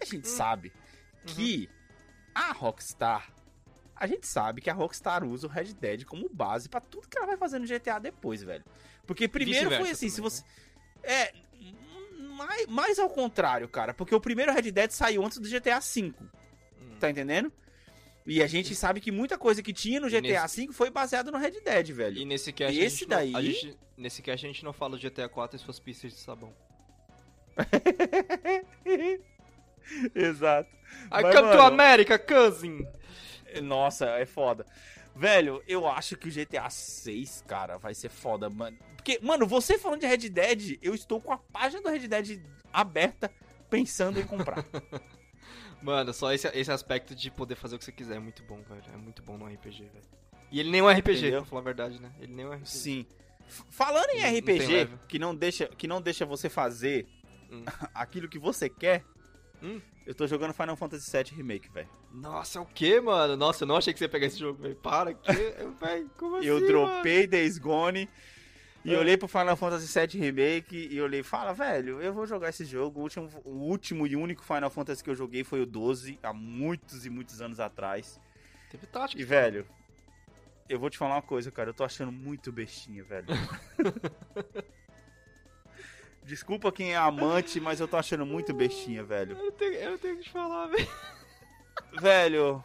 A 0.00 0.04
gente 0.04 0.26
Hum. 0.28 0.32
sabe 0.32 0.72
que 1.26 1.68
a 2.34 2.52
Rockstar. 2.52 3.32
A 3.94 4.06
gente 4.06 4.26
sabe 4.28 4.60
que 4.60 4.70
a 4.70 4.72
Rockstar 4.74 5.24
usa 5.24 5.46
o 5.48 5.50
Red 5.50 5.74
Dead 5.74 6.04
como 6.04 6.28
base 6.28 6.68
pra 6.68 6.80
tudo 6.80 7.08
que 7.08 7.18
ela 7.18 7.26
vai 7.26 7.36
fazer 7.36 7.58
no 7.58 7.66
GTA 7.66 7.98
depois, 7.98 8.42
velho. 8.42 8.64
Porque 9.04 9.26
primeiro 9.26 9.70
foi 9.70 9.90
assim, 9.90 10.08
se 10.08 10.16
também, 10.16 10.30
você. 10.30 10.44
É. 11.02 11.32
Mais, 12.36 12.66
mais 12.66 12.98
ao 12.98 13.10
contrário, 13.10 13.68
cara. 13.68 13.92
Porque 13.92 14.14
o 14.14 14.20
primeiro 14.20 14.52
Red 14.52 14.70
Dead 14.70 14.90
saiu 14.90 15.24
antes 15.24 15.38
do 15.38 15.48
GTA 15.48 15.80
V. 15.80 16.14
Hum. 16.20 16.96
Tá 17.00 17.10
entendendo? 17.10 17.52
E 18.26 18.42
a 18.42 18.46
gente 18.46 18.74
sabe 18.74 19.00
que 19.00 19.10
muita 19.10 19.38
coisa 19.38 19.62
que 19.62 19.72
tinha 19.72 20.00
no 20.00 20.08
GTA 20.08 20.46
V 20.46 20.68
foi 20.72 20.90
baseada 20.90 21.30
no 21.30 21.38
Red 21.38 21.60
Dead, 21.64 21.90
velho. 21.92 22.18
E 22.18 22.24
nesse 22.24 22.52
cast 22.52 22.76
E 22.76 22.82
a 22.82 22.84
esse 22.84 22.98
gente 22.98 23.08
não- 23.08 23.16
daí- 23.16 23.34
a 23.34 23.42
gente- 23.42 23.78
nesse 23.96 24.22
cast 24.22 24.44
a 24.44 24.48
gente 24.48 24.64
não 24.64 24.72
fala 24.72 24.96
do 24.96 25.00
GTA 25.00 25.28
4 25.28 25.56
e 25.56 25.60
suas 25.60 25.78
pistas 25.80 26.12
de 26.12 26.18
sabão. 26.18 26.52
Exato. 30.14 30.68
I 31.06 31.22
Mas, 31.22 31.34
come 31.34 31.48
to 31.50 31.56
mano- 31.56 31.62
America, 31.62 32.18
cousin! 32.18 32.86
Nossa, 33.62 34.06
é 34.18 34.26
foda. 34.26 34.66
Velho, 35.18 35.62
eu 35.66 35.86
acho 35.88 36.16
que 36.16 36.28
o 36.28 36.32
GTA 36.32 36.70
6, 36.70 37.44
cara, 37.46 37.76
vai 37.76 37.92
ser 37.94 38.08
foda, 38.08 38.48
mano. 38.48 38.78
Porque, 38.96 39.18
mano, 39.20 39.46
você 39.46 39.76
falando 39.78 40.00
de 40.00 40.06
Red 40.06 40.28
Dead, 40.28 40.78
eu 40.80 40.94
estou 40.94 41.20
com 41.20 41.32
a 41.32 41.38
página 41.38 41.82
do 41.82 41.88
Red 41.88 42.06
Dead 42.06 42.40
aberta 42.72 43.30
pensando 43.68 44.20
em 44.20 44.24
comprar. 44.24 44.64
Mano, 45.82 46.12
só 46.12 46.32
esse, 46.32 46.48
esse 46.48 46.72
aspecto 46.72 47.14
de 47.14 47.30
poder 47.30 47.54
fazer 47.54 47.76
o 47.76 47.78
que 47.78 47.84
você 47.84 47.92
quiser 47.92 48.16
é 48.16 48.18
muito 48.18 48.42
bom, 48.42 48.60
velho. 48.62 48.82
É 48.92 48.96
muito 48.96 49.22
bom 49.22 49.38
no 49.38 49.46
RPG, 49.46 49.84
velho. 49.84 50.04
E 50.50 50.58
ele 50.58 50.70
nem 50.70 50.80
é 50.80 50.82
um 50.82 50.88
RPG, 50.90 51.18
Entendeu? 51.18 51.40
pra 51.42 51.48
falar 51.50 51.60
a 51.60 51.64
verdade, 51.64 52.02
né? 52.02 52.10
Ele 52.20 52.32
nem 52.34 52.44
é 52.44 52.48
um 52.48 52.52
RPG. 52.52 52.68
Sim. 52.68 53.06
Falando 53.70 54.10
em 54.10 54.20
Não- 54.20 54.30
não 54.30 54.38
RPG, 54.38 54.66
level. 54.66 54.98
que 55.06 55.18
não 55.20 55.34
deixa, 55.36 55.66
que 55.68 55.86
não 55.86 56.02
deixa 56.02 56.26
você 56.26 56.48
fazer 56.48 57.06
Hum. 57.50 57.64
aquilo 57.94 58.28
que 58.28 58.38
você 58.40 58.68
quer, 58.68 59.04
Hum. 59.62 59.80
eu 60.06 60.14
tô 60.14 60.26
jogando 60.26 60.52
Final 60.54 60.76
Fantasy 60.76 61.10
VII 61.10 61.36
Remake, 61.36 61.68
velho. 61.70 61.88
Nossa, 62.12 62.58
é 62.58 62.62
o 62.62 62.66
que, 62.66 63.00
mano? 63.00 63.36
Nossa, 63.36 63.64
eu 63.64 63.68
não 63.68 63.76
achei 63.76 63.92
que 63.92 63.98
você 63.98 64.04
ia 64.04 64.08
pegar 64.08 64.26
esse 64.26 64.38
jogo, 64.38 64.62
velho. 64.62 64.76
Para, 64.76 65.14
que... 65.14 65.32
velho, 65.80 66.10
como 66.16 66.36
assim, 66.36 66.46
eu 66.46 66.54
mano? 66.56 66.66
dropei 66.66 67.26
Days 67.26 67.58
Gone 67.58 68.08
e 68.84 68.94
É. 68.94 68.98
olhei 68.98 69.16
pro 69.16 69.26
Final 69.28 69.56
Fantasy 69.56 69.98
VII 70.06 70.20
Remake 70.20 70.88
e 70.90 71.00
olhei, 71.00 71.22
fala, 71.22 71.52
velho, 71.52 72.00
eu 72.00 72.12
vou 72.12 72.26
jogar 72.26 72.48
esse 72.50 72.64
jogo. 72.64 73.00
O 73.00 73.02
último, 73.02 73.28
o 73.44 73.50
último 73.68 74.06
e 74.06 74.14
único 74.16 74.42
Final 74.44 74.70
Fantasy 74.70 75.02
que 75.02 75.10
eu 75.10 75.14
joguei 75.14 75.42
foi 75.44 75.60
o 75.60 75.66
12, 75.66 76.18
há 76.22 76.32
muitos 76.32 77.04
e 77.04 77.10
muitos 77.10 77.40
anos 77.42 77.58
atrás. 77.60 78.20
Teve 78.70 78.86
tática. 78.86 79.20
E, 79.20 79.24
velho, 79.24 79.66
eu 80.68 80.78
vou 80.78 80.88
te 80.88 80.96
falar 80.96 81.16
uma 81.16 81.22
coisa, 81.22 81.50
cara, 81.50 81.70
eu 81.70 81.74
tô 81.74 81.82
achando 81.82 82.12
muito 82.12 82.52
bestinha, 82.52 83.02
velho. 83.02 83.26
Desculpa 86.28 86.70
quem 86.70 86.92
é 86.92 86.96
amante, 86.96 87.58
mas 87.58 87.80
eu 87.80 87.88
tô 87.88 87.96
achando 87.96 88.26
muito 88.26 88.52
bestinha, 88.52 89.02
velho. 89.02 89.34
Eu 89.34 89.50
tenho, 89.50 89.72
eu 89.72 89.98
tenho 89.98 90.18
que 90.18 90.24
te 90.24 90.30
falar, 90.30 90.66
velho. 90.66 90.88
Velho, 91.98 92.64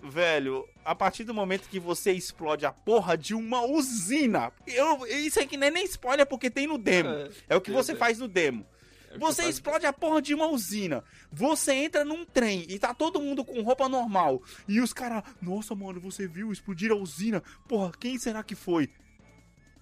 velho, 0.00 0.64
a 0.84 0.94
partir 0.94 1.24
do 1.24 1.34
momento 1.34 1.68
que 1.68 1.80
você 1.80 2.12
explode 2.12 2.64
a 2.64 2.70
porra 2.70 3.18
de 3.18 3.34
uma 3.34 3.62
usina, 3.66 4.52
eu, 4.64 5.04
isso 5.08 5.40
aqui 5.40 5.56
não 5.56 5.66
é 5.66 5.70
nem 5.72 5.84
spoiler 5.86 6.24
porque 6.24 6.48
tem 6.48 6.68
no 6.68 6.78
demo. 6.78 7.10
É 7.48 7.56
o 7.56 7.60
que 7.60 7.72
você 7.72 7.96
faz 7.96 8.20
no 8.20 8.28
demo. 8.28 8.64
É 9.10 9.18
Você 9.18 9.48
explode 9.48 9.86
a 9.86 9.92
porra 9.92 10.22
de 10.22 10.32
uma 10.32 10.46
usina. 10.46 11.02
Você 11.32 11.72
entra 11.72 12.04
num 12.04 12.24
trem 12.24 12.64
e 12.68 12.78
tá 12.78 12.94
todo 12.94 13.20
mundo 13.20 13.44
com 13.44 13.60
roupa 13.62 13.88
normal. 13.88 14.40
E 14.68 14.80
os 14.80 14.92
caras, 14.92 15.24
nossa, 15.42 15.74
mano, 15.74 16.00
você 16.00 16.28
viu 16.28 16.52
explodir 16.52 16.92
a 16.92 16.94
usina? 16.94 17.42
Porra, 17.66 17.90
quem 17.98 18.20
será 18.20 18.44
que 18.44 18.54
foi? 18.54 18.88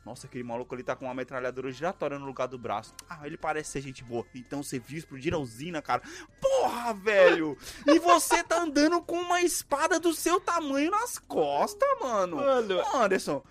Nossa, 0.04 0.26
aquele 0.26 0.42
maluco 0.42 0.74
ali 0.74 0.82
tá 0.82 0.96
com 0.96 1.04
uma 1.04 1.14
metralhadora 1.14 1.70
giratória 1.70 2.18
no 2.18 2.26
lugar 2.26 2.48
do 2.48 2.58
braço. 2.58 2.92
Ah, 3.08 3.20
ele 3.24 3.36
parece 3.36 3.70
ser 3.70 3.82
gente 3.82 4.02
boa. 4.02 4.26
Então 4.34 4.62
você 4.62 4.78
viu 4.78 4.98
explodir 4.98 5.32
a 5.32 5.38
usina, 5.38 5.80
cara. 5.80 6.02
Porra, 6.40 6.92
velho! 6.92 7.56
E 7.86 7.98
você 8.00 8.42
tá 8.42 8.62
andando 8.62 9.00
com 9.00 9.16
uma 9.16 9.42
espada 9.42 10.00
do 10.00 10.12
seu 10.12 10.40
tamanho 10.40 10.90
nas 10.90 11.18
costas, 11.18 11.88
mano. 12.00 12.36
Mano, 12.36 12.82
Anderson, 12.96 13.42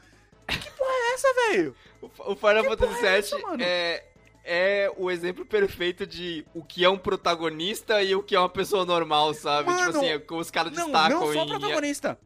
que 0.47 0.71
porra 0.71 0.91
é 0.91 1.13
essa, 1.13 1.33
velho? 1.33 1.75
o 2.01 2.07
o 2.31 2.35
Final 2.35 2.63
Fantasy 2.65 3.05
é 3.05 3.21
VII 3.21 3.41
mano? 3.43 3.63
é, 3.63 4.03
é 4.43 4.93
o 4.97 5.09
exemplo 5.09 5.45
perfeito 5.45 6.05
de 6.05 6.45
o 6.53 6.63
que 6.63 6.83
é 6.83 6.89
um 6.89 6.97
protagonista 6.97 8.03
e 8.03 8.13
o 8.13 8.21
que 8.21 8.35
é 8.35 8.39
uma 8.39 8.49
pessoa 8.49 8.85
normal, 8.85 9.33
sabe? 9.33 9.69
Mano, 9.69 9.85
tipo 9.85 9.97
assim, 9.97 10.07
é 10.07 10.19
como 10.19 10.41
os 10.41 10.51
caras 10.51 10.73
Não, 10.73 10.85
destacam 10.85 11.19
não 11.21 11.33
só 11.33 11.43
o 11.43 11.45
em, 11.45 11.49
protagonista. 11.49 12.19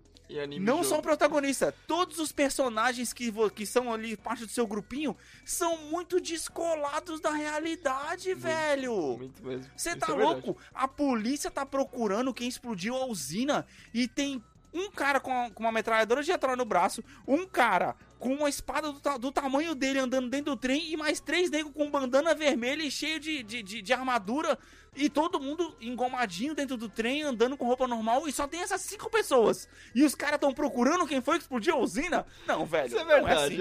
Não 0.60 0.78
só 0.78 0.82
o 0.82 0.89
jogo. 0.89 1.02
protagonista, 1.04 1.74
todos 1.88 2.19
os 2.19 2.32
personagens 2.32 3.13
que, 3.13 3.32
que 3.56 3.65
são 3.65 3.93
ali 3.93 4.17
parte 4.17 4.45
do 4.45 4.52
seu 4.52 4.67
grupinho 4.67 5.15
são 5.43 5.78
muito 5.89 6.19
descolados 6.19 7.19
da 7.19 7.32
realidade, 7.32 8.34
velho. 8.34 9.17
Muito 9.17 9.43
mesmo. 9.43 9.71
Você 9.76 9.95
tá 9.95 10.08
é 10.08 10.15
verdade. 10.15 10.45
louco? 10.45 10.62
A 10.74 10.88
polícia 10.88 11.50
tá 11.50 11.65
procurando 11.65 12.34
quem 12.34 12.48
explodiu 12.48 12.95
a 12.95 13.06
usina 13.06 13.65
e 13.93 14.08
tem 14.08 14.43
um 14.76 14.92
cara 14.92 15.20
com, 15.20 15.32
a- 15.32 15.50
com 15.50 15.64
uma 15.64 15.72
metralhadora 15.72 16.22
de 16.22 16.32
atrás 16.32 16.58
no 16.58 16.66
braço, 16.66 17.04
um 17.28 17.46
cara 17.48 17.96
com 18.20 18.34
uma 18.34 18.50
espada 18.50 18.92
do, 18.92 19.00
ta- 19.00 19.18
do 19.18 19.32
tamanho 19.32 19.74
dele 19.74 20.00
andando 20.00 20.30
dentro 20.30 20.54
do 20.54 20.58
trem 20.58 20.92
e 20.92 20.98
mais 20.98 21.20
três 21.20 21.50
negros 21.50 21.74
com 21.74 21.90
bandana 21.90 22.36
vermelha 22.36 22.84
e 22.84 22.92
cheio 22.92 23.20
de, 23.20 23.42
de, 23.44 23.64
de- 23.64 23.82
de 23.82 23.94
armadura 23.94 24.58
e 24.98 25.10
todo 25.10 25.40
mundo 25.42 25.76
engomadinho 25.82 26.54
dentro 26.56 26.78
do 26.78 26.88
trem 26.88 27.22
andando 27.24 27.58
com 27.58 27.66
roupa 27.66 27.86
normal 27.88 28.28
e 28.28 28.32
só 28.32 28.48
tem 28.48 28.62
essas 28.62 28.82
cinco 28.82 29.10
pessoas. 29.10 29.68
E 29.94 30.04
os 30.04 30.16
caras 30.16 30.36
estão 30.36 30.54
procurando 30.54 31.06
quem 31.08 31.22
foi 31.22 31.36
que 31.38 31.44
explodiu 31.44 31.76
a 31.76 31.80
usina? 31.80 32.26
Não, 32.48 32.66
velho. 32.66 32.88
Isso 32.88 32.98
é 32.98 33.02
é 33.02 33.06
verdade, 33.06 33.34
assim, 33.44 33.56
é, 33.56 33.60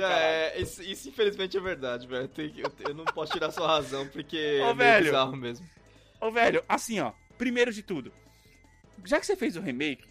caralho. 0.48 0.62
isso, 0.62 0.82
isso 0.82 1.08
infelizmente 1.08 1.56
é 1.56 1.60
verdade, 1.60 2.06
velho. 2.06 2.28
Tem 2.28 2.50
que- 2.50 2.60
Eu, 2.60 2.72
eu 2.88 2.94
não 2.94 3.04
posso 3.04 3.32
tirar 3.32 3.50
sua 3.50 3.66
razão, 3.66 4.06
porque 4.08 4.60
Ô, 4.62 4.70
é 4.70 4.74
velho. 4.74 5.04
bizarro 5.06 5.36
mesmo. 5.36 5.66
Ô, 6.20 6.30
velho, 6.30 6.64
assim, 6.68 7.00
ó. 7.00 7.12
Primeiro 7.36 7.72
de 7.72 7.82
tudo, 7.82 8.12
já 9.04 9.18
que 9.18 9.26
você 9.26 9.34
fez 9.34 9.56
o 9.56 9.60
remake, 9.60 10.04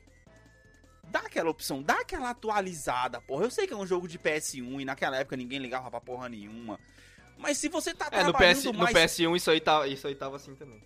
dá 1.08 1.20
aquela 1.20 1.50
opção, 1.50 1.82
dá 1.82 2.00
aquela 2.02 2.30
atualizada, 2.32 3.22
porra. 3.22 3.44
Eu 3.46 3.52
sei 3.52 3.68
que 3.68 3.74
é 3.74 3.78
um 3.78 3.86
jogo 3.86 4.08
de 4.08 4.18
PS1 4.18 4.82
e 4.82 4.86
naquela 4.86 5.18
época 5.18 5.36
ninguém 5.38 5.60
ligava 5.60 5.90
pra 5.92 6.02
porra 6.02 6.30
nenhuma. 6.30 6.80
Mas 7.38 7.58
se 7.58 7.68
você 7.70 7.94
tá 7.94 8.08
É, 8.12 8.24
no, 8.24 8.32
trabalhando 8.32 8.56
PS, 8.58 8.64
no 8.66 8.74
mais... 8.74 8.96
PS1 8.96 9.36
isso 9.36 9.52
aí, 9.52 9.60
tá, 9.60 9.88
isso 9.88 10.08
aí 10.08 10.16
tava 10.16 10.36
assim 10.38 10.56
também. 10.56 10.82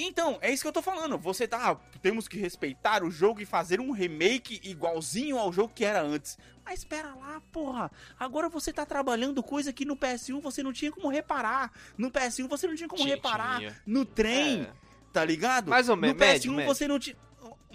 Então, 0.00 0.38
é 0.40 0.52
isso 0.52 0.62
que 0.62 0.68
eu 0.68 0.72
tô 0.72 0.80
falando. 0.80 1.18
Você 1.18 1.48
tá. 1.48 1.74
Temos 2.00 2.28
que 2.28 2.38
respeitar 2.38 3.02
o 3.02 3.10
jogo 3.10 3.40
e 3.40 3.44
fazer 3.44 3.80
um 3.80 3.90
remake 3.90 4.60
igualzinho 4.62 5.36
ao 5.36 5.52
jogo 5.52 5.72
que 5.74 5.84
era 5.84 6.00
antes. 6.00 6.38
Mas 6.64 6.80
espera 6.80 7.12
lá, 7.16 7.42
porra. 7.50 7.90
Agora 8.16 8.48
você 8.48 8.72
tá 8.72 8.86
trabalhando 8.86 9.42
coisa 9.42 9.72
que 9.72 9.84
no 9.84 9.96
PS1 9.96 10.40
você 10.40 10.62
não 10.62 10.72
tinha 10.72 10.92
como 10.92 11.08
reparar. 11.08 11.72
No 11.96 12.12
PS1 12.12 12.46
você 12.48 12.68
não 12.68 12.76
tinha 12.76 12.88
como 12.88 13.02
reparar. 13.04 13.60
No 13.84 14.04
trem, 14.04 14.62
É. 14.62 14.72
tá 15.12 15.24
ligado? 15.24 15.68
Mais 15.68 15.88
ou 15.88 15.96
No 15.96 16.02
menos, 16.02 16.16
PS1 16.16 16.26
médio, 16.26 16.52
médio. 16.52 16.74
você 16.74 16.86
não 16.86 16.98
tinha. 17.00 17.16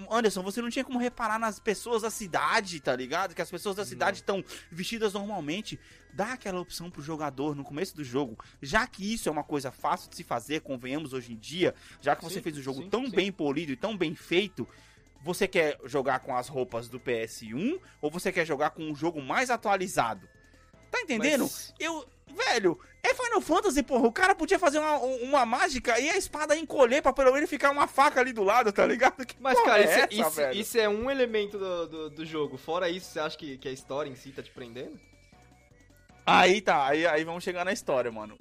Anderson, 0.10 0.42
você 0.42 0.62
não 0.62 0.70
tinha 0.70 0.84
como 0.84 1.00
reparar 1.00 1.38
nas 1.38 1.60
pessoas 1.60 2.02
da 2.02 2.10
cidade, 2.10 2.80
tá 2.80 2.96
ligado? 2.96 3.36
Que 3.36 3.42
as 3.42 3.50
pessoas 3.50 3.76
da 3.76 3.86
cidade 3.86 4.18
estão 4.18 4.44
vestidas 4.72 5.14
normalmente. 5.14 5.80
Dá 6.12 6.34
aquela 6.34 6.60
opção 6.60 6.90
pro 6.90 7.02
jogador 7.02 7.56
no 7.56 7.64
começo 7.64 7.96
do 7.96 8.04
jogo. 8.04 8.38
Já 8.62 8.86
que 8.88 9.14
isso 9.14 9.30
é 9.30 9.32
uma 9.32 9.44
coisa 9.44 9.72
fácil 9.72 10.10
de 10.10 10.16
se 10.16 10.24
fazer, 10.24 10.62
convenhamos 10.62 11.14
hoje 11.14 11.34
em 11.34 11.38
dia, 11.38 11.74
já 12.02 12.16
que 12.16 12.24
você 12.24 12.36
Sim, 12.36 12.42
fez 12.42 12.58
o 12.58 12.62
jogo 12.62 12.84
sim, 12.84 12.90
tão 12.90 13.06
sim. 13.06 13.12
bem 13.12 13.32
polido 13.32 13.72
e 13.72 13.76
tão 13.76 13.96
bem 13.96 14.16
feito, 14.16 14.68
você 15.22 15.48
quer 15.48 15.80
jogar 15.86 16.20
com 16.20 16.36
as 16.36 16.48
roupas 16.48 16.90
do 16.90 17.00
PS1 17.00 17.80
ou 18.02 18.12
você 18.12 18.32
quer 18.32 18.46
jogar 18.46 18.72
com 18.72 18.84
um 18.84 18.96
jogo 18.96 19.22
mais 19.22 19.50
atualizado? 19.50 20.28
Tá 20.94 21.02
entendendo? 21.02 21.42
Mas- 21.44 21.74
Eu. 21.80 22.08
Velho, 22.48 22.80
é 23.04 23.14
Final 23.14 23.42
Fantasy, 23.42 23.84
porra. 23.84 24.08
O 24.08 24.12
cara 24.12 24.34
podia 24.34 24.58
fazer 24.58 24.80
uma, 24.80 24.98
uma 24.98 25.46
mágica 25.46 26.00
e 26.00 26.10
a 26.10 26.18
espada 26.18 26.56
encolher 26.58 27.00
pra 27.02 27.14
pelo 27.14 27.32
menos 27.32 27.48
ficar 27.48 27.70
uma 27.70 27.86
faca 27.88 28.20
ali 28.20 28.34
do 28.34 28.42
lado, 28.44 28.72
tá 28.74 28.84
ligado? 28.88 29.24
Que 29.24 29.36
Mas, 29.40 29.60
cara, 29.62 29.84
é 29.84 29.86
isso, 29.86 29.94
é- 30.00 30.04
essa, 30.26 30.52
isso- 30.52 30.60
isso 30.62 30.78
é 30.80 30.90
um 30.90 31.12
elemento 31.12 31.60
do, 31.60 31.88
do, 31.88 32.10
do 32.10 32.26
jogo. 32.26 32.58
Fora 32.58 32.90
isso, 32.90 33.12
você 33.12 33.20
acha 33.20 33.38
que, 33.38 33.58
que 33.60 33.68
a 33.68 33.72
história 33.72 34.10
em 34.10 34.16
si 34.16 34.32
tá 34.32 34.42
te 34.42 34.50
prendendo? 34.50 35.00
Aí 36.26 36.62
tá, 36.62 36.88
aí, 36.88 37.06
aí 37.06 37.24
vamos 37.24 37.44
chegar 37.44 37.66
na 37.66 37.74
história, 37.74 38.12
mano. 38.12 38.38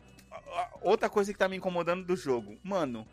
Outra 0.81 1.11
coisa 1.11 1.33
que 1.33 1.39
tá 1.39 1.49
me 1.49 1.57
incomodando 1.57 2.05
do 2.07 2.17
jogo, 2.17 2.57
mano. 2.63 3.07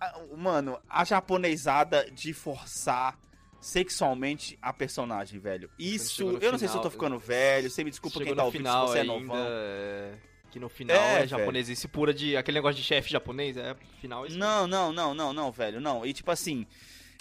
a- 0.00 0.18
Mano, 0.36 0.80
a 0.88 1.04
japonesada 1.04 2.10
de 2.10 2.32
forçar 2.32 3.16
sexualmente 3.60 4.58
a 4.62 4.72
personagem, 4.72 5.38
velho. 5.40 5.70
Isso, 5.78 6.38
eu 6.40 6.52
não 6.52 6.58
sei 6.58 6.68
se 6.68 6.76
eu 6.76 6.80
tô 6.80 6.90
ficando 6.90 7.18
velho, 7.18 7.70
você 7.70 7.82
me 7.82 7.90
desculpa 7.90 8.20
quem 8.22 8.34
tá 8.34 8.44
ouvindo 8.44 8.60
final 8.60 8.86
se 8.86 8.92
você 8.92 8.98
é 9.00 9.04
novão. 9.04 9.36
é, 9.36 10.12
que 10.50 10.58
no 10.58 10.68
final 10.68 10.96
É, 10.96 11.00
é, 11.00 11.14
velho. 11.16 11.28
japonesice 11.28 11.88
pura 11.88 12.14
de... 12.14 12.36
Aquele 12.36 12.58
negócio 12.58 12.80
de 12.80 12.86
chefe 12.86 13.10
japonês, 13.10 13.56
é 13.56 13.74
final. 14.00 14.26
Não, 14.30 14.66
não, 14.66 14.92
não, 14.92 15.14
não, 15.14 15.32
não, 15.32 15.52
velho, 15.52 15.80
não. 15.80 16.06
E 16.06 16.12
tipo 16.12 16.30
assim, 16.30 16.66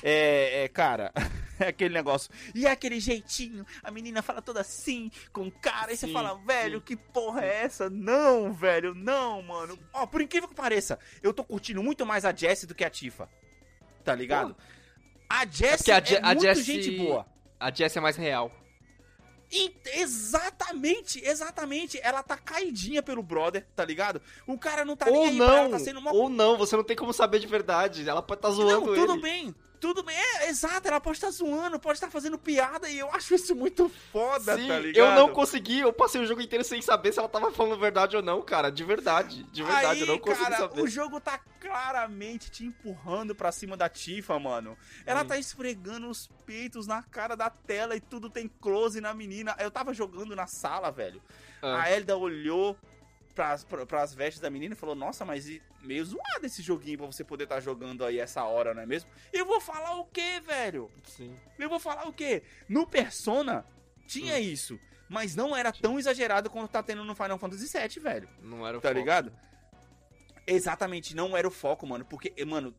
é, 0.04 0.64
é, 0.64 0.68
cara, 0.68 1.12
é 1.60 1.70
aquele 1.70 1.94
negócio. 1.94 2.32
E 2.54 2.68
é 2.68 2.72
aquele 2.72 3.00
jeitinho, 3.00 3.66
a 3.82 3.90
menina 3.90 4.22
fala 4.22 4.42
toda 4.42 4.62
assim, 4.62 5.10
com 5.34 5.50
cara, 5.50 5.92
e 5.92 5.98
você 5.98 6.08
fala, 6.08 6.36
velho, 6.46 6.80
sim. 6.80 6.86
que 6.86 6.96
porra 6.96 7.44
é 7.44 7.64
essa? 7.64 7.90
Não, 7.90 8.54
velho, 8.54 8.94
não, 8.94 9.42
mano. 9.42 9.78
Ó, 9.94 10.06
por 10.06 10.22
incrível 10.22 10.48
que 10.48 10.56
pareça, 10.56 11.00
eu 11.22 11.34
tô 11.34 11.44
curtindo 11.44 11.82
muito 11.82 12.06
mais 12.06 12.26
a 12.26 12.34
Jessie 12.34 12.68
do 12.68 12.76
que 12.76 12.84
a 12.84 12.90
Tifa. 12.90 13.28
Tá 14.04 14.14
ligado? 14.16 14.56
A 15.30 15.46
Jessie 15.46 15.78
porque 15.78 15.92
a 15.92 15.98
é, 16.18 16.22
a 16.22 16.28
muito 16.28 16.42
Jessie- 16.42 16.64
gente 16.84 16.98
boa. 16.98 17.26
A 17.60 17.72
Jess 17.72 17.98
é 17.98 18.00
mais 18.00 18.16
real. 18.16 18.52
Exatamente, 19.94 21.24
exatamente. 21.24 22.00
Ela 22.04 22.22
tá 22.22 22.38
caidinha 22.38 23.02
pelo 23.02 23.24
brother, 23.24 23.66
tá 23.76 23.84
ligado? 23.86 24.22
O 24.46 24.58
cara 24.58 24.84
não 24.84 24.96
tá 24.96 25.06
nem 25.06 25.16
ou 25.16 25.24
aí 25.26 25.38
pra 25.38 25.46
ela, 25.46 25.64
não, 25.64 25.72
tá 25.72 25.80
sendo 25.80 26.00
uma 26.00 26.14
ou 26.14 26.30
não, 26.30 26.58
você 26.58 26.76
não 26.76 26.84
tem 26.84 26.96
como 26.98 27.14
saber 27.14 27.40
de 27.40 27.48
verdade. 27.48 28.08
Ela 28.08 28.22
pode 28.22 28.40
estar 28.40 28.52
zoando 28.52 28.88
não, 28.88 28.94
tudo 28.96 29.14
ele. 29.14 29.22
bem. 29.22 29.56
Tudo 29.80 30.02
bem, 30.04 30.16
é, 30.18 30.50
exato, 30.50 30.88
ela 30.88 31.00
pode 31.00 31.18
estar 31.18 31.30
zoando, 31.30 31.80
pode 31.80 31.98
estar 31.98 32.10
fazendo 32.10 32.38
piada 32.38 32.90
e 32.90 32.98
eu 32.98 33.12
acho 33.12 33.36
isso 33.36 33.56
muito 33.56 33.88
foda, 34.12 34.56
Sim, 34.58 34.68
tá 34.68 34.80
ligado? 34.80 35.06
eu 35.06 35.12
não 35.16 35.32
consegui, 35.34 35.80
eu 35.80 35.94
passei 35.94 36.20
o 36.20 36.26
jogo 36.26 36.42
inteiro 36.42 36.64
sem 36.64 36.82
saber 36.82 37.14
se 37.14 37.20
ela 37.20 37.30
tava 37.30 37.52
falando 37.52 37.80
verdade 37.80 38.16
ou 38.16 38.24
não, 38.24 38.42
cara. 38.42 38.72
De 38.72 38.84
verdade, 38.84 39.44
de 39.52 39.64
verdade, 39.64 39.86
Aí, 39.88 40.02
eu 40.02 40.08
não 40.08 40.18
consegui 40.18 40.44
cara, 40.44 40.58
saber. 40.58 40.82
o 40.82 40.88
jogo 40.88 41.20
tá 41.20 41.40
claramente 41.60 42.50
te 42.50 42.66
empurrando 42.66 43.36
pra 43.36 43.52
cima 43.52 43.78
da 43.78 43.88
Tifa, 43.88 44.40
mano. 44.40 44.78
Ela 45.06 45.22
Hum. 45.24 45.28
tá 45.28 45.38
esfregando 45.38 46.10
os 46.10 46.28
peitos 46.46 46.88
na 46.88 47.04
cara 47.04 47.36
da 47.36 47.50
tela 47.50 47.96
e 47.96 48.00
tudo 48.00 48.30
tem 48.30 48.48
close 48.60 49.00
na 49.00 49.14
menina. 49.14 49.56
Eu 49.60 49.70
tava 49.70 49.94
jogando 49.94 50.36
na 50.36 50.48
sala, 50.48 50.92
velho. 50.92 51.22
Ah. 51.62 51.84
A 51.84 51.92
Elda 51.92 52.18
olhou 52.18 52.78
pras, 53.38 53.64
pra- 53.64 53.86
pras 53.86 54.14
vestes 54.16 54.42
da 54.42 54.50
menina 54.50 54.74
e 54.74 54.78
falou: 54.78 54.96
Nossa, 54.96 55.24
mas 55.24 55.48
meio 55.84 56.04
zoado 56.04 56.44
esse 56.46 56.62
joguinho 56.64 56.98
pra 56.98 57.08
você 57.08 57.24
poder 57.24 57.44
estar 57.44 57.60
jogando 57.60 58.04
aí 58.04 58.20
essa 58.20 58.44
hora, 58.44 58.74
não 58.74 58.82
é 58.82 58.86
mesmo? 58.86 59.10
Eu 59.32 59.46
vou 59.46 59.62
falar 59.62 59.96
o 60.00 60.06
quê, 60.06 60.42
velho? 60.46 60.90
Sim. 61.04 61.38
Eu 61.60 61.70
vou 61.70 61.80
falar 61.80 62.08
o 62.08 62.14
quê? 62.14 62.42
No 62.68 62.88
Persona 62.88 63.64
tinha 64.08 64.36
Hum. 64.36 64.40
isso, 64.40 64.80
mas 65.08 65.36
não 65.36 65.56
era 65.56 65.72
tão 65.72 66.00
exagerado 66.00 66.50
quanto 66.50 66.72
tá 66.72 66.82
tendo 66.82 67.04
no 67.04 67.14
Final 67.16 67.38
Fantasy 67.38 67.68
VII, 67.78 68.02
velho. 68.02 68.28
Não 68.42 68.66
era 68.68 68.78
o 68.78 68.82
Tá 68.82 68.90
foco. 68.90 69.00
ligado? 69.00 69.32
Exatamente, 70.46 71.16
não 71.16 71.36
era 71.36 71.48
o 71.48 71.52
foco, 71.52 71.86
mano, 71.86 72.06
porque, 72.06 72.34
mano, 72.46 72.74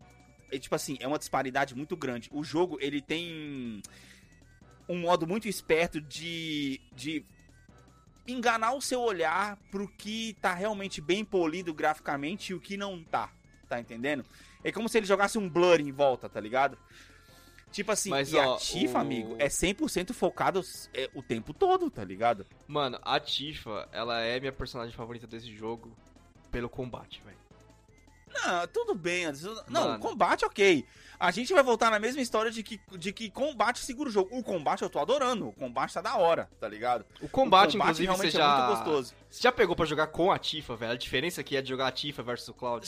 é 0.51 0.59
tipo 0.59 0.75
assim, 0.75 0.97
é 1.01 1.07
uma 1.07 1.19
disparidade 1.19 1.75
muito 1.75 1.97
grande. 1.97 2.29
O 2.33 2.43
jogo, 2.43 2.79
ele 2.81 3.01
tem 3.03 3.83
um 4.89 4.99
modo 4.99 5.27
muito 5.27 5.47
esperto 5.47 6.01
de, 6.01 6.81
de 6.95 7.25
enganar 8.29 8.72
o 8.74 8.81
seu 8.81 9.01
olhar 9.01 9.57
pro 9.70 9.89
que 9.89 10.37
tá 10.41 10.53
realmente 10.55 11.01
bem 11.01 11.24
polido 11.24 11.72
graficamente 11.74 12.53
e 12.53 12.55
o 12.55 12.61
que 12.61 12.76
não 12.76 13.03
tá, 13.03 13.33
tá 13.68 13.81
entendendo? 13.81 14.24
É 14.62 14.70
como 14.70 14.89
se 14.89 14.99
ele 14.99 15.07
jogasse 15.07 15.39
um 15.39 15.49
blur 15.49 15.81
em 15.81 15.91
volta, 15.93 16.29
tá 16.29 16.41
ligado? 16.41 16.76
Tipo 17.70 17.93
assim, 17.93 18.11
Mas, 18.11 18.33
e 18.33 18.37
ó, 18.37 18.55
a 18.55 18.59
Tifa, 18.59 18.99
o- 18.99 19.01
amigo, 19.01 19.37
é 19.39 19.49
100% 19.49 20.12
focado 20.14 20.62
é, 20.95 21.11
o 21.14 21.22
tempo 21.22 21.53
todo, 21.53 21.91
tá 21.91 22.03
ligado? 22.03 22.47
Mano, 22.66 22.99
a 23.03 23.20
Tifa, 23.20 23.87
ela 23.93 24.20
é 24.20 24.41
minha 24.41 24.53
personagem 24.53 24.95
favorita 24.95 25.26
desse 25.26 25.55
jogo 25.55 25.95
pelo 26.51 26.68
combate, 26.68 27.22
velho. 27.24 27.37
Não, 28.33 28.66
tudo 28.68 28.95
bem, 28.95 29.24
Anderson. 29.26 29.62
Não, 29.68 29.89
Mano. 29.89 29.99
combate, 30.01 30.45
ok. 30.45 30.85
A 31.20 31.31
gente 31.33 31.53
vai 31.53 31.62
voltar 31.62 31.91
na 31.91 31.99
mesma 31.99 32.22
história 32.22 32.51
de 32.51 32.62
que, 32.62 32.81
de 32.97 33.12
que 33.12 33.29
combate 33.29 33.81
segura 33.81 34.09
o 34.09 34.12
jogo. 34.12 34.29
O 34.39 34.43
combate 34.43 34.83
eu 34.83 34.91
tô 34.91 35.01
adorando. 35.01 35.49
O 35.49 35.53
combate 35.53 35.93
tá 35.95 36.01
da 36.01 36.16
hora, 36.16 36.49
tá 36.61 36.68
ligado? 36.68 37.05
O 37.20 37.29
combate, 37.29 37.70
o 37.70 37.72
combate 37.72 37.74
inclusive, 37.76 38.05
realmente 38.07 38.31
você 38.31 38.37
é 38.37 38.41
já... 38.41 38.57
muito 38.57 38.76
gostoso. 38.76 39.14
Você 39.29 39.43
já 39.43 39.51
pegou 39.53 39.74
pra 39.74 39.85
jogar 39.85 40.07
com 40.09 40.31
a 40.31 40.39
Tifa, 40.39 40.76
velho? 40.76 40.93
A 40.93 40.97
diferença 40.97 41.41
aqui 41.41 41.57
é 41.57 41.62
de 41.62 41.68
jogar 41.68 41.89
a 41.89 41.93
Tifa 41.93 42.22
versus 42.22 42.49
o 42.49 42.55
Cloud. 42.55 42.87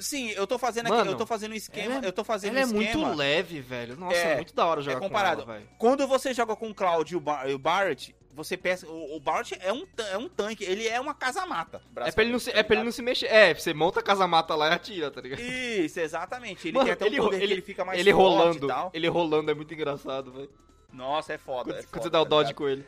Sim, 0.00 0.30
eu 0.30 0.46
tô 0.46 0.58
fazendo 0.58 0.86
aqui, 0.86 0.96
Mano, 0.96 1.10
eu 1.10 1.16
tô 1.16 1.26
fazendo 1.26 1.52
um 1.52 1.54
esquema, 1.54 1.96
ela 1.96 2.04
é- 2.06 2.08
eu 2.08 2.12
tô 2.12 2.24
fazendo 2.24 2.52
Ela 2.56 2.60
é 2.60 2.64
um 2.66 2.80
esquema. 2.82 3.06
muito 3.06 3.18
leve, 3.18 3.60
velho. 3.60 3.96
Nossa, 3.98 4.16
É, 4.16 4.32
é, 4.32 4.36
muito 4.36 4.54
da 4.54 4.64
hora 4.64 4.80
jogar 4.80 4.98
comparado. 4.98 5.44
com 5.44 5.50
ela, 5.50 5.58
velho. 5.60 5.70
Quando 5.78 6.06
você 6.08 6.32
joga 6.32 6.56
com 6.56 6.70
o 6.70 6.74
Cloud 6.74 7.12
e 7.12 7.16
o, 7.16 7.20
Bar 7.20 7.46
e 7.48 7.52
o 7.54 7.58
Barrett, 7.58 8.16
você 8.32 8.56
pensa, 8.56 8.86
o, 8.86 9.16
o 9.16 9.20
Barrett 9.20 9.56
é 9.60 9.72
um, 9.72 9.86
é 10.12 10.16
um 10.18 10.28
tanque, 10.28 10.64
ele 10.64 10.86
é 10.88 11.00
uma 11.00 11.14
casa-mata. 11.14 11.82
É 11.96 12.10
pra, 12.12 12.22
ele 12.22 12.32
não 12.32 12.38
se, 12.38 12.46
basicamente, 12.46 12.58
é 12.58 12.62
pra 12.62 12.74
ele 12.76 12.80
tá 12.80 12.84
não 12.84 12.92
se 12.92 13.02
mexer. 13.02 13.26
É, 13.26 13.52
você 13.54 13.74
monta 13.74 14.00
a 14.00 14.02
casa-mata 14.02 14.54
lá 14.54 14.68
e 14.68 14.72
atira, 14.72 15.10
tá 15.10 15.20
ligado? 15.20 15.40
Isso, 15.40 15.98
exatamente. 16.00 16.68
Ele 16.68 16.74
Mano, 16.76 16.86
tem 16.86 16.92
até 16.94 17.06
ele 17.06 17.20
um 17.20 17.24
poder 17.24 17.38
que 17.38 17.44
ele- 17.44 17.52
ele 17.54 17.62
fica 17.62 17.84
mais 17.84 17.98
ele 18.00 18.12
forte 18.12 18.22
rolando, 18.24 18.64
e 18.66 18.68
tal. 18.68 18.90
ele 18.94 19.08
rolando 19.08 19.50
é 19.50 19.54
muito 19.54 19.74
engraçado, 19.74 20.32
velho. 20.32 20.50
Nossa, 20.92 21.32
é 21.34 21.38
foda. 21.38 21.64
Quando, 21.72 21.78
é 21.78 21.82
quando 21.82 21.88
foda, 21.90 22.02
você 22.02 22.10
dá 22.10 22.20
o 22.20 22.24
tá 22.24 22.28
dodge 22.30 22.48
ligado? 22.48 22.56
com 22.58 22.68
ele. 22.68 22.86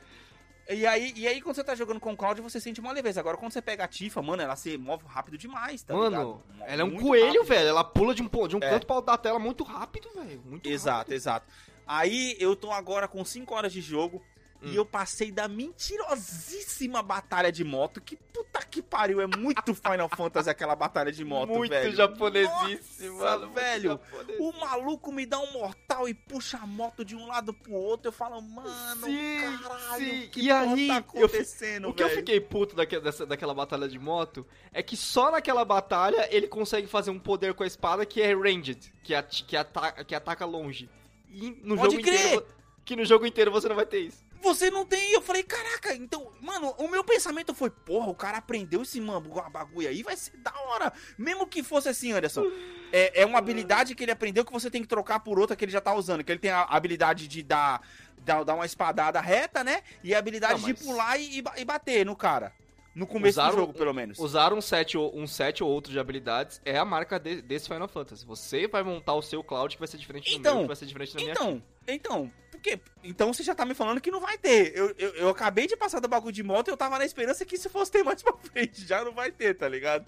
E 0.71 0.87
aí, 0.87 1.13
e 1.17 1.27
aí, 1.27 1.41
quando 1.43 1.57
você 1.57 1.65
tá 1.65 1.75
jogando 1.75 1.99
com 1.99 2.13
o 2.13 2.17
Cloud, 2.17 2.41
você 2.41 2.61
sente 2.61 2.81
uma 2.81 2.93
leveza. 2.93 3.19
Agora, 3.19 3.37
quando 3.37 3.53
você 3.53 3.61
pega 3.61 3.83
a 3.85 3.89
Tifa, 3.89 4.23
mano, 4.23 4.43
ela 4.43 4.55
se 4.55 4.79
move 4.79 5.05
rápido 5.07 5.37
demais, 5.37 5.83
tá 5.83 5.93
Mano, 5.93 6.41
ligado? 6.49 6.65
ela 6.71 6.83
é 6.83 6.85
um 6.85 6.89
Muito 6.91 7.05
coelho, 7.07 7.27
rápido. 7.27 7.45
velho. 7.45 7.69
Ela 7.69 7.85
pula 7.85 8.15
de 8.15 8.23
um, 8.23 8.29
de 8.49 8.57
um 8.57 8.61
É. 8.63 8.71
canto 8.71 8.87
pra 8.87 9.01
da 9.01 9.19
tela 9.19 9.39
muito 9.41 9.65
rápido, 9.65 10.09
velho. 10.15 10.41
Muito 10.47 10.69
Exato, 10.69 10.99
rápido. 10.99 11.13
exato. 11.15 11.47
Aí, 11.85 12.37
eu 12.39 12.55
tô 12.55 12.71
agora 12.71 13.09
com 13.09 13.25
5 13.25 13.53
horas 13.55 13.73
de 13.73 13.81
jogo 13.81 14.23
Hum. 14.63 14.69
e 14.71 14.77
eu 14.77 14.85
passei 14.87 15.33
da 15.33 15.49
mentirosíssima 15.49 17.03
batalha 17.03 17.51
de 17.51 17.65
moto. 17.65 18.01
Que 18.01 18.17
puta 18.17 18.61
que 18.65 18.81
pariu, 18.83 19.21
é 19.21 19.27
muito 19.27 19.75
Final 19.75 20.09
Fantasy 20.09 20.49
aquela 20.49 20.75
batalha 20.77 21.11
de 21.11 21.25
moto, 21.25 21.49
muito 21.51 21.71
velho. 21.71 21.95
japonesice, 21.95 23.09
Nossa, 23.09 23.47
velho. 23.49 24.01
O 24.39 24.53
maluco 24.61 25.11
me 25.13 25.27
dá 25.27 25.39
um 25.41 25.53
mortal 25.53 26.09
e 26.09 26.15
puxa 26.15 26.59
a 26.59 26.67
moto 26.67 27.05
de 27.05 27.17
um 27.17 27.27
lado 27.27 27.53
pro 27.53 27.73
outro. 27.73 28.09
Eu 28.09 28.13
falo, 28.13 28.41
mano, 28.41 28.71
Sim, 29.05 29.59
caralho, 29.63 30.05
sim. 30.05 30.29
que 30.29 30.41
E 30.43 30.51
aí, 30.51 30.89
tá 30.89 30.95
eu 31.15 31.27
acontecendo, 31.27 31.89
O 31.89 31.95
que 31.95 32.03
eu 32.03 32.09
velho? 32.09 32.19
fiquei 32.21 32.41
puto 32.41 32.75
daque- 32.77 33.01
dessa, 33.01 33.27
daquela 33.27 33.55
batalha 33.55 33.89
de 33.89 33.99
moto 33.99 34.47
é 34.73 34.83
que 34.83 34.97
só 34.97 35.31
naquela 35.31 35.65
batalha 35.65 36.29
ele 36.35 36.47
consegue 36.49 36.87
fazer 36.87 37.11
um 37.11 37.19
poder 37.19 37.55
com 37.55 37.63
a 37.63 37.67
espada 37.67 38.07
que 38.07 38.23
é 38.23 38.35
ranged, 38.35 38.93
que, 39.03 39.15
ati- 39.15 39.45
que, 39.45 39.57
ata- 39.57 40.05
que 40.05 40.15
ataca 40.15 40.45
longe. 40.45 40.89
E 41.31 41.51
no 41.63 41.77
Pode 41.77 41.97
jogo 41.97 42.03
crer. 42.07 42.21
inteiro. 42.27 42.47
Que 42.85 42.97
no 42.97 43.05
jogo 43.05 43.25
inteiro 43.27 43.51
você 43.51 43.69
não 43.69 43.77
vai 43.77 43.87
ter 43.87 44.01
isso. 44.01 44.23
Você 44.43 44.71
não 44.71 44.85
tem. 44.85 45.13
Eu 45.13 45.23
falei, 45.23 45.43
caraca, 45.43 45.95
então, 45.95 46.33
mano, 46.41 46.75
o 46.79 46.89
meu 46.89 47.05
pensamento 47.05 47.55
foi, 47.55 47.71
porra, 47.71 48.09
o 48.11 48.15
cara 48.15 48.39
aprendeu 48.39 48.83
esse 48.83 49.01
mambo, 49.01 49.31
bagulho 49.51 49.89
aí, 49.89 50.03
vai 50.03 50.17
ser 50.17 50.37
da 50.39 50.53
hora. 50.67 50.93
Mesmo 51.17 51.47
que 51.47 51.63
fosse 51.63 51.89
assim, 51.89 52.13
Anderson. 52.13 52.45
É, 52.93 53.23
é 53.23 53.27
uma 53.27 53.39
habilidade 53.39 53.95
que 53.95 54.03
ele 54.05 54.11
aprendeu 54.11 54.45
que 54.45 54.53
você 54.53 54.71
tem 54.71 54.83
que 54.83 54.89
trocar 54.89 55.21
por 55.21 55.39
outra 55.39 55.55
que 55.57 55.65
ele 55.65 55.73
já 55.73 55.81
tá 55.81 55.95
usando. 55.95 56.23
Que 56.25 56.33
ele 56.33 56.39
tem 56.41 56.51
a 56.51 56.63
habilidade 56.63 57.27
de 57.29 57.43
dar, 57.43 57.81
dar, 58.19 58.45
dar 58.45 58.55
uma 58.55 58.67
espadada 58.67 59.21
reta, 59.21 59.63
né? 59.65 59.83
E 60.03 60.15
a 60.15 60.19
habilidade 60.19 60.55
Não, 60.55 60.61
mas- 60.69 60.77
de 60.77 60.85
pular 60.85 61.17
e, 61.19 61.39
e 61.39 61.43
ba- 61.43 61.55
e 61.57 61.65
bater 61.65 62.05
no 62.05 62.15
cara. 62.17 62.53
No 62.95 63.07
começo 63.07 63.41
Usaram- 63.41 63.55
do 63.55 63.61
jogo, 63.61 63.73
pelo 63.73 63.95
menos. 63.95 64.19
Usar 64.19 64.53
um 64.53 64.61
set, 64.61 64.99
ou, 64.99 65.17
um 65.19 65.27
set 65.27 65.65
ou 65.65 65.71
outro 65.71 65.91
de 65.91 65.99
habilidades 65.99 66.61
é 66.65 66.77
a 66.77 66.85
marca 66.85 67.19
de- 67.19 67.41
desse 67.41 67.67
Final 67.67 67.89
Fantasy. 67.89 68.27
Você 68.27 68.69
vai 68.69 68.83
montar 68.83 69.15
o 69.15 69.23
seu 69.23 69.43
Cloud 69.43 69.75
que 69.77 69.81
vai 69.81 69.89
ser 69.89 69.97
diferente 69.97 70.31
do 70.31 70.37
Então, 70.39 70.55
meu, 70.57 70.63
que 70.65 70.67
vai 70.69 70.77
ser 70.77 70.85
diferente 70.87 71.15
da 71.15 71.21
minha. 71.21 71.33
Então, 71.33 71.63
então, 71.89 72.33
por 72.51 72.61
quê? 72.61 72.79
Então 73.03 73.33
você 73.33 73.43
já 73.43 73.55
tá 73.55 73.65
me 73.65 73.73
falando 73.75 73.99
que 74.01 74.11
não 74.11 74.21
vai 74.21 74.37
ter. 74.37 74.77
Eu, 74.77 74.95
eu, 74.99 75.15
eu 75.15 75.29
acabei 75.31 75.67
de 75.67 75.75
passar 75.77 76.01
do 76.01 76.09
bagulho 76.09 76.33
de 76.33 76.43
moto 76.43 76.69
e 76.69 76.71
eu 76.71 76.77
tava 76.77 76.99
na 76.99 77.05
esperança 77.07 77.47
que 77.47 77.55
isso 77.55 77.71
fosse 77.71 77.91
ter 77.91 78.03
mais 78.03 78.21
pra 78.23 78.35
frente. 78.37 78.87
Já 78.87 79.03
não 79.03 79.13
vai 79.15 79.33
ter, 79.33 79.55
tá 79.55 79.67
ligado? 79.69 80.05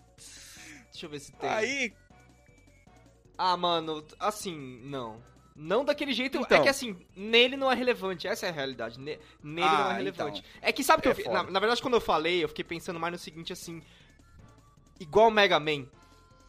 Deixa 0.93 1.07
eu 1.07 1.11
ver 1.11 1.21
se 1.21 1.33
tem. 1.33 1.49
Aí, 1.49 1.93
Ah, 3.39 3.57
mano, 3.57 4.05
assim, 4.21 4.81
não. 4.85 5.21
Não 5.55 5.85
daquele 5.85 6.13
jeito. 6.13 6.37
Então. 6.39 6.59
É 6.59 6.63
que 6.63 6.69
assim, 6.69 6.97
nele 7.15 7.57
não 7.57 7.71
é 7.71 7.75
relevante. 7.75 8.27
Essa 8.27 8.47
é 8.47 8.49
a 8.49 8.53
realidade. 8.53 8.99
Ne- 8.99 9.19
nele 9.43 9.67
Ah, 9.69 9.85
não 9.85 9.91
é 9.93 9.95
relevante. 9.99 10.41
então. 10.47 10.69
É 10.69 10.73
que 10.73 10.83
sabe 10.83 11.03
que 11.03 11.09
É 11.09 11.29
eu. 11.29 11.33
Na, 11.33 11.43
na 11.45 11.61
verdade, 11.61 11.81
quando 11.81 11.95
eu 11.95 12.01
falei, 12.01 12.43
eu 12.43 12.49
fiquei 12.49 12.65
pensando 12.65 12.99
mais 12.99 13.13
no 13.13 13.19
seguinte, 13.19 13.53
assim. 13.53 13.81
Igual 14.99 15.29
o 15.29 15.31
Mega 15.31 15.59
Man. 15.61 15.87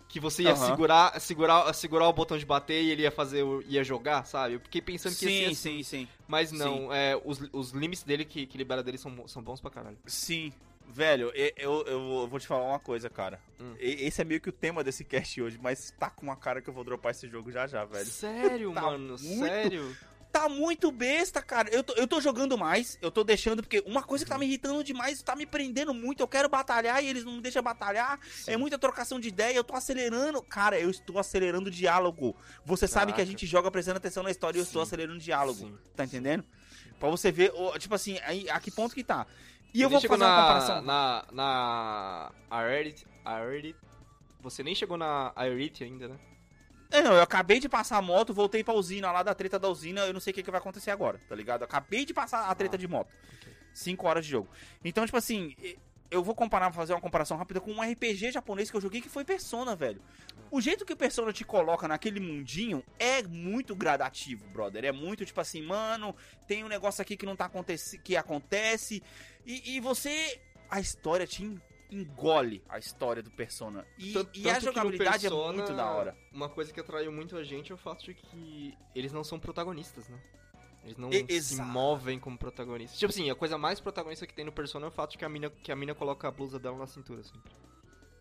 Que 0.08 0.20
você 0.20 0.44
ia 0.44 0.52
Aham. 0.54 0.68
segurar, 0.68 1.20
segurar, 1.20 1.74
segurar 1.74 2.08
o 2.08 2.14
botão 2.14 2.38
de 2.38 2.46
bater 2.46 2.82
e 2.82 2.92
ele 2.92 3.02
ia 3.02 3.12
fazer, 3.12 3.44
ia 3.68 3.84
jogar, 3.84 4.24
sabe? 4.24 4.54
Eu 4.54 4.60
fiquei 4.60 4.80
pensando 4.82 5.16
que 5.16 5.26
ia 5.26 5.32
ser 5.32 5.56
sim, 5.56 5.80
assim. 5.80 5.84
sim, 5.84 5.84
sim. 5.84 6.08
Mas 6.28 6.52
não, 6.52 6.94
é, 6.94 7.20
os, 7.26 7.42
os 7.52 7.72
limites 7.72 8.04
dele 8.04 8.24
que, 8.24 8.46
que 8.46 8.58
libera 8.58 8.84
dele 8.84 8.98
são, 9.00 9.28
são 9.28 9.42
bons 9.42 9.60
pra 9.60 9.72
caralho. 9.72 9.98
Sim. 10.06 10.54
Velho, 10.88 11.32
eu, 11.58 11.84
eu 11.88 12.28
vou 12.28 12.40
te 12.40 12.48
falar 12.48 12.66
uma 12.70 12.80
coisa, 12.80 13.10
cara. 13.10 13.40
Hum. 13.60 13.76
Esse 13.80 14.22
é 14.22 14.26
meio 14.26 14.40
que 14.40 14.50
o 14.50 14.54
tema 14.54 14.84
desse 14.84 15.04
cast 15.04 15.42
hoje, 15.42 15.60
mas 15.62 15.92
tá 16.00 16.10
com 16.10 16.24
uma 16.24 16.36
cara 16.38 16.62
que 16.62 16.70
eu 16.70 16.74
vou 16.74 16.84
dropar 16.84 17.12
esse 17.12 17.28
jogo 17.28 17.52
já 17.52 17.68
já, 17.68 17.84
velho. 17.84 18.06
Sério, 18.06 18.72
Tá 18.76 18.82
mano? 18.82 19.18
muito- 19.18 19.40
Sério? 19.46 19.98
Tá 20.32 20.50
muito 20.50 20.92
besta, 20.92 21.42
cara. 21.42 21.70
Eu 21.70 21.82
tô, 21.82 21.94
eu 21.94 22.06
tô 22.06 22.20
jogando 22.20 22.58
mais, 22.58 22.98
eu 23.02 23.10
tô 23.10 23.24
deixando, 23.24 23.64
porque 23.64 23.82
uma 23.86 24.04
coisa 24.04 24.26
que 24.26 24.30
tá 24.30 24.38
me 24.38 24.46
irritando 24.46 24.84
demais, 24.84 25.22
tá 25.22 25.34
me 25.34 25.46
prendendo 25.46 25.94
muito. 25.94 26.20
Eu 26.22 26.28
quero 26.28 26.50
batalhar 26.50 27.02
e 27.02 27.08
eles 27.08 27.24
não 27.24 27.34
me 27.38 27.42
deixam 27.42 27.64
batalhar. 27.64 28.20
É 28.46 28.58
muita 28.58 28.78
trocação 28.78 29.18
de 29.18 29.30
ideia, 29.30 29.56
eu 29.56 29.64
tô 29.64 29.74
acelerando. 29.76 30.42
Cara, 30.42 30.78
eu 30.78 30.90
estou 30.90 31.20
acelerando 31.20 31.70
o 31.70 31.72
diálogo. 31.72 32.36
Você 32.66 32.86
sabe 32.86 33.14
que 33.14 33.22
a 33.22 33.24
Caraca. 33.24 33.32
gente 33.32 33.46
joga 33.46 33.72
prestando 33.72 33.96
atenção 33.98 34.24
na 34.24 34.32
história 34.32 34.58
e 34.58 34.60
eu 34.60 34.64
estou 34.66 34.82
Sim. 34.84 34.88
acelerando 34.90 35.18
o 35.18 35.22
diálogo. 35.22 35.58
Sim. 35.60 35.78
Tá 35.96 36.04
entendendo? 36.04 36.44
Pra 37.00 37.10
você 37.10 37.32
ver, 37.32 37.54
tipo 37.80 37.96
assim, 37.96 38.18
a 38.52 38.60
que 38.60 38.72
ponto 38.72 38.94
que 38.94 39.06
tá. 39.06 39.26
E 39.76 39.82
eu 39.82 39.90
vou 39.90 40.00
fazer 40.00 40.14
uma 40.14 40.18
na, 40.30 40.42
comparação. 40.42 40.82
Na, 40.82 41.26
na 41.34 42.32
Aerith, 42.50 43.06
Aerith, 43.26 43.76
você 44.40 44.64
nem 44.64 44.74
chegou 44.74 44.98
na 44.98 45.34
Aerith 45.36 45.84
ainda, 45.84 46.08
né? 46.08 46.18
É, 46.90 47.02
não, 47.02 47.12
eu 47.12 47.22
acabei 47.22 47.60
de 47.60 47.68
passar 47.68 47.98
a 47.98 48.02
moto, 48.02 48.34
voltei 48.34 48.64
pra 48.64 48.74
usina 48.74 49.12
lá 49.12 49.22
da 49.22 49.36
treta 49.36 49.60
da 49.60 49.68
usina, 49.68 50.02
eu 50.06 50.14
não 50.14 50.22
sei 50.22 50.32
o 50.32 50.34
que, 50.34 50.44
que 50.44 50.50
vai 50.52 50.62
acontecer 50.62 50.92
agora, 50.92 51.20
tá 51.28 51.36
ligado? 51.36 51.62
Eu 51.62 51.66
acabei 51.66 52.06
de 52.06 52.14
passar 52.14 52.50
a 52.50 52.56
treta 52.56 52.78
Ah, 52.78 52.80
de 52.80 52.88
moto. 52.88 53.14
Cinco 53.74 54.08
horas 54.08 54.24
de 54.24 54.32
jogo. 54.32 54.48
Então, 54.82 55.06
tipo 55.06 55.18
assim, 55.18 55.54
eu 56.10 56.24
vou 56.24 56.34
comparar, 56.34 56.72
fazer 56.72 56.94
uma 56.94 57.02
comparação 57.02 57.36
rápida 57.36 57.60
com 57.60 57.74
um 57.74 57.82
RPG 57.82 58.32
japonês 58.32 58.72
que 58.72 58.78
eu 58.78 58.82
joguei 58.82 59.02
que 59.02 59.10
foi 59.10 59.26
Persona, 59.26 59.76
velho. 59.76 60.02
O 60.52 60.62
jeito 60.62 60.86
que 60.86 60.94
o 60.94 60.98
Persona 60.98 61.34
te 61.34 61.44
coloca 61.44 61.88
naquele 61.88 62.20
mundinho 62.20 62.84
é 62.98 63.24
muito 63.24 63.76
gradativo, 63.76 64.48
brother. 64.48 64.86
É 64.86 64.92
muito 64.92 65.26
tipo 65.26 65.42
assim, 65.42 65.62
mano, 65.62 66.16
tem 66.48 66.64
um 66.64 66.68
negócio 66.70 67.02
aqui 67.02 67.18
que 67.18 67.26
não 67.26 67.36
tá 67.36 67.46
acontecendo, 67.46 68.02
que 68.02 68.16
acontece, 68.16 69.04
e, 69.46 69.76
e 69.76 69.80
você. 69.80 70.40
A 70.70 70.80
história 70.80 71.28
te 71.28 71.44
en- 71.44 71.62
engole 71.92 72.64
a 72.68 72.80
história 72.80 73.22
do 73.22 73.30
Persona. 73.32 73.86
E, 73.98 74.14
e 74.34 74.50
a 74.50 74.60
jogabilidade 74.60 75.28
é 75.28 75.30
Persona, 75.30 75.54
muito 75.54 75.74
da 75.76 75.90
hora. 75.92 76.18
Uma 76.34 76.50
coisa 76.50 76.74
que 76.74 76.80
atraiu 76.80 77.12
muito 77.12 77.38
a 77.38 77.44
gente 77.44 77.72
é 77.72 77.76
o 77.76 77.78
fato 77.78 78.04
de 78.04 78.14
que 78.16 78.76
eles 78.96 79.12
não 79.14 79.24
são 79.24 79.40
protagonistas, 79.40 80.10
né? 80.10 80.20
Eles 80.84 80.98
não 80.98 81.10
E- 81.12 81.42
se 81.42 81.62
movem 81.62 82.20
como 82.20 82.38
protagonistas. 82.38 83.00
Tipo 83.00 83.12
assim, 83.12 83.30
a 83.30 83.36
coisa 83.36 83.58
mais 83.58 83.80
protagonista 83.80 84.26
que 84.28 84.34
tem 84.34 84.46
no 84.46 84.52
Persona 84.52 84.86
é 84.86 84.90
o 84.90 84.92
fato 84.92 85.12
de 85.12 85.18
que 85.20 85.26
a 85.26 85.30
mina, 85.30 85.50
que 85.50 85.72
a 85.72 85.76
mina 85.76 85.96
coloca 85.96 86.28
a 86.28 86.32
blusa 86.32 86.60
dela 86.60 86.78
na 86.78 86.88
cintura, 86.88 87.22
assim. 87.22 87.34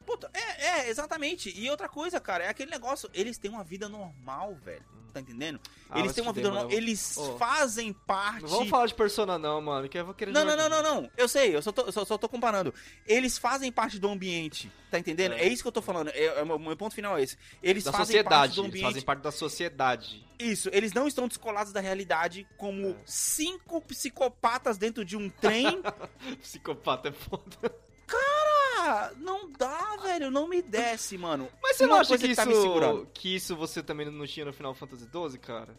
Puta, 0.06 0.30
é, 0.34 0.66
é, 0.66 0.88
exatamente. 0.90 1.52
E 1.58 1.68
outra 1.70 1.88
coisa, 1.88 2.20
cara, 2.20 2.44
é 2.44 2.48
aquele 2.48 2.70
negócio. 2.70 3.08
Eles 3.14 3.38
têm 3.38 3.50
uma 3.50 3.64
vida 3.64 3.88
normal, 3.88 4.54
velho. 4.56 4.84
Tá 5.14 5.20
entendendo? 5.20 5.60
Ah, 5.88 6.00
eles 6.00 6.12
têm 6.12 6.24
uma 6.24 6.32
vida 6.32 6.50
normal. 6.50 6.72
Eles 6.72 7.16
Ô. 7.16 7.38
fazem 7.38 7.92
parte. 7.92 8.42
Não 8.42 8.48
vamos 8.48 8.68
falar 8.68 8.86
de 8.86 8.94
Persona 8.94 9.38
não, 9.38 9.60
mano, 9.60 9.88
que 9.88 9.96
eu 9.96 10.04
vou 10.04 10.12
querer 10.12 10.32
Não, 10.32 10.44
não, 10.44 10.56
não, 10.56 10.68
não, 10.68 10.82
não. 10.82 11.10
Eu 11.16 11.28
sei, 11.28 11.54
eu 11.54 11.62
só 11.62 11.70
tô, 11.70 11.92
só, 11.92 12.04
só 12.04 12.18
tô 12.18 12.28
comparando. 12.28 12.74
Eles 13.06 13.38
fazem 13.38 13.70
parte 13.70 14.00
do 14.00 14.08
ambiente, 14.08 14.72
tá 14.90 14.98
entendendo? 14.98 15.34
É, 15.34 15.42
É. 15.44 15.48
isso 15.48 15.62
que 15.62 15.68
eu 15.68 15.72
tô 15.72 15.80
falando. 15.80 16.08
É, 16.08 16.24
é, 16.24 16.42
o 16.42 16.58
meu- 16.58 16.76
ponto 16.76 16.92
final 16.96 17.16
é 17.16 17.22
esse. 17.22 17.38
Eles 17.62 17.84
Da 17.84 17.92
fazem 17.92 18.24
parte 18.24 18.24
sociedade, 18.24 18.54
do 18.56 18.60
eles 18.62 18.68
ambiente. 18.70 18.84
fazem 18.86 19.02
parte 19.02 19.20
da 19.22 19.30
sociedade. 19.30 20.26
Isso, 20.36 20.68
eles 20.72 20.92
não 20.92 21.06
estão 21.06 21.28
descolados 21.28 21.72
da 21.72 21.78
realidade 21.78 22.44
como 22.58 22.88
É. 22.88 22.96
cinco 23.06 23.80
psicopatas 23.82 24.76
dentro 24.78 25.04
de 25.04 25.16
um 25.16 25.30
trem. 25.30 25.80
Psicopata 26.42 27.10
é 27.10 27.12
foda. 27.12 27.72
Não 29.18 29.50
dá, 29.50 29.96
velho. 30.02 30.30
Não 30.30 30.48
me 30.48 30.62
desce, 30.62 31.18
mano. 31.18 31.48
Mas 31.62 31.76
você 31.76 31.84
Uma 31.84 31.94
não 31.94 32.00
acha 32.00 32.18
que, 32.18 32.28
que 32.28 32.34
tá 32.34 32.46
me 32.46 32.52
isso, 32.52 33.06
que 33.12 33.34
isso 33.34 33.56
você 33.56 33.82
também 33.82 34.10
não 34.10 34.26
tinha 34.26 34.46
no 34.46 34.52
Final 34.52 34.74
Fantasy 34.74 35.04
XII, 35.04 35.38
cara? 35.38 35.74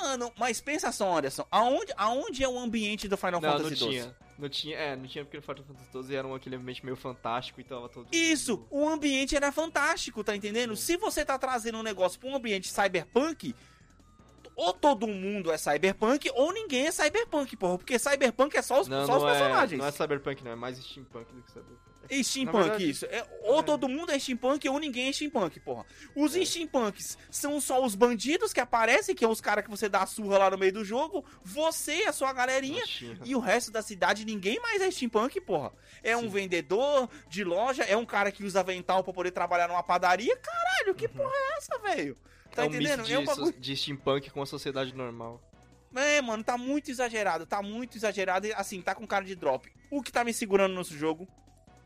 Mano, 0.00 0.32
mas 0.38 0.60
pensa 0.60 0.90
só, 0.90 1.18
Anderson. 1.18 1.46
Aonde, 1.50 1.92
aonde 1.96 2.42
é 2.42 2.48
o 2.48 2.58
ambiente 2.58 3.08
do 3.08 3.16
Final 3.16 3.40
não, 3.40 3.52
Fantasy 3.52 3.70
não 3.70 3.76
XII? 3.76 3.88
tinha. 3.88 4.16
Não 4.38 4.48
tinha, 4.48 4.76
é, 4.76 4.96
não 4.96 5.06
tinha 5.06 5.24
porque 5.24 5.36
no 5.36 5.42
Final 5.42 5.64
Fantasy 5.64 6.06
XII 6.06 6.16
era 6.16 6.26
um, 6.26 6.34
aquele 6.34 6.56
ambiente 6.56 6.84
meio 6.84 6.96
fantástico 6.96 7.60
e 7.60 7.64
tava 7.64 7.88
todo... 7.88 8.08
Isso, 8.10 8.66
o 8.70 8.88
ambiente 8.88 9.36
era 9.36 9.52
fantástico, 9.52 10.24
tá 10.24 10.34
entendendo? 10.34 10.74
Sim. 10.74 10.82
Se 10.82 10.96
você 10.96 11.24
tá 11.24 11.38
trazendo 11.38 11.78
um 11.78 11.82
negócio 11.82 12.18
pra 12.18 12.30
um 12.30 12.34
ambiente 12.34 12.68
cyberpunk, 12.68 13.54
ou 14.66 14.72
todo 14.72 15.06
mundo 15.06 15.50
é 15.50 15.58
cyberpunk, 15.58 16.30
ou 16.34 16.52
ninguém 16.52 16.86
é 16.86 16.92
cyberpunk, 16.92 17.56
porra. 17.56 17.78
Porque 17.78 17.98
cyberpunk 17.98 18.56
é 18.56 18.62
só 18.62 18.80
os, 18.80 18.88
Não, 18.88 19.06
só 19.06 19.16
os 19.16 19.22
não 19.22 19.28
é, 19.28 19.32
personagens. 19.38 19.78
não 19.80 19.86
é 19.86 19.90
cyberpunk, 19.90 20.44
não, 20.44 20.52
é 20.52 20.56
mais 20.56 20.78
steampunk 20.78 21.32
do 21.32 21.42
que 21.42 21.50
cyberpunk. 21.50 21.82
E 22.10 22.22
steampunk, 22.24 22.62
verdade, 22.64 22.90
isso. 22.90 23.06
É, 23.06 23.24
ou 23.44 23.60
é. 23.60 23.62
todo 23.62 23.88
mundo 23.88 24.10
é 24.10 24.18
steampunk, 24.18 24.68
ou 24.68 24.78
ninguém 24.78 25.08
é 25.08 25.12
steampunk, 25.12 25.60
porra. 25.60 25.86
Os 26.16 26.34
É. 26.36 26.44
steampunks 26.44 27.16
são 27.30 27.60
só 27.60 27.82
os 27.82 27.94
bandidos 27.94 28.52
que 28.52 28.60
aparecem, 28.60 29.14
que 29.14 29.24
é 29.24 29.28
os 29.28 29.40
caras 29.40 29.64
que 29.64 29.70
você 29.70 29.88
dá 29.88 30.04
surra 30.04 30.36
lá 30.36 30.50
no 30.50 30.58
meio 30.58 30.72
do 30.72 30.84
jogo, 30.84 31.24
você 31.44 31.98
e 32.02 32.06
a 32.06 32.12
sua 32.12 32.32
galerinha. 32.32 32.82
Tinha. 32.84 33.18
E 33.24 33.34
o 33.36 33.38
resto 33.38 33.70
da 33.70 33.82
cidade, 33.82 34.24
ninguém 34.26 34.58
mais 34.60 34.82
é 34.82 34.90
steampunk, 34.90 35.40
porra. 35.40 35.72
É 36.02 36.16
um 36.16 36.22
Sim. 36.22 36.28
vendedor 36.28 37.08
de 37.28 37.44
loja, 37.44 37.84
é 37.84 37.96
um 37.96 38.04
cara 38.04 38.32
que 38.32 38.44
usa 38.44 38.60
avental 38.60 39.02
pra 39.04 39.12
poder 39.12 39.30
trabalhar 39.30 39.68
numa 39.68 39.82
padaria. 39.82 40.36
Caralho, 40.36 40.94
que 40.94 41.06
Uhum. 41.06 41.12
porra 41.14 41.32
é 41.34 41.58
essa, 41.58 41.78
velho? 41.78 42.16
Tá 42.54 42.62
é 42.62 42.66
um 42.66 42.68
entendendo? 42.68 42.98
misto 42.98 43.06
de, 43.08 43.14
É 43.14 43.18
um 43.18 43.24
bagulho. 43.24 43.52
de 43.58 43.76
steampunk 43.76 44.30
com 44.30 44.42
a 44.42 44.46
sociedade 44.46 44.94
normal. 44.94 45.40
É, 45.94 46.20
mano, 46.22 46.42
tá 46.42 46.56
muito 46.56 46.90
exagerado. 46.90 47.44
Tá 47.46 47.60
muito 47.62 47.96
exagerado. 47.96 48.46
e, 48.46 48.52
Assim, 48.54 48.80
tá 48.80 48.94
com 48.94 49.06
cara 49.06 49.24
de 49.24 49.34
drop. 49.34 49.70
O 49.90 50.02
que 50.02 50.10
tá 50.12 50.24
me 50.24 50.32
segurando 50.32 50.74
nesse 50.74 50.96
jogo 50.96 51.28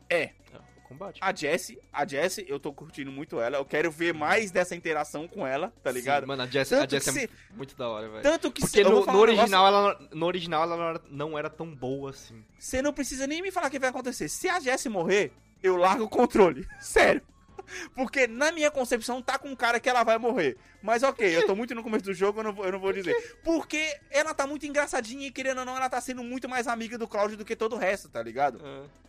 é 0.09 0.21
É, 0.23 0.31
o 0.77 0.87
combate. 0.87 1.19
a 1.21 1.33
Jessie. 1.35 1.77
A 1.91 2.05
Jessie, 2.07 2.45
eu 2.47 2.57
tô 2.57 2.71
curtindo 2.71 3.11
muito 3.11 3.39
ela. 3.41 3.57
Eu 3.57 3.65
quero 3.65 3.91
ver 3.91 4.13
mais 4.13 4.49
dessa 4.49 4.73
interação 4.75 5.27
com 5.27 5.45
ela, 5.45 5.73
tá 5.83 5.91
ligado? 5.91 6.21
Sim, 6.23 6.27
mano, 6.27 6.43
a 6.43 6.47
Jessie, 6.47 6.75
a 6.75 6.79
Tanto 6.79 6.91
Jessie 6.91 7.23
é 7.25 7.53
muito 7.53 7.75
da 7.75 7.89
hora, 7.89 8.07
velho. 8.09 8.23
Tanto 8.23 8.49
que 8.49 8.61
Porque 8.61 8.79
eu 8.79 8.83
vou 8.85 8.91
no, 8.91 8.97
no 8.97 9.01
um 9.01 9.05
negócio- 9.07 9.21
original, 9.41 9.67
ela, 9.67 10.09
no 10.13 10.25
original 10.25 10.63
ela 10.63 10.77
não 10.77 10.85
era, 10.89 11.01
não 11.09 11.37
era 11.37 11.49
tão 11.49 11.75
boa 11.75 12.11
assim. 12.11 12.41
Você 12.57 12.81
não 12.81 12.93
precisa 12.93 13.27
nem 13.27 13.41
me 13.41 13.51
falar 13.51 13.67
o 13.67 13.71
que 13.71 13.79
vai 13.79 13.89
acontecer. 13.89 14.29
Se 14.29 14.47
a 14.47 14.59
Jessie 14.61 14.89
morrer, 14.89 15.33
eu 15.61 15.75
largo 15.75 16.05
o 16.05 16.09
controle. 16.09 16.65
Sério. 16.79 17.21
Porque 17.95 18.27
na 18.27 18.51
minha 18.51 18.71
concepção 18.71 19.21
tá 19.21 19.37
com 19.37 19.49
um 19.49 19.55
cara 19.55 19.79
que 19.79 19.89
ela 19.89 20.03
vai 20.03 20.17
morrer. 20.17 20.57
Mas 20.81 21.03
ok, 21.03 21.35
eu 21.35 21.45
tô 21.45 21.55
muito 21.55 21.73
no 21.75 21.83
começo 21.83 22.05
do 22.05 22.13
jogo, 22.13 22.39
eu 22.39 22.43
não 22.43 22.53
vou, 22.53 22.65
eu 22.65 22.71
não 22.71 22.79
vou 22.79 22.93
dizer. 22.93 23.15
Porque 23.43 23.99
ela 24.09 24.33
tá 24.33 24.45
muito 24.45 24.65
engraçadinha 24.65 25.27
e 25.27 25.31
querendo 25.31 25.59
ou 25.59 25.65
não, 25.65 25.75
ela 25.75 25.89
tá 25.89 25.99
sendo 25.99 26.23
muito 26.23 26.47
mais 26.47 26.67
amiga 26.67 26.97
do 26.97 27.07
Cláudio 27.07 27.37
do 27.37 27.45
que 27.45 27.55
todo 27.55 27.75
o 27.75 27.79
resto, 27.79 28.09
tá 28.09 28.21
ligado? 28.21 28.61
É. 28.63 29.06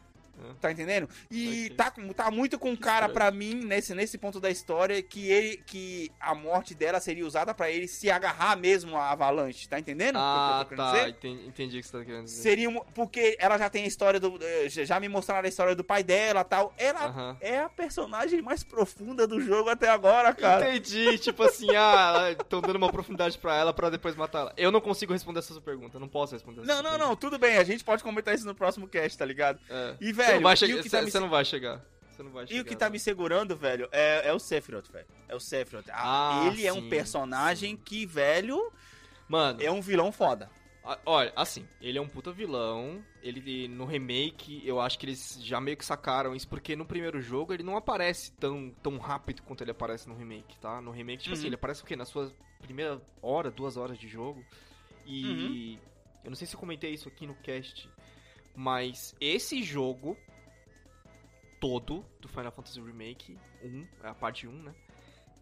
Tá 0.61 0.71
entendendo? 0.73 1.09
E 1.31 1.71
tá, 1.71 1.93
tá 2.15 2.31
muito 2.31 2.59
com 2.59 2.77
cara 2.77 3.09
pra 3.09 3.31
mim, 3.31 3.55
nesse, 3.55 3.95
nesse 3.95 4.17
ponto 4.19 4.41
da 4.41 4.51
história, 4.51 5.03
que 5.03 5.31
ele 5.31 5.57
que 5.67 6.11
a 6.21 6.35
morte 6.35 6.75
dela 6.75 7.01
seria 7.01 7.27
usada 7.27 7.53
pra 7.55 7.71
ele 7.71 7.87
se 7.89 8.11
agarrar 8.11 8.57
mesmo 8.57 8.97
à 8.97 9.11
avalanche. 9.11 9.69
Tá 9.69 9.79
entendendo? 9.79 10.15
que 10.15 10.21
Ah, 10.21 10.65
querendo 10.69 10.79
tá. 10.93 11.09
Entendi, 11.09 11.47
entendi 11.49 11.79
o 11.79 11.81
que 11.81 11.87
você 11.89 11.99
tá 11.99 12.05
querendo 12.05 12.25
dizer. 12.25 12.43
Seria 12.43 12.69
um- 12.71 12.81
porque 12.95 13.37
ela 13.39 13.59
já 13.59 13.69
tem 13.71 13.85
a 13.85 13.87
história 13.87 14.19
do. 14.21 14.39
eh, 14.43 14.69
Já 14.69 14.99
me 15.01 15.09
mostraram 15.09 15.47
a 15.47 15.49
história 15.49 15.75
do 15.75 15.85
pai 15.85 16.03
dela 16.03 16.45
tal. 16.45 16.73
Ela 16.79 17.07
Aham. 17.07 17.37
é 17.41 17.59
a 17.61 17.69
personagem 17.69 18.41
mais 18.43 18.63
profunda 18.63 19.27
do 19.27 19.41
jogo 19.41 19.69
até 19.71 19.89
agora, 19.89 20.33
cara. 20.35 20.69
Entendi, 20.75 21.19
tipo 21.19 21.43
assim, 21.43 21.69
ah, 21.77 22.31
estão 22.39 22.61
dando 22.61 22.77
uma 22.77 22.91
profundidade 22.93 23.37
pra 23.39 23.57
ela 23.57 23.73
pra 23.73 23.91
depois 23.91 24.15
matar 24.17 24.39
ela. 24.41 24.55
Eu 24.57 24.71
não 24.71 24.81
consigo 24.81 25.13
responder 25.13 25.41
essa 25.41 25.53
sua 25.53 25.63
pergunta, 25.63 25.99
não 25.99 26.09
posso 26.09 26.35
responder 26.35 26.63
essa 26.63 26.69
Não, 26.69 26.77
não, 26.83 26.91
pergunta. 26.91 27.09
não, 27.09 27.17
tudo 27.17 27.39
bem, 27.39 27.57
a 27.59 27.65
gente 27.65 27.83
pode 27.85 28.03
comentar 28.03 28.35
isso 28.35 28.47
no 28.47 28.55
próximo 28.55 28.87
cast, 28.89 29.17
tá 29.19 29.25
ligado? 29.25 29.59
É. 29.69 29.95
E, 30.01 30.13
Você 30.13 30.28
velho, 30.33 30.39
não 30.39 30.43
vai 30.45 30.57
tá 30.91 31.03
me, 31.03 31.11
você 31.11 31.21
não 31.21 31.29
vai 31.31 31.45
chegar. 31.45 31.85
Você 32.11 32.23
não 32.23 32.31
e 32.51 32.61
o 32.61 32.65
que 32.65 32.75
tá 32.77 32.91
me 32.91 32.99
segurando, 32.99 33.57
velho, 33.57 33.89
é, 33.93 34.29
é 34.29 34.33
o 34.33 34.39
Sephiroth, 34.39 34.91
velho. 34.91 35.07
É 35.29 35.37
o 35.37 35.41
Sephiroth. 35.41 35.89
Ah, 35.91 36.31
Ah, 36.31 36.49
ele 36.49 36.67
é 36.67 36.73
um 36.73 36.83
sim, 36.83 36.89
personagem 36.89 37.77
que, 37.77 38.05
velho, 38.07 38.73
Mano, 39.29 39.63
é 39.63 39.71
um 39.71 39.81
vilão 39.81 40.11
foda. 40.11 40.51
olha, 41.05 41.33
assim, 41.37 41.69
ele 41.81 41.99
é 41.99 42.01
um 42.01 42.09
puta 42.09 42.33
vilão. 42.33 43.05
Ele 43.23 43.69
no 43.69 43.85
remake, 43.85 44.63
eu 44.65 44.81
acho 44.81 44.99
que 44.99 45.05
eles 45.07 45.39
já 45.43 45.61
meio 45.61 45.77
que 45.77 45.85
sacaram 45.85 46.35
isso, 46.35 46.49
porque 46.49 46.75
no 46.75 46.87
primeiro 46.87 47.21
jogo 47.21 47.53
ele 47.53 47.63
não 47.63 47.77
aparece 47.77 48.33
tão, 48.33 48.71
tão 48.83 48.97
rápido 48.99 49.43
quanto 49.43 49.63
ele 49.63 49.71
aparece 49.71 50.09
no 50.09 50.17
remake, 50.17 50.59
tá? 50.59 50.81
No 50.81 50.91
remake, 50.91 51.23
tipo 51.23 51.35
Uhum. 51.35 51.39
assim, 51.39 51.47
ele 51.49 51.55
aparece 51.57 51.83
o 51.83 51.87
quê? 51.87 51.95
Na 51.95 52.05
sua 52.05 52.33
primeira 52.63 53.01
hora, 53.23 53.51
duas 53.51 53.77
horas 53.77 53.99
de 53.99 54.09
jogo. 54.09 54.45
E 55.07 55.25
Uhum. 55.25 55.79
eu 56.25 56.31
não 56.31 56.37
sei 56.37 56.47
se 56.47 56.55
eu 56.55 56.61
comentei 56.61 56.93
isso 56.93 57.09
aqui 57.09 57.27
no 57.27 57.35
cast, 57.37 57.89
mas 58.55 59.15
esse 59.21 59.63
jogo 59.63 60.17
todo 61.61 62.05
do 62.21 62.29
Final 62.29 62.53
Fantasy 62.53 62.81
Remake 62.81 63.37
1, 63.63 63.87
a 64.03 64.15
parte 64.15 64.47
1, 64.47 64.53
né? 64.63 64.75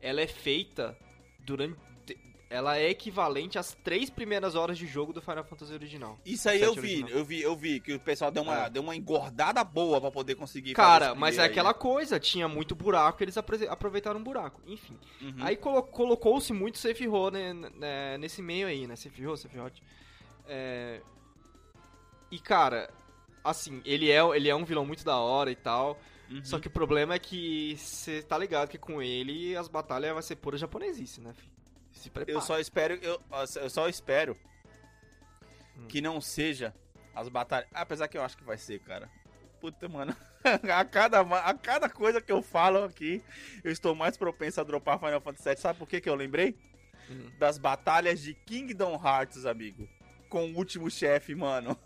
Ela 0.01 0.21
é 0.21 0.27
feita 0.27 0.97
durante 1.41 1.77
ela 2.49 2.79
é 2.79 2.89
equivalente 2.89 3.59
às 3.59 3.75
três 3.75 4.09
primeiras 4.09 4.55
horas 4.55 4.79
de 4.79 4.87
jogo 4.87 5.13
do 5.13 5.21
Final 5.21 5.43
Fantasy 5.43 5.73
original. 5.75 6.17
Isso 6.25 6.49
aí 6.49 6.63
eu 6.63 6.75
vi, 6.75 6.79
original. 7.03 7.11
eu 7.11 7.25
vi, 7.25 7.43
eu 7.43 7.57
vi, 7.57 7.81
que 7.81 7.93
o 7.95 7.99
pessoal 7.99 8.31
deu 8.31 8.45
uma, 8.45 8.67
É. 8.67 8.71
deu 8.71 8.83
uma 8.85 8.95
engordada 8.95 9.65
boa 9.65 10.01
pra 10.01 10.13
poder 10.13 10.37
conseguir 10.37 10.73
Cara, 10.73 11.13
mas 11.13 11.39
é 11.39 11.43
aí, 11.43 11.51
aquela 11.51 11.75
coisa, 11.75 12.21
tinha 12.21 12.47
muito 12.47 12.73
buraco, 12.77 13.21
eles 13.25 13.37
aproveitaram 13.37 14.21
um 14.21 14.23
buraco. 14.23 14.63
Enfim. 14.65 14.97
Uhum. 15.21 15.35
Aí 15.41 15.57
colo- 15.57 15.83
colocou-se 15.83 16.53
muito 16.53 16.79
Sephiroth 16.79 17.33
né, 17.33 17.53
né, 17.53 18.17
nesse 18.19 18.41
meio 18.41 18.69
aí, 18.69 18.87
né? 18.87 18.95
Sephiroth, 18.95 19.39
Sephiroth. 19.41 19.79
É... 20.47 21.01
E, 22.31 22.39
cara, 22.39 22.91
assim, 23.45 23.81
ele 23.85 24.11
é, 24.11 24.21
ele 24.37 24.49
é 24.49 24.55
um 24.55 24.65
vilão 24.65 24.85
muito 24.85 25.05
da 25.05 25.17
hora 25.17 25.51
e 25.51 25.57
tal. 25.57 25.99
Uhum. 26.31 26.45
Só 26.45 26.59
que 26.59 26.67
o 26.67 26.71
problema 26.71 27.15
é 27.15 27.19
que 27.19 27.77
você 27.79 28.23
tá 28.23 28.37
ligado 28.37 28.69
que 28.69 28.79
com 28.79 29.01
ele 29.01 29.57
as 29.57 29.69
batalhas 29.69 30.13
vai 30.13 30.23
ser 30.23 30.37
pura 30.37 30.59
japonesice, 30.59 31.21
né, 31.21 31.33
filho? 31.33 31.53
Se 31.93 32.11
prepara. 32.11 32.37
Eu 32.37 32.41
só 32.41 32.59
espero, 32.59 32.95
eu, 32.95 33.21
eu 33.63 33.71
só 33.71 33.89
espero 33.89 34.37
Hum. 35.79 35.87
que 35.89 36.01
não 36.01 36.21
seja 36.21 36.75
as 37.15 37.29
batalhas. 37.29 37.69
Apesar 37.73 38.09
que 38.09 38.17
eu 38.17 38.23
acho 38.23 38.37
que 38.37 38.45
vai 38.45 38.59
ser, 38.59 38.81
cara. 38.81 39.11
Puta, 39.61 39.89
mano. 39.89 40.17
a, 40.75 40.85
cada, 40.85 41.21
a 41.21 41.55
cada 41.55 41.89
coisa 41.89 42.21
que 42.21 42.33
eu 42.33 42.43
falo 42.43 42.85
aqui, 42.85 43.23
eu 43.63 43.71
estou 43.71 43.95
mais 43.95 44.17
propenso 44.17 44.61
a 44.61 44.65
dropar 44.65 44.99
Final 44.99 45.21
Fantasy 45.21 45.49
VII. 45.49 45.57
Sabe 45.59 45.79
por 45.79 45.89
que, 45.89 46.01
que 46.01 46.09
eu 46.09 46.15
lembrei? 46.15 46.57
Hum. 47.09 47.31
das 47.39 47.57
batalhas 47.57 48.21
de 48.21 48.35
Kingdom 48.35 49.01
Hearts, 49.03 49.47
amigo. 49.47 49.89
Com 50.29 50.51
o 50.51 50.57
último 50.57 50.91
chefe, 50.91 51.37
mano. 51.37 51.79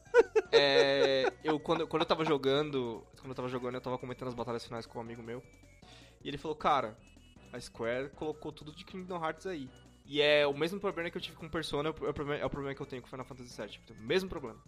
É, 0.53 1.33
eu, 1.45 1.61
quando, 1.61 1.87
quando 1.87 2.03
eu 2.03 2.07
tava 2.07 2.25
jogando. 2.25 3.05
Quando 3.19 3.29
eu 3.31 3.35
tava 3.35 3.49
jogando, 3.49 3.75
eu 3.77 3.81
tava 3.81 3.99
comentando 3.99 4.29
as 4.29 4.35
batalhas 4.35 4.65
finais 4.65 4.87
com 4.87 4.99
um 4.99 5.03
amigo 5.03 5.23
meu. 5.23 5.43
E 6.23 6.29
ele 6.29 6.37
falou, 6.39 6.57
cara, 6.57 6.99
a 7.53 7.61
Square 7.61 8.11
colocou 8.11 8.53
tudo 8.53 8.73
de 8.73 8.85
Kingdom 8.85 9.25
Hearts 9.25 9.47
aí. 9.47 9.69
E 10.07 10.21
é 10.21 10.47
o 10.47 10.53
mesmo 10.57 10.81
problema 10.81 11.09
que 11.11 11.17
eu 11.17 11.21
tive 11.23 11.37
com 11.37 11.49
Persona, 11.49 11.89
é 11.89 11.91
o 11.91 11.95
problema, 11.95 12.37
é 12.37 12.45
o 12.45 12.51
problema 12.51 12.75
que 12.75 12.83
eu 12.83 12.87
tenho 12.87 13.01
com 13.01 13.09
Final 13.09 13.25
Fantasy 13.25 13.57
VII. 13.61 13.69
Tipo, 13.71 13.93
o 13.93 14.03
mesmo 14.03 14.29
problema. 14.29 14.59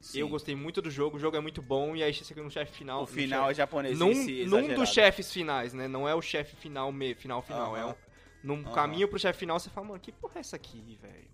Sim. 0.00 0.20
Eu 0.20 0.28
gostei 0.28 0.54
muito 0.54 0.80
do 0.80 0.90
jogo, 0.90 1.16
o 1.16 1.20
jogo 1.20 1.36
é 1.36 1.40
muito 1.40 1.60
bom, 1.60 1.96
e 1.96 2.02
aí 2.02 2.12
você 2.14 2.22
chega 2.22 2.42
no 2.42 2.50
chefe 2.50 2.72
final. 2.76 3.02
O 3.02 3.06
final 3.06 3.40
chefe- 3.46 3.50
é 3.50 3.54
japonês. 3.54 3.98
num, 3.98 4.12
num 4.46 4.74
dos 4.74 4.90
chefes 4.90 5.32
finais, 5.32 5.72
né? 5.72 5.88
Não 5.88 6.08
é 6.08 6.14
o 6.14 6.22
chefe 6.22 6.54
final, 6.54 6.92
me, 6.92 7.14
final, 7.14 7.42
final. 7.42 7.76
É 7.76 7.80
Aham. 7.82 7.90
um, 7.90 7.94
num 8.42 8.62
Aham. 8.62 8.72
caminho 8.74 9.08
pro 9.08 9.18
chefe 9.18 9.40
final, 9.40 9.58
você 9.58 9.70
fala, 9.70 9.88
mano, 9.88 10.00
que 10.00 10.12
porra 10.12 10.34
é 10.36 10.40
essa 10.40 10.54
aqui, 10.54 10.98
velho? 11.02 11.28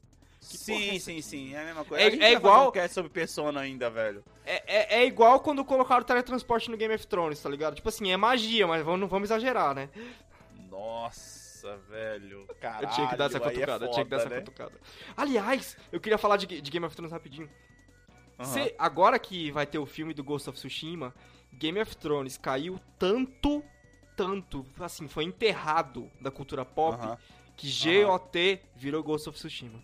Que 0.49 0.59
porra 0.59 0.79
é 0.79 0.91
Sim, 0.93 0.99
sim, 0.99 1.13
aqui? 1.13 1.23
sim. 1.23 1.55
É 1.55 1.61
a 1.61 1.65
mesma 1.65 1.85
coisa. 1.85 2.05
É- 2.05 2.07
a 2.07 2.11
gente 2.11 2.23
é 2.25 2.33
igual- 2.33 2.69
um 2.69 2.73
cast 2.73 2.95
sobre 2.95 3.11
Persona 3.11 3.61
ainda, 3.61 3.89
velho. 3.91 4.23
É, 4.45 4.63
é, 4.67 5.01
é 5.01 5.07
igual 5.07 5.41
quando 5.41 5.65
colocaram 5.65 6.03
o 6.03 6.05
teletransporte 6.05 6.71
no 6.71 6.77
Game 6.77 6.95
of 6.95 7.07
Thrones, 7.07 7.41
tá 7.41 7.49
ligado? 7.49 7.75
Tipo 7.75 7.89
assim, 7.89 8.11
é 8.13 8.17
magia, 8.17 8.67
mas 8.67 8.85
vamos, 8.85 9.01
não 9.01 9.09
vamos 9.09 9.29
exagerar, 9.31 9.75
né? 9.75 9.89
Nossa, 10.71 11.77
velho. 11.89 12.47
Caralho, 12.61 12.87
eu 12.87 12.91
tinha 12.91 13.09
que 13.09 13.17
dar 13.17 13.27
essa 13.27 13.37
é 13.37 13.41
cutucada, 13.41 13.85
eu 13.87 13.91
tinha 13.91 14.05
que 14.05 14.11
dar 14.11 14.19
foda, 14.19 14.27
essa 14.29 14.35
né? 14.35 14.41
cutucada. 14.41 14.81
Aliás, 15.17 15.77
eu 15.93 16.01
queria 16.01 16.19
falar 16.19 16.37
de, 16.37 16.47
de 16.61 16.71
Game 16.71 16.85
of 16.85 16.95
Thrones 16.95 17.13
rapidinho. 17.13 17.49
Aham. 18.39 18.45
Cê- 18.53 18.75
agora 18.79 19.19
que 19.19 19.51
vai 19.51 19.67
ter 19.67 19.79
o 19.79 19.87
filme 19.87 20.13
do 20.13 20.25
Ghost 20.25 20.49
of 20.51 20.59
Tsushima, 20.59 21.15
Game 21.53 21.81
of 21.81 21.97
Thrones 21.97 22.37
caiu 22.37 22.81
tanto, 22.99 23.63
tanto, 24.17 24.67
assim, 24.81 25.07
foi 25.09 25.25
enterrado 25.25 26.11
da 26.21 26.31
cultura 26.31 26.65
pop, 26.65 26.99
Aham. 27.01 27.19
que 27.57 27.69
GOT 28.03 28.61
virou 28.75 29.03
Ghost 29.03 29.29
of 29.29 29.39
Tsushima. 29.39 29.81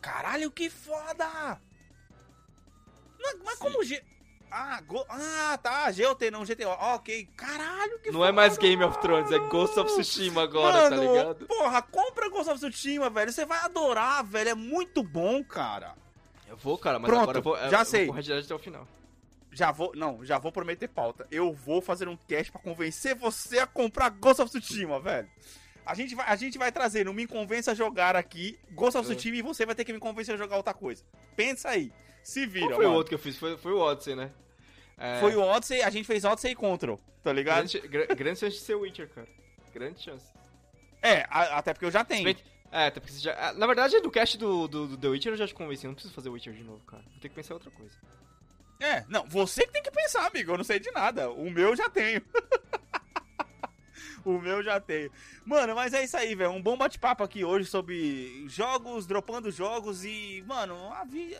Caralho, 0.00 0.50
que 0.50 0.70
foda! 0.70 1.60
Não, 3.18 3.32
mas 3.44 3.54
Sim. 3.58 3.64
como 3.64 3.84
G... 3.84 4.02
Ah, 4.50 4.80
go... 4.80 5.04
ah, 5.08 5.58
tá, 5.62 5.92
GOT, 5.92 6.30
não 6.30 6.44
GTO. 6.44 6.68
Ok, 6.70 7.28
caralho, 7.36 8.00
que 8.00 8.10
Não 8.10 8.18
foda! 8.18 8.30
é 8.30 8.32
mais 8.32 8.58
Game 8.58 8.82
of 8.82 8.98
Thrones, 8.98 9.30
é 9.30 9.38
Ghost 9.38 9.78
of 9.78 9.92
Tsushima 9.92 10.42
agora, 10.42 10.90
Mano, 10.90 10.96
tá 10.96 10.96
ligado? 10.96 11.46
porra, 11.46 11.82
compra 11.82 12.28
Ghost 12.28 12.50
of 12.50 12.58
Tsushima, 12.58 13.08
velho. 13.08 13.32
Você 13.32 13.44
vai 13.46 13.60
adorar, 13.60 14.24
velho. 14.24 14.50
É 14.50 14.54
muito 14.54 15.04
bom, 15.04 15.44
cara. 15.44 15.94
Eu 16.48 16.56
vou, 16.56 16.76
cara, 16.76 16.98
mas 16.98 17.08
Pronto, 17.08 17.22
agora 17.22 17.38
eu 17.38 17.42
vou, 17.42 17.56
já 17.70 17.82
eu 17.82 17.84
sei. 17.84 18.06
vou 18.06 18.16
até 18.18 18.54
o 18.54 18.58
final. 18.58 18.88
Já 19.52 19.70
vou, 19.70 19.92
não, 19.94 20.24
já 20.24 20.38
vou 20.38 20.50
prometer 20.50 20.88
pauta. 20.88 21.26
Eu 21.30 21.52
vou 21.52 21.80
fazer 21.80 22.08
um 22.08 22.16
cast 22.16 22.50
pra 22.50 22.60
convencer 22.60 23.14
você 23.14 23.60
a 23.60 23.66
comprar 23.68 24.10
Ghost 24.10 24.42
of 24.42 24.50
Tsushima, 24.50 24.98
velho. 24.98 25.30
A 25.86 25.94
gente 25.94 26.14
vai, 26.14 26.26
a 26.26 26.36
gente 26.36 26.58
vai 26.58 26.70
trazer 26.70 27.04
no 27.04 27.12
Me 27.14 27.26
Convença 27.26 27.72
a 27.72 27.74
Jogar 27.74 28.14
aqui 28.16 28.58
Ghost 28.72 28.96
of 28.98 29.10
É. 29.10 29.14
Tsushima 29.14 29.36
e 29.38 29.42
você 29.42 29.64
vai 29.66 29.74
ter 29.74 29.84
que 29.84 29.92
me 29.92 29.98
convencer 29.98 30.34
a 30.34 30.38
jogar 30.38 30.56
outra 30.56 30.74
coisa. 30.74 31.02
Pensa 31.36 31.70
aí. 31.70 31.92
Se 32.22 32.46
vira, 32.46 32.66
Qual 32.66 32.76
foi 32.76 32.84
o 32.84 32.88
mano. 32.88 32.98
outro 32.98 33.08
que 33.08 33.14
eu 33.14 33.18
fiz? 33.18 33.36
Foi, 33.38 33.56
foi 33.56 33.72
o 33.72 33.78
Odyssey, 33.78 34.14
né? 34.14 34.30
É, 34.98 35.18
Foi 35.20 35.34
o 35.34 35.40
Odyssey, 35.40 35.80
a 35.82 35.88
gente 35.90 36.04
fez 36.06 36.24
Odyssey 36.24 36.52
e 36.52 36.54
Control, 36.54 37.00
tá 37.22 37.32
ligado? 37.32 37.56
grande, 37.70 37.80
gra- 37.88 38.06
grande 38.14 38.38
chance 38.38 38.56
de 38.56 38.62
ser 38.62 38.74
Witcher, 38.74 39.08
cara. 39.08 39.26
Grande 39.72 40.02
chance. 40.02 40.26
É, 41.00 41.22
a- 41.30 41.56
até 41.58 41.72
porque 41.72 41.86
eu 41.86 41.90
já 41.90 42.04
tenho. 42.04 42.28
É, 42.70 42.86
até 42.86 43.00
porque 43.00 43.12
você 43.14 43.20
já. 43.20 43.34
ah, 43.48 43.52
Na 43.54 43.66
verdade, 43.66 43.98
do 44.00 44.10
cast 44.10 44.36
do, 44.36 44.68
do, 44.68 44.86
do 44.88 44.96
The 44.98 45.08
Witcher 45.08 45.32
eu 45.32 45.36
já 45.38 45.46
te 45.46 45.54
convenci. 45.54 45.86
Eu 45.86 45.88
não 45.88 45.94
preciso 45.94 46.14
fazer 46.14 46.28
Witcher 46.28 46.52
de 46.52 46.62
novo, 46.62 46.84
cara. 46.84 47.02
Vou 47.10 47.18
ter 47.20 47.30
que 47.30 47.34
pensar 47.34 47.54
em 47.54 47.56
outra 47.56 47.70
coisa. 47.70 47.94
É, 48.78 49.04
não, 49.08 49.26
você 49.26 49.66
que 49.66 49.72
tem 49.72 49.82
que 49.82 49.90
pensar, 49.90 50.26
amigo. 50.26 50.52
Eu 50.52 50.58
não 50.58 50.64
sei 50.64 50.78
de 50.78 50.90
nada. 50.90 51.30
O 51.30 51.50
meu 51.50 51.68
eu 51.70 51.76
já 51.76 51.88
tenho. 51.88 52.20
o 54.28 54.40
meu 54.40 54.58
eu 54.58 54.62
já 54.62 54.80
tenho. 54.80 55.10
Mano, 55.44 55.74
mas 55.74 55.92
é 55.92 56.04
isso 56.04 56.16
aí, 56.16 56.34
velho. 56.34 56.50
Um 56.50 56.62
bom 56.62 56.76
bate-papo 56.76 57.22
aqui 57.22 57.44
hoje 57.44 57.68
sobre 57.68 58.46
jogos, 58.48 59.06
dropando 59.06 59.50
jogos 59.50 60.04
e, 60.04 60.44
mano, 60.46 60.74
a 60.92 61.04
vi... 61.04 61.36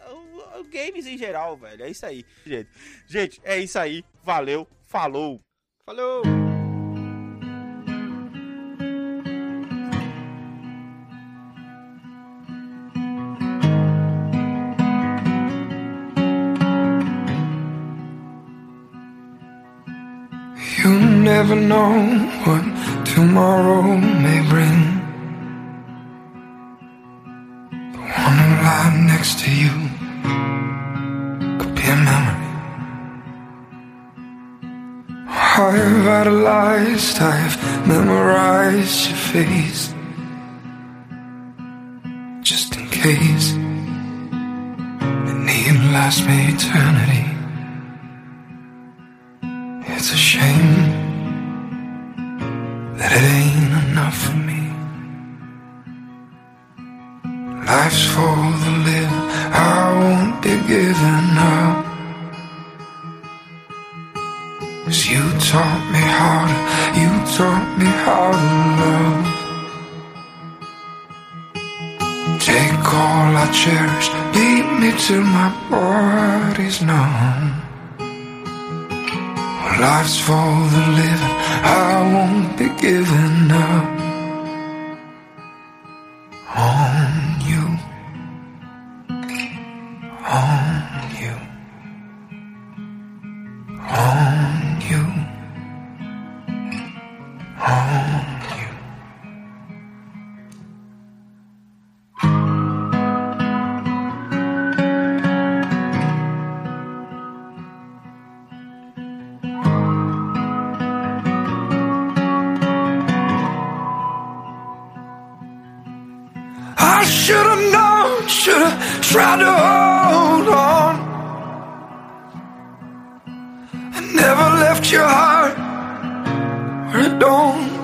games 0.71 1.07
em 1.07 1.19
geral, 1.19 1.57
velho. 1.57 1.85
É 1.85 1.91
isso 1.91 2.07
aí, 2.07 2.25
gente. 2.45 2.71
Gente, 3.07 3.41
é 3.45 3.59
isso 3.59 3.79
aí. 3.79 4.05
Valeu, 4.23 4.67
falou. 4.85 5.41
Falou! 5.85 6.23
You 20.83 20.99
never 20.99 21.57
know 21.57 21.93
what 22.47 22.70
tomorrow 23.15 23.83
may 23.97 24.41
bring. 24.49 24.81
The 27.93 27.99
one 27.99 28.37
who 28.41 28.51
lied 28.65 28.97
next 29.13 29.41
to 29.43 29.51
you 29.63 29.75
could 31.59 31.75
be 31.75 31.87
a 31.97 31.97
memory. 32.11 32.51
I've 35.29 36.07
idolized, 36.21 37.19
I've 37.21 37.57
memorized 37.87 39.09
your 39.09 39.19
face. 39.35 39.93
Just 42.43 42.77
in 42.77 42.89
case 42.91 43.53
it 45.31 45.39
need 45.49 45.77
last 45.95 46.21
me 46.27 46.39
eternity. 46.55 47.25
It's 49.95 50.13
a 50.13 50.17
shame 50.17 51.00
that 53.11 53.23
it 53.25 53.33
ain't 53.43 53.75
enough 53.91 54.17
for 54.25 54.39
me. 54.49 54.63
Life's 57.67 58.05
for 58.15 58.39
the 58.63 58.73
living, 58.87 59.27
I 59.51 59.79
won't 60.01 60.35
be 60.43 60.55
giving 60.71 61.31
up. 61.59 61.77
'Cause 64.83 65.03
you 65.11 65.23
taught 65.51 65.85
me 65.95 66.03
how 66.19 66.39
to, 66.51 66.57
you 67.01 67.11
taught 67.37 67.69
me 67.81 67.89
how 68.05 68.27
to 68.39 68.49
love. 68.81 69.27
Take 72.49 72.87
all 73.03 73.31
I 73.45 73.47
cherish, 73.63 74.09
beat 74.33 74.67
me 74.81 74.91
till 75.05 75.25
my 75.39 75.51
body's 75.71 76.79
numb. 76.81 77.60
Life's 79.81 80.21
for 80.21 80.35
the 80.35 80.85
living, 81.01 81.37
I 81.65 82.13
won't 82.13 82.59
be 82.59 82.69
giving 82.83 83.51
up 83.51 84.00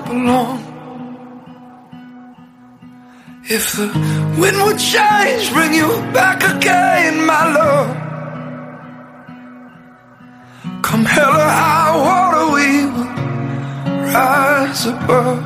belong. 0.07 0.59
If 3.49 3.65
the 3.77 3.87
wind 4.39 4.57
would 4.65 4.79
change, 4.79 5.43
bring 5.53 5.73
you 5.73 5.87
back 6.11 6.39
again, 6.55 7.25
my 7.25 7.43
love. 7.59 7.89
Come 10.87 11.05
hell 11.05 11.33
or 11.43 11.51
high 11.61 11.93
water, 12.07 12.45
we 12.55 12.67
will 12.93 13.11
rise 14.13 14.85
above. 14.85 15.39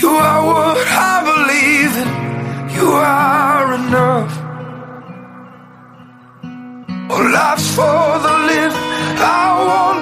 You 0.00 0.10
are 0.10 0.40
what 0.50 0.78
I 1.10 1.14
believe 1.30 1.94
in. 2.02 2.10
You 2.76 2.88
are 2.92 3.66
enough. 3.80 4.32
Oh, 7.12 7.22
life's 7.36 7.68
for 7.76 8.08
the 8.26 8.34
living. 8.50 8.86
I 9.18 9.46
won't 9.68 9.95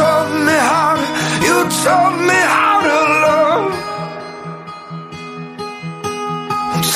taught 0.00 0.30
me 0.46 0.56
how. 0.70 0.94
You 1.46 1.56
taught 1.82 2.16
me 2.28 2.40
how 2.54 2.76
to 2.88 2.98
love. 3.24 3.72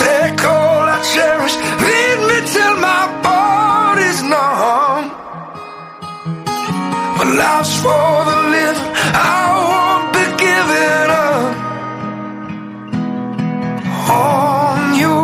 Take 0.01 0.41
all 0.55 0.85
I 0.95 0.99
cherish. 1.13 1.57
Lead 1.89 2.19
me 2.29 2.39
till 2.55 2.77
my 2.89 3.03
body's 3.27 4.21
numb. 4.33 5.05
for 7.85 8.25
the 8.31 8.39
living. 8.55 8.91
I 9.15 9.43
won't 9.71 10.07
be 10.15 10.25
giving 10.45 11.11
up 11.25 11.55
on 14.11 14.79
you, 15.01 15.17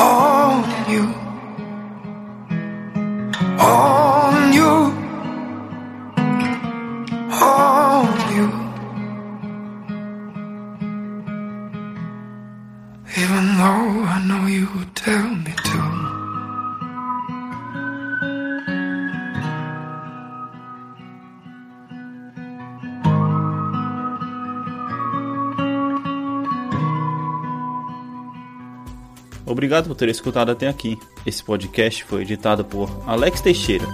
on 0.00 0.21
Though 13.62 13.68
I 13.68 14.18
know 14.26 14.46
you 14.48 14.66
would 14.74 14.92
tell 14.96 15.36
me 15.36 15.54
to. 15.54 15.78
Obrigado 29.46 29.86
por 29.86 29.94
ter 29.94 30.08
escutado 30.08 30.50
até 30.50 30.66
aqui. 30.66 30.98
Esse 31.24 31.44
podcast 31.44 32.02
foi 32.02 32.22
editado 32.22 32.64
por 32.64 32.90
Alex 33.06 33.40
Teixeira. 33.42 33.86